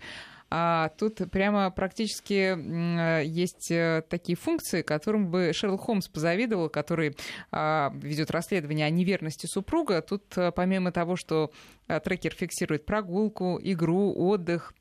А 0.51 0.91
тут 0.97 1.21
прямо 1.31 1.71
практически 1.71 3.23
есть 3.23 3.71
э, 3.71 4.03
такие 4.09 4.37
функции, 4.37 4.81
которым 4.81 5.31
бы 5.31 5.53
Шерлок 5.53 5.83
Холмс 5.83 6.09
позавидовал, 6.09 6.71
который 6.71 7.17
а, 7.51 7.93
ведет 7.95 8.31
расследование 8.31 8.87
о 8.87 8.91
неверности 8.91 9.47
супруга. 9.47 10.01
Тут 10.01 10.25
э, 10.37 10.51
помимо 10.53 10.91
того, 10.91 11.17
что 11.17 11.53
э, 11.87 12.01
трекер 12.01 12.33
фиксирует 12.33 12.87
прогулку, 12.87 13.61
игру, 13.63 14.15
отдых, 14.17 14.73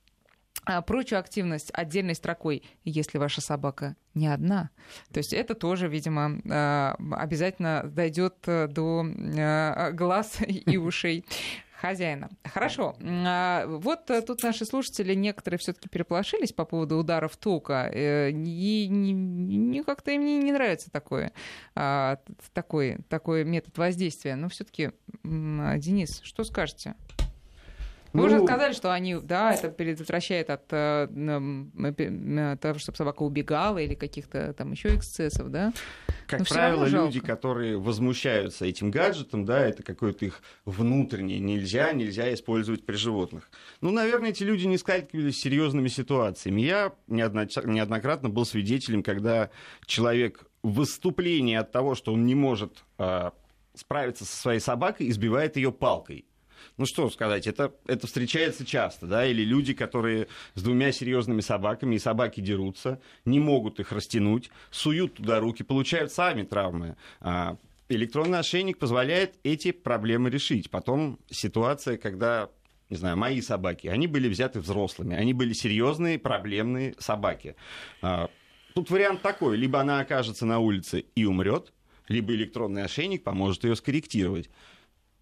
а 0.64 0.82
прочую 0.82 1.20
активность 1.20 1.70
отдельной 1.74 2.16
строкой, 2.16 2.64
если 2.86 3.18
ваша 3.18 3.42
собака 3.42 3.98
не 4.14 4.28
одна. 4.28 4.70
То 5.12 5.20
есть 5.20 5.34
это 5.34 5.54
тоже, 5.54 5.88
видимо, 5.88 6.42
обязательно 7.16 7.84
дойдет 7.86 8.36
до 8.46 9.06
глаз 9.94 10.40
и 10.48 10.78
ушей 10.78 11.24
хозяина. 11.80 12.30
Хорошо. 12.44 12.96
А, 13.02 13.66
вот 13.68 14.10
э, 14.10 14.22
тут 14.22 14.44
наши 14.44 14.66
слушатели 14.66 15.14
некоторые 15.14 15.60
все-таки 15.60 15.90
переполошились 15.90 16.52
по 16.52 16.66
поводу 16.66 16.98
ударов 16.98 17.38
тока. 17.38 17.90
Э, 17.94 18.32
и 18.32 19.84
как-то 19.86 20.12
им 20.12 20.26
не 20.26 20.52
нравится 20.52 20.92
такое, 20.92 21.32
а, 21.76 22.20
такой, 22.54 22.98
такой 23.10 23.44
метод 23.44 23.78
воздействия. 23.78 24.36
Но 24.36 24.50
все-таки, 24.50 24.92
Денис, 25.24 26.22
что 26.24 26.44
скажете? 26.44 26.96
Вы 28.14 28.22
ну, 28.22 28.26
уже 28.26 28.44
сказали, 28.44 28.74
что 28.74 28.94
они, 28.94 29.16
да, 29.16 29.54
это 29.54 29.70
предотвращает 29.70 30.50
от 30.50 30.64
э, 30.72 32.58
того, 32.62 32.80
чтобы 32.80 32.98
собака 32.98 33.24
убегала 33.24 33.78
или 33.78 33.96
каких-то 33.96 34.54
там 34.54 34.72
еще 34.72 34.96
эксцессов, 34.96 35.50
да? 35.52 35.74
Как 36.28 36.40
Но 36.40 36.46
правило, 36.46 36.86
люди, 36.86 37.20
которые 37.20 37.78
возмущаются 37.78 38.66
этим 38.66 38.92
гаджетом, 38.92 39.46
да, 39.46 39.66
это 39.66 39.84
какое-то 39.84 40.26
их 40.26 40.42
внутреннее 40.66 41.40
нельзя, 41.40 41.94
нельзя 41.94 42.34
использовать 42.34 42.86
при 42.86 42.96
животных. 42.96 43.50
Ну, 43.82 43.92
наверное, 43.92 44.32
эти 44.32 44.44
люди 44.44 44.66
не 44.66 44.78
сталкивались 44.78 45.38
с 45.38 45.42
серьезными 45.42 45.88
ситуациями. 45.88 46.62
Я 46.62 46.94
неоднократно 47.08 48.30
был 48.30 48.46
свидетелем, 48.46 49.04
когда 49.04 49.50
человек 49.86 50.46
в 50.64 50.74
выступлении 50.74 51.56
от 51.56 51.72
того, 51.72 51.96
что 51.96 52.14
он 52.14 52.26
не 52.26 52.36
может 52.36 52.84
э, 52.98 53.32
справиться 53.74 54.26
со 54.26 54.36
своей 54.36 54.60
собакой, 54.60 55.10
избивает 55.10 55.56
ее 55.56 55.72
палкой 55.72 56.26
ну 56.78 56.86
что 56.86 57.10
сказать, 57.10 57.48
это, 57.48 57.74
это 57.86 58.08
встречается 58.08 58.66
часто, 58.66 59.08
да, 59.08 59.26
или 59.26 59.44
люди, 59.44 59.74
которые 59.74 60.28
с 60.56 60.62
двумя 60.62 60.92
серьезными 60.92 61.42
собаками, 61.42 61.96
и 61.96 62.00
собаки 62.00 62.42
дерутся, 62.42 63.02
не 63.26 63.40
могут 63.40 63.80
их 63.80 63.92
растянуть, 63.92 64.50
суют 64.72 65.16
туда 65.16 65.40
руки, 65.40 65.64
получают 65.64 66.12
сами 66.12 66.44
травмы. 66.44 66.96
А 67.20 67.58
электронный 67.90 68.40
ошейник 68.40 68.78
позволяет 68.78 69.36
эти 69.44 69.72
проблемы 69.72 70.30
решить. 70.30 70.70
Потом 70.70 71.20
ситуация, 71.30 71.98
когда 71.98 72.50
не 72.90 72.98
знаю, 72.98 73.18
мои 73.18 73.42
собаки, 73.42 73.88
они 73.88 74.08
были 74.08 74.30
взяты 74.30 74.60
взрослыми, 74.60 75.16
они 75.16 75.34
были 75.34 75.54
серьезные, 75.54 76.18
проблемные 76.18 76.96
собаки. 77.00 77.56
А, 78.02 78.30
тут 78.74 78.90
вариант 78.90 79.22
такой, 79.22 79.58
либо 79.58 79.82
она 79.82 80.00
окажется 80.00 80.46
на 80.46 80.60
улице 80.60 81.06
и 81.16 81.26
умрет, 81.26 81.74
либо 82.08 82.34
электронный 82.34 82.84
ошейник 82.84 83.24
поможет 83.24 83.66
ее 83.66 83.76
скорректировать. 83.76 84.50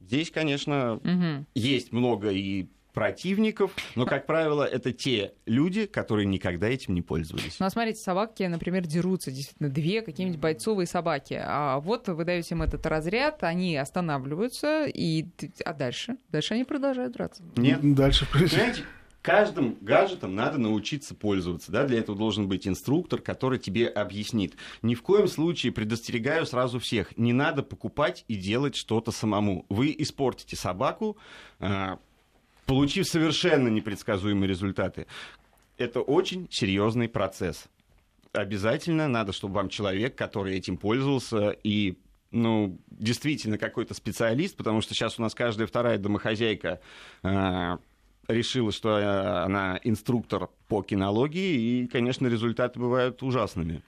Здесь, 0.08 0.32
конечно, 0.32 0.96
угу. 0.96 1.46
есть 1.56 1.92
много 1.92 2.30
и 2.30 2.68
противников, 2.94 3.76
но, 3.96 4.06
как 4.06 4.26
правило, 4.26 4.64
это 4.64 4.94
те 4.94 5.34
люди, 5.46 5.86
которые 5.86 6.26
никогда 6.26 6.70
этим 6.70 6.94
не 6.94 7.02
пользовались. 7.02 7.60
Ну, 7.60 7.66
а 7.66 7.70
смотрите, 7.70 8.00
собаки, 8.00 8.44
например, 8.44 8.86
дерутся, 8.88 9.32
действительно, 9.32 9.70
две 9.70 10.02
какие-нибудь 10.02 10.40
бойцовые 10.40 10.88
собаки. 10.88 11.38
А 11.46 11.80
вот 11.82 12.08
вы 12.08 12.24
даете 12.24 12.56
им 12.56 12.62
этот 12.62 12.86
разряд, 12.86 13.44
они 13.44 13.76
останавливаются, 13.76 14.86
и... 14.86 15.26
а 15.66 15.74
дальше? 15.74 16.18
Дальше 16.30 16.54
они 16.54 16.64
продолжают 16.64 17.14
драться. 17.14 17.44
Нет. 17.58 17.80
Дальше. 17.96 18.28
Знаете, 18.34 18.84
каждым 19.26 19.76
гаджетом 19.82 20.36
надо 20.36 20.60
научиться 20.60 21.16
пользоваться. 21.16 21.72
Да? 21.72 21.88
Для 21.88 21.98
этого 21.98 22.16
должен 22.16 22.48
быть 22.48 22.68
инструктор, 22.68 23.20
который 23.20 23.58
тебе 23.58 23.88
объяснит. 23.88 24.54
Ни 24.84 24.94
в 24.94 25.02
коем 25.02 25.28
случае 25.28 25.72
предостерегаю 25.72 26.46
сразу 26.46 26.78
всех. 26.78 27.18
Не 27.18 27.34
надо 27.34 27.64
покупать 27.64 28.24
и 28.28 28.36
делать 28.36 28.76
что-то 28.76 29.10
самому. 29.10 29.66
Вы 29.68 29.96
испортите 29.98 30.56
собаку, 30.56 31.18
а, 31.60 31.98
получив 32.68 33.08
совершенно 33.08 33.68
непредсказуемые 33.68 34.48
результаты. 34.48 35.08
Это 35.80 36.02
очень 36.02 36.48
серьезный 36.52 37.10
процесс. 37.10 37.66
Обязательно 38.32 39.08
надо, 39.08 39.34
чтобы 39.34 39.56
вам 39.56 39.70
человек, 39.70 40.16
который 40.16 40.56
этим 40.56 40.78
пользовался 40.78 41.50
и 41.64 41.98
ну, 42.30 42.78
действительно 42.92 43.58
какой-то 43.58 43.96
специалист, 43.96 44.56
потому 44.56 44.82
что 44.82 44.94
сейчас 44.94 45.18
у 45.18 45.24
нас 45.24 45.34
каждая 45.34 45.66
вторая 45.66 45.98
домохозяйка 45.98 46.80
а, 47.24 47.80
решила, 48.28 48.72
что 48.72 48.98
э, 48.98 49.44
она 49.44 49.80
инструктор 49.84 50.50
по 50.68 50.82
кинологии, 50.82 51.84
и, 51.84 51.88
конечно, 51.88 52.28
результаты 52.28 52.80
бывают 52.80 53.22
ужасными. 53.24 53.82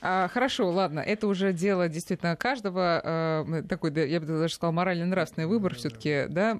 А, 0.00 0.28
хорошо, 0.28 0.70
ладно, 0.70 1.00
это 1.00 1.26
уже 1.26 1.52
дело 1.52 1.88
действительно 1.88 2.36
каждого, 2.36 3.00
э, 3.04 3.62
такой, 3.68 3.92
я 4.08 4.18
бы 4.18 4.26
даже 4.26 4.54
сказала, 4.54 4.72
морально-нравственный 4.72 5.46
выбор 5.46 5.74
все-таки, 5.74 6.26
да, 6.28 6.58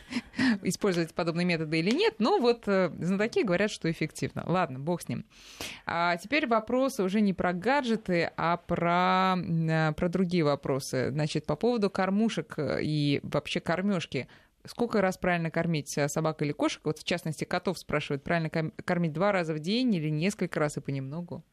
использовать 0.62 1.14
подобные 1.14 1.44
методы 1.44 1.78
или 1.78 1.90
нет, 1.90 2.14
но 2.18 2.38
вот 2.38 2.64
э, 2.66 2.90
знатоки 2.98 3.42
говорят, 3.42 3.70
что 3.70 3.90
эффективно. 3.90 4.44
Ладно, 4.46 4.78
бог 4.78 5.02
с 5.02 5.08
ним. 5.08 5.24
А 5.84 6.16
теперь 6.16 6.46
вопросы 6.46 7.02
уже 7.02 7.20
не 7.20 7.34
про 7.34 7.52
гаджеты, 7.52 8.30
а 8.36 8.56
про, 8.56 9.36
про 9.94 10.08
другие 10.08 10.44
вопросы. 10.44 11.10
Значит, 11.10 11.46
по 11.46 11.56
поводу 11.56 11.90
кормушек 11.90 12.54
и 12.58 13.20
вообще 13.22 13.60
кормежки 13.60 14.26
сколько 14.66 15.00
раз 15.00 15.18
правильно 15.18 15.50
кормить 15.50 15.96
э, 15.98 16.08
собак 16.08 16.42
или 16.42 16.52
кошек? 16.52 16.80
Вот 16.84 16.98
в 16.98 17.04
частности, 17.04 17.44
котов 17.44 17.78
спрашивают, 17.78 18.22
правильно 18.22 18.50
кормить 18.50 19.12
два 19.12 19.32
раза 19.32 19.54
в 19.54 19.58
день 19.58 19.94
или 19.94 20.08
несколько 20.08 20.60
раз 20.60 20.76
и 20.76 20.80
понемногу? 20.80 21.44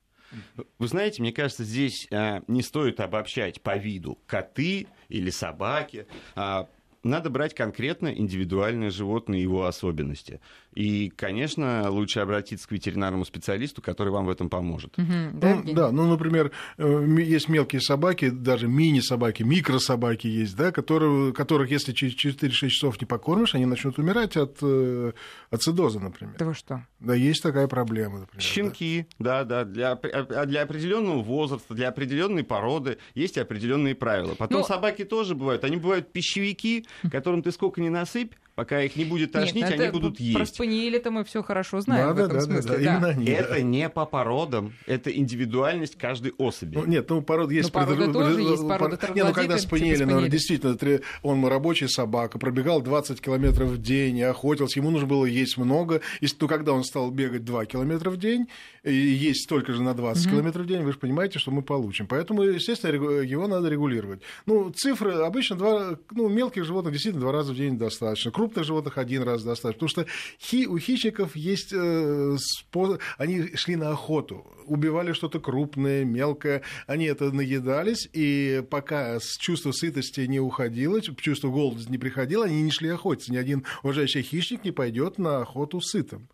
Вы 0.77 0.87
знаете, 0.87 1.21
мне 1.21 1.31
кажется, 1.31 1.63
здесь 1.63 2.07
а, 2.11 2.43
не 2.47 2.61
стоит 2.61 2.99
обобщать 2.99 3.61
по 3.61 3.77
виду 3.77 4.19
коты 4.27 4.87
или 5.07 5.29
собаки. 5.31 6.05
А, 6.35 6.69
надо 7.03 7.29
брать 7.29 7.53
конкретно 7.53 8.07
индивидуальное 8.07 8.89
животное 8.89 9.39
и 9.39 9.41
его 9.41 9.65
особенности. 9.65 10.39
И, 10.73 11.09
конечно, 11.09 11.89
лучше 11.89 12.19
обратиться 12.19 12.67
к 12.67 12.71
ветеринарному 12.71 13.25
специалисту, 13.25 13.81
который 13.81 14.09
вам 14.09 14.25
в 14.25 14.29
этом 14.29 14.49
поможет. 14.49 14.97
Угу, 14.97 15.13
да, 15.33 15.55
ну, 15.55 15.73
да, 15.73 15.91
ну, 15.91 16.07
например, 16.07 16.51
э, 16.77 17.05
есть 17.19 17.49
мелкие 17.49 17.81
собаки, 17.81 18.29
даже 18.29 18.67
мини-собаки, 18.67 19.43
микрособаки 19.43 20.27
есть, 20.27 20.55
да, 20.55 20.71
которые, 20.71 21.33
которых, 21.33 21.71
если 21.71 21.91
через 21.93 22.13
4-6 22.15 22.69
часов 22.69 23.01
не 23.01 23.07
покормишь, 23.07 23.55
они 23.55 23.65
начнут 23.65 23.97
умирать 23.97 24.37
от 24.37 24.57
э, 24.61 25.13
ацидоза, 25.49 25.99
например. 25.99 26.35
Да 26.37 26.45
вы 26.45 26.53
что? 26.53 26.85
Да, 26.99 27.15
есть 27.15 27.41
такая 27.41 27.67
проблема, 27.67 28.19
например. 28.19 28.43
Щенки, 28.43 29.07
да, 29.17 29.43
да, 29.43 29.63
да 29.63 29.65
для, 29.65 29.91
а 29.91 30.45
для 30.45 30.61
определенного 30.63 31.21
возраста, 31.21 31.73
для 31.73 31.89
определенной 31.89 32.43
породы 32.43 32.97
есть 33.15 33.37
определенные 33.37 33.95
правила. 33.95 34.35
Потом 34.35 34.61
ну, 34.61 34.65
собаки 34.65 35.05
тоже 35.05 35.35
бывают. 35.35 35.63
Они 35.63 35.77
бывают 35.77 36.11
пищевики, 36.11 36.85
которым 37.11 37.43
ты 37.43 37.51
сколько 37.51 37.81
ни 37.81 37.89
насыпь, 37.89 38.33
пока 38.59 38.81
их 38.81 38.97
не 38.97 39.05
будет 39.05 39.31
тошнить, 39.31 39.69
Нет, 39.69 39.79
они 39.79 39.89
будут 39.89 40.19
есть. 40.19 40.35
Про 40.35 40.45
спаниели-то 40.45 41.11
мы 41.11 41.23
все 41.23 41.41
хорошо 41.41 41.79
знаем 41.79 42.07
да, 42.07 42.13
в 42.13 42.25
этом 42.25 42.33
да, 42.39 42.41
смысле. 42.41 42.71
Да, 42.71 42.75
да, 42.75 42.81
Именно 42.81 43.07
они, 43.07 43.25
это 43.27 43.53
да. 43.53 43.61
не 43.61 43.87
по 43.87 44.05
породам, 44.05 44.73
это 44.85 45.09
индивидуальность 45.09 45.97
каждой 45.97 46.33
особи. 46.37 46.75
Ну, 46.75 46.85
нет, 46.85 47.09
ну 47.09 47.21
порода 47.21 47.53
есть. 47.53 47.73
Ну, 47.73 47.79
порода 47.79 48.11
тоже 48.11 48.41
есть, 48.41 48.67
порода 48.67 48.97
пор... 48.97 49.15
Нет, 49.15 49.25
ну 49.27 49.33
когда 49.33 49.57
спаниели, 49.57 49.95
типа 49.95 50.07
наверное, 50.07 50.29
действительно, 50.29 50.99
он 51.23 51.45
рабочая 51.45 51.87
собака, 51.87 52.37
пробегал 52.37 52.81
20 52.81 53.21
километров 53.21 53.69
в 53.69 53.81
день, 53.81 54.21
охотился, 54.23 54.79
ему 54.79 54.89
нужно 54.89 55.07
было 55.07 55.23
есть 55.23 55.57
много. 55.57 56.01
И 56.19 56.27
то, 56.27 56.49
когда 56.49 56.73
он 56.73 56.83
стал 56.83 57.11
бегать 57.11 57.45
2 57.45 57.65
километра 57.65 58.09
в 58.09 58.17
день, 58.17 58.47
и 58.83 58.93
есть 58.93 59.45
столько 59.45 59.71
же 59.71 59.81
на 59.83 59.93
20 59.93 60.25
угу. 60.25 60.33
километров 60.33 60.65
в 60.65 60.67
день, 60.67 60.81
вы 60.81 60.91
же 60.91 60.97
понимаете, 60.97 61.39
что 61.39 61.51
мы 61.51 61.61
получим. 61.61 62.07
Поэтому, 62.07 62.43
естественно, 62.43 62.91
его 62.91 63.47
надо 63.47 63.69
регулировать. 63.69 64.21
Ну, 64.45 64.69
цифры 64.71 65.13
обычно 65.13 65.55
два, 65.55 65.97
ну, 66.11 66.27
мелких 66.27 66.65
животных 66.65 66.91
действительно 66.91 67.21
два 67.21 67.31
раза 67.31 67.53
в 67.53 67.55
день 67.55 67.77
достаточно, 67.77 68.31
крупных 68.49 68.65
животных 68.65 68.97
один 68.97 69.23
раз 69.23 69.43
достаточно. 69.43 69.87
Потому 69.87 69.89
что 69.89 70.05
хи, 70.39 70.67
у 70.67 70.77
хищников 70.77 71.35
есть 71.35 71.71
э, 71.73 72.35
способ... 72.39 73.01
Они 73.17 73.55
шли 73.55 73.75
на 73.75 73.91
охоту, 73.91 74.45
убивали 74.65 75.13
что-то 75.13 75.39
крупное, 75.39 76.03
мелкое. 76.03 76.61
Они 76.87 77.05
это 77.05 77.31
наедались, 77.31 78.09
и 78.13 78.63
пока 78.69 79.19
с 79.19 79.37
чувства 79.37 79.71
сытости 79.71 80.21
не 80.21 80.39
уходило, 80.39 81.01
чувство 81.01 81.49
голода 81.49 81.89
не 81.89 81.97
приходило, 81.97 82.45
они 82.45 82.61
не 82.61 82.71
шли 82.71 82.89
охотиться. 82.89 83.31
Ни 83.31 83.37
один 83.37 83.63
уважающий 83.83 84.21
хищник 84.21 84.63
не 84.63 84.71
пойдет 84.71 85.17
на 85.17 85.41
охоту 85.41 85.81
сытым 85.81 86.27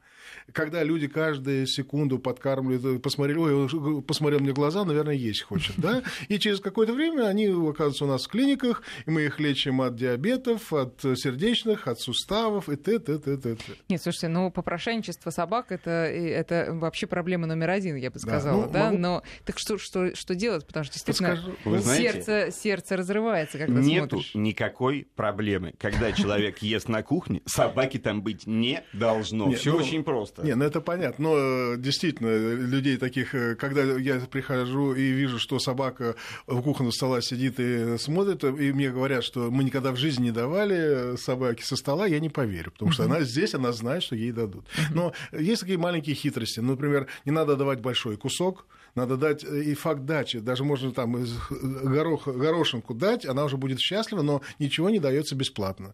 когда 0.54 0.84
люди 0.84 1.08
каждую 1.08 1.68
секунду 1.68 2.20
подкармливают, 2.20 3.02
посмотрели, 3.02 3.38
ой, 3.38 4.02
посмотрел 4.02 4.40
мне 4.40 4.54
глаза, 4.54 4.86
наверное, 4.86 5.16
есть 5.16 5.42
хочет, 5.42 5.76
да, 5.78 6.04
и 6.28 6.40
через 6.40 6.60
какое-то 6.60 6.94
время 6.94 7.24
они 7.24 7.48
оказываются 7.48 8.06
у 8.06 8.08
нас 8.08 8.26
в 8.26 8.30
клиниках, 8.30 8.84
и 9.06 9.12
мы 9.12 9.24
их 9.24 9.40
лечим 9.40 9.82
от 9.82 9.96
диабетов, 9.96 10.72
от 10.72 11.02
сердечных, 11.02 11.88
от 11.88 12.00
суставов, 12.00 12.70
и 12.70 12.76
т, 12.76 13.00
т, 13.00 13.18
т, 13.18 13.38
т, 13.38 13.56
т. 13.56 13.64
Нет, 13.90 14.02
слушайте, 14.02 14.28
ну, 14.28 14.52
попрошайничество 14.52 15.30
собак 15.30 15.72
это, 15.72 15.90
это 15.90 16.70
вообще 16.72 17.08
проблема 17.08 17.48
номер 17.48 17.72
один, 17.72 17.96
я 17.96 18.12
бы 18.12 18.20
сказала, 18.20 18.64
да, 18.64 18.68
ну, 18.68 18.74
да? 18.74 18.86
Могу... 18.86 18.98
но 18.98 19.24
так 19.46 19.60
что, 19.60 19.78
что, 19.78 20.16
что 20.16 20.36
делать, 20.36 20.66
потому 20.66 20.84
что 20.84 20.94
действительно 20.94 21.40
Вы 21.64 21.80
знаете, 21.80 22.12
сердце, 22.12 22.52
сердце 22.52 22.98
разрывается, 22.98 23.58
когда 23.58 23.80
Нету 23.82 24.10
смотришь. 24.10 24.36
никакой 24.36 25.08
проблемы, 25.16 25.74
когда 25.78 26.12
человек 26.12 26.60
ест 26.60 26.88
на 26.88 27.04
кухне, 27.04 27.42
собаки 27.46 27.98
там 27.98 28.22
быть 28.22 28.46
не 28.46 28.84
должно. 28.94 29.52
Все 29.52 29.72
ну, 29.72 29.78
очень 29.78 30.04
просто 30.04 30.35
просто. 30.36 30.48
Не, 30.48 30.56
ну 30.56 30.66
это 30.66 30.82
понятно. 30.82 31.30
Но 31.30 31.36
э, 31.38 31.78
действительно, 31.78 32.56
людей 32.56 32.98
таких, 32.98 33.34
э, 33.34 33.56
когда 33.56 33.82
я 33.82 34.20
прихожу 34.20 34.94
и 34.94 35.12
вижу, 35.12 35.40
что 35.40 35.60
собака 35.60 36.16
в 36.48 36.62
кухонном 36.62 36.92
стола 36.92 37.22
сидит 37.22 37.60
и 37.60 37.98
смотрит, 37.98 38.44
и 38.44 38.74
мне 38.74 38.92
говорят, 38.92 39.24
что 39.24 39.50
мы 39.52 39.64
никогда 39.64 39.92
в 39.92 39.98
жизни 39.98 40.26
не 40.26 40.32
давали 40.32 41.16
собаке 41.18 41.64
со 41.64 41.76
стола, 41.76 42.08
я 42.08 42.20
не 42.20 42.30
поверю. 42.30 42.72
Потому 42.72 42.92
что 42.92 43.04
она 43.04 43.22
здесь, 43.22 43.54
она 43.54 43.72
знает, 43.72 44.04
что 44.04 44.16
ей 44.16 44.32
дадут. 44.32 44.66
Но 44.92 45.14
есть 45.32 45.62
такие 45.62 45.78
маленькие 45.78 46.16
хитрости. 46.16 46.60
Например, 46.60 47.08
не 47.26 47.32
надо 47.32 47.56
давать 47.56 47.80
большой 47.80 48.18
кусок, 48.18 48.66
надо 48.96 49.18
дать 49.18 49.44
э, 49.44 49.64
и 49.64 49.76
факт 49.76 50.06
дачи. 50.06 50.40
Даже 50.40 50.64
можно 50.64 50.92
там 50.92 51.26
горох, 51.52 52.28
горошинку 52.28 52.94
дать, 52.94 53.26
она 53.26 53.46
уже 53.46 53.58
будет 53.58 53.80
счастлива, 53.80 54.22
но 54.22 54.42
ничего 54.60 54.90
не 54.90 55.00
дается 55.00 55.36
бесплатно. 55.36 55.94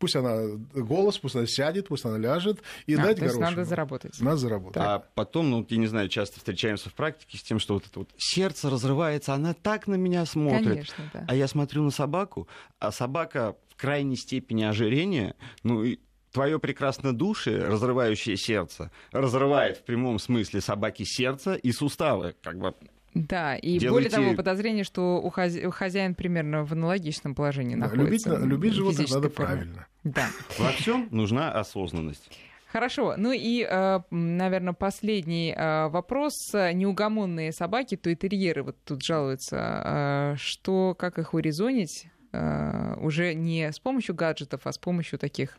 Пусть 0.00 0.16
она 0.16 0.56
голос, 0.74 1.18
пусть 1.18 1.36
она 1.36 1.46
сядет, 1.46 1.88
пусть 1.88 2.06
она 2.06 2.16
ляжет, 2.16 2.62
и 2.86 2.94
а, 2.94 3.02
дать 3.02 3.16
то 3.16 3.26
горошину. 3.26 3.50
надо 3.50 3.64
заработать. 3.66 4.18
Надо 4.18 4.36
заработать. 4.38 4.82
А 4.82 5.04
потом, 5.14 5.50
ну, 5.50 5.66
я 5.68 5.76
не 5.76 5.86
знаю, 5.86 6.08
часто 6.08 6.38
встречаемся 6.38 6.88
в 6.88 6.94
практике 6.94 7.36
с 7.36 7.42
тем, 7.42 7.58
что 7.58 7.74
вот 7.74 7.84
это 7.86 7.98
вот 7.98 8.08
сердце 8.16 8.70
разрывается, 8.70 9.34
она 9.34 9.52
так 9.52 9.86
на 9.86 9.96
меня 9.96 10.24
смотрит. 10.24 10.68
Конечно, 10.68 11.10
да. 11.12 11.26
А 11.28 11.34
я 11.34 11.46
смотрю 11.46 11.82
на 11.82 11.90
собаку, 11.90 12.48
а 12.78 12.92
собака 12.92 13.56
в 13.68 13.76
крайней 13.76 14.16
степени 14.16 14.62
ожирения, 14.62 15.36
ну, 15.62 15.84
и 15.84 15.98
твое 16.32 16.58
прекрасное 16.58 17.12
душе, 17.12 17.58
разрывающее 17.58 18.38
сердце, 18.38 18.90
разрывает 19.12 19.76
в 19.76 19.82
прямом 19.82 20.18
смысле 20.18 20.62
собаки 20.62 21.02
сердце 21.04 21.56
и 21.56 21.72
суставы. 21.72 22.34
Как 22.42 22.58
бы 22.58 22.74
да, 23.14 23.56
и 23.56 23.78
Делайте... 23.78 23.90
более 23.90 24.10
того, 24.10 24.36
подозрение, 24.36 24.84
что 24.84 25.20
у 25.20 25.30
хозяин 25.30 26.14
примерно 26.14 26.64
в 26.64 26.72
аналогичном 26.72 27.34
положении 27.34 27.74
да, 27.74 27.88
находится. 27.88 28.30
Любить, 28.36 28.46
любить 28.46 28.74
животных 28.74 29.10
надо 29.10 29.28
форме. 29.30 29.46
правильно. 29.46 29.86
Да. 30.04 30.28
Во 30.58 30.70
всем 30.70 31.08
нужна 31.10 31.52
осознанность. 31.52 32.30
Хорошо. 32.72 33.14
Ну 33.16 33.32
и, 33.32 33.66
э, 33.68 34.00
наверное, 34.10 34.74
последний 34.74 35.52
э, 35.52 35.88
вопрос. 35.88 36.34
Неугомонные 36.52 37.52
собаки, 37.52 37.96
то 37.96 38.10
и 38.10 38.14
терьеры 38.14 38.62
вот 38.62 38.76
тут 38.84 39.02
жалуются. 39.02 39.56
Э, 39.56 40.34
что, 40.36 40.94
как 40.96 41.18
их 41.18 41.34
урезонить? 41.34 42.06
Уже 42.32 43.34
не 43.34 43.72
с 43.72 43.80
помощью 43.80 44.14
гаджетов, 44.14 44.60
а 44.62 44.70
с 44.70 44.78
помощью 44.78 45.18
таких 45.18 45.58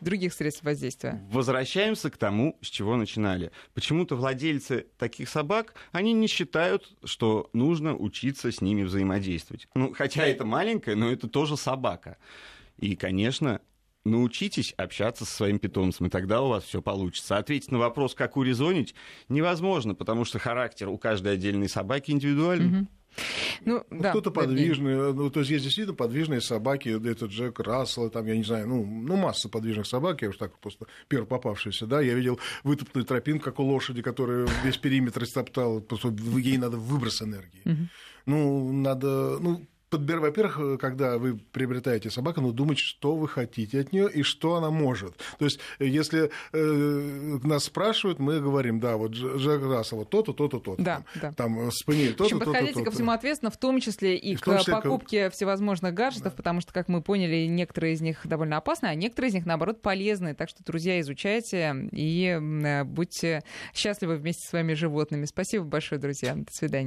других 0.00 0.32
средств 0.32 0.64
воздействия. 0.64 1.22
Возвращаемся 1.30 2.10
к 2.10 2.16
тому, 2.16 2.58
с 2.62 2.66
чего 2.66 2.96
начинали. 2.96 3.52
Почему-то 3.74 4.16
владельцы 4.16 4.86
таких 4.98 5.28
собак, 5.28 5.74
они 5.92 6.12
не 6.12 6.26
считают, 6.26 6.96
что 7.04 7.50
нужно 7.52 7.96
учиться 7.96 8.50
с 8.50 8.60
ними 8.60 8.82
взаимодействовать. 8.82 9.68
Ну, 9.74 9.92
хотя 9.94 10.26
это 10.26 10.44
маленькая, 10.44 10.96
но 10.96 11.10
это 11.10 11.28
тоже 11.28 11.56
собака. 11.56 12.16
И, 12.78 12.96
конечно, 12.96 13.60
научитесь 14.04 14.72
общаться 14.76 15.24
со 15.24 15.34
своим 15.34 15.58
питомцем, 15.58 16.06
и 16.06 16.10
тогда 16.10 16.42
у 16.42 16.48
вас 16.48 16.64
все 16.64 16.80
получится. 16.80 17.36
Ответить 17.36 17.70
на 17.70 17.78
вопрос, 17.78 18.14
как 18.14 18.36
урезонить, 18.36 18.94
невозможно, 19.28 19.94
потому 19.94 20.24
что 20.24 20.38
характер 20.38 20.88
у 20.88 20.98
каждой 20.98 21.34
отдельной 21.34 21.68
собаки 21.68 22.10
индивидуальный. 22.10 22.80
Угу. 22.80 22.86
Ну, 23.64 23.84
ну 23.90 24.02
да, 24.02 24.10
кто-то 24.10 24.30
подвижный, 24.30 25.12
ну, 25.12 25.30
то 25.30 25.40
есть 25.40 25.50
есть 25.50 25.64
действительно 25.64 25.96
подвижные 25.96 26.40
собаки, 26.40 26.88
это 26.88 27.26
Джек 27.26 27.60
Рассел, 27.60 28.10
там, 28.10 28.26
я 28.26 28.36
не 28.36 28.44
знаю, 28.44 28.68
ну, 28.68 28.84
ну 28.84 29.16
масса 29.16 29.48
подвижных 29.48 29.86
собак, 29.86 30.22
я 30.22 30.28
уж 30.28 30.36
так 30.36 30.58
просто 30.58 30.86
первый 31.08 31.26
попавшийся, 31.26 31.86
да, 31.86 32.00
я 32.00 32.14
видел 32.14 32.38
вытоптанную 32.64 33.06
тропинку, 33.06 33.44
как 33.44 33.58
у 33.58 33.64
лошади, 33.64 34.02
которая 34.02 34.48
весь 34.64 34.76
периметр 34.76 35.24
истоптала, 35.24 35.80
просто 35.80 36.14
ей 36.38 36.58
надо 36.58 36.76
выброс 36.76 37.22
энергии. 37.22 37.88
Ну, 38.26 38.72
надо, 38.72 39.38
ну, 39.40 39.66
подбир, 39.96 40.20
во-первых, 40.20 40.58
э, 40.58 40.76
когда 40.78 41.16
вы 41.16 41.36
приобретаете 41.36 42.10
собаку, 42.10 42.40
ну, 42.42 42.52
думать, 42.52 42.78
что 42.78 43.16
вы 43.16 43.28
хотите 43.28 43.80
от 43.80 43.92
нее 43.92 44.10
и 44.10 44.22
что 44.22 44.56
она 44.56 44.70
может. 44.70 45.16
То 45.38 45.46
есть, 45.46 45.58
э, 45.78 45.86
если 45.86 46.30
э, 46.52 47.38
нас 47.42 47.64
спрашивают, 47.64 48.18
мы 48.18 48.40
говорим, 48.40 48.78
да, 48.78 48.96
вот 48.96 49.12
Джек 49.12 49.62
Рассел, 49.62 49.98
вот 49.98 50.10
то-то, 50.10 50.34
то-то, 50.34 50.60
то-то. 50.60 50.82
Да, 50.82 50.96
там, 50.96 51.20
да. 51.20 51.32
Там 51.32 51.70
спаниель, 51.70 52.14
то-то, 52.14 52.30
то-то, 52.30 52.44
подходите 52.44 52.74
то-то, 52.74 52.84
ко 52.84 52.90
всему 52.90 53.10
ответственно, 53.12 53.50
в 53.50 53.56
том 53.56 53.80
числе 53.80 54.16
и, 54.16 54.32
и 54.32 54.36
к 54.36 54.44
числе 54.44 54.74
покупке 54.74 55.30
к... 55.30 55.32
всевозможных 55.32 55.94
гаджетов, 55.94 56.32
да. 56.32 56.36
потому 56.36 56.60
что, 56.60 56.74
как 56.74 56.88
мы 56.88 57.00
поняли, 57.00 57.46
некоторые 57.46 57.94
из 57.94 58.02
них 58.02 58.20
довольно 58.24 58.58
опасны, 58.58 58.86
а 58.86 58.94
некоторые 58.94 59.30
из 59.30 59.34
них, 59.34 59.46
наоборот, 59.46 59.80
полезны. 59.80 60.34
Так 60.34 60.50
что, 60.50 60.62
друзья, 60.62 61.00
изучайте 61.00 61.88
и 61.92 62.38
будьте 62.84 63.42
счастливы 63.74 64.16
вместе 64.16 64.46
с 64.46 64.50
своими 64.50 64.74
животными. 64.74 65.24
Спасибо 65.24 65.64
большое, 65.64 66.00
друзья. 66.00 66.34
До 66.34 66.52
свидания. 66.52 66.84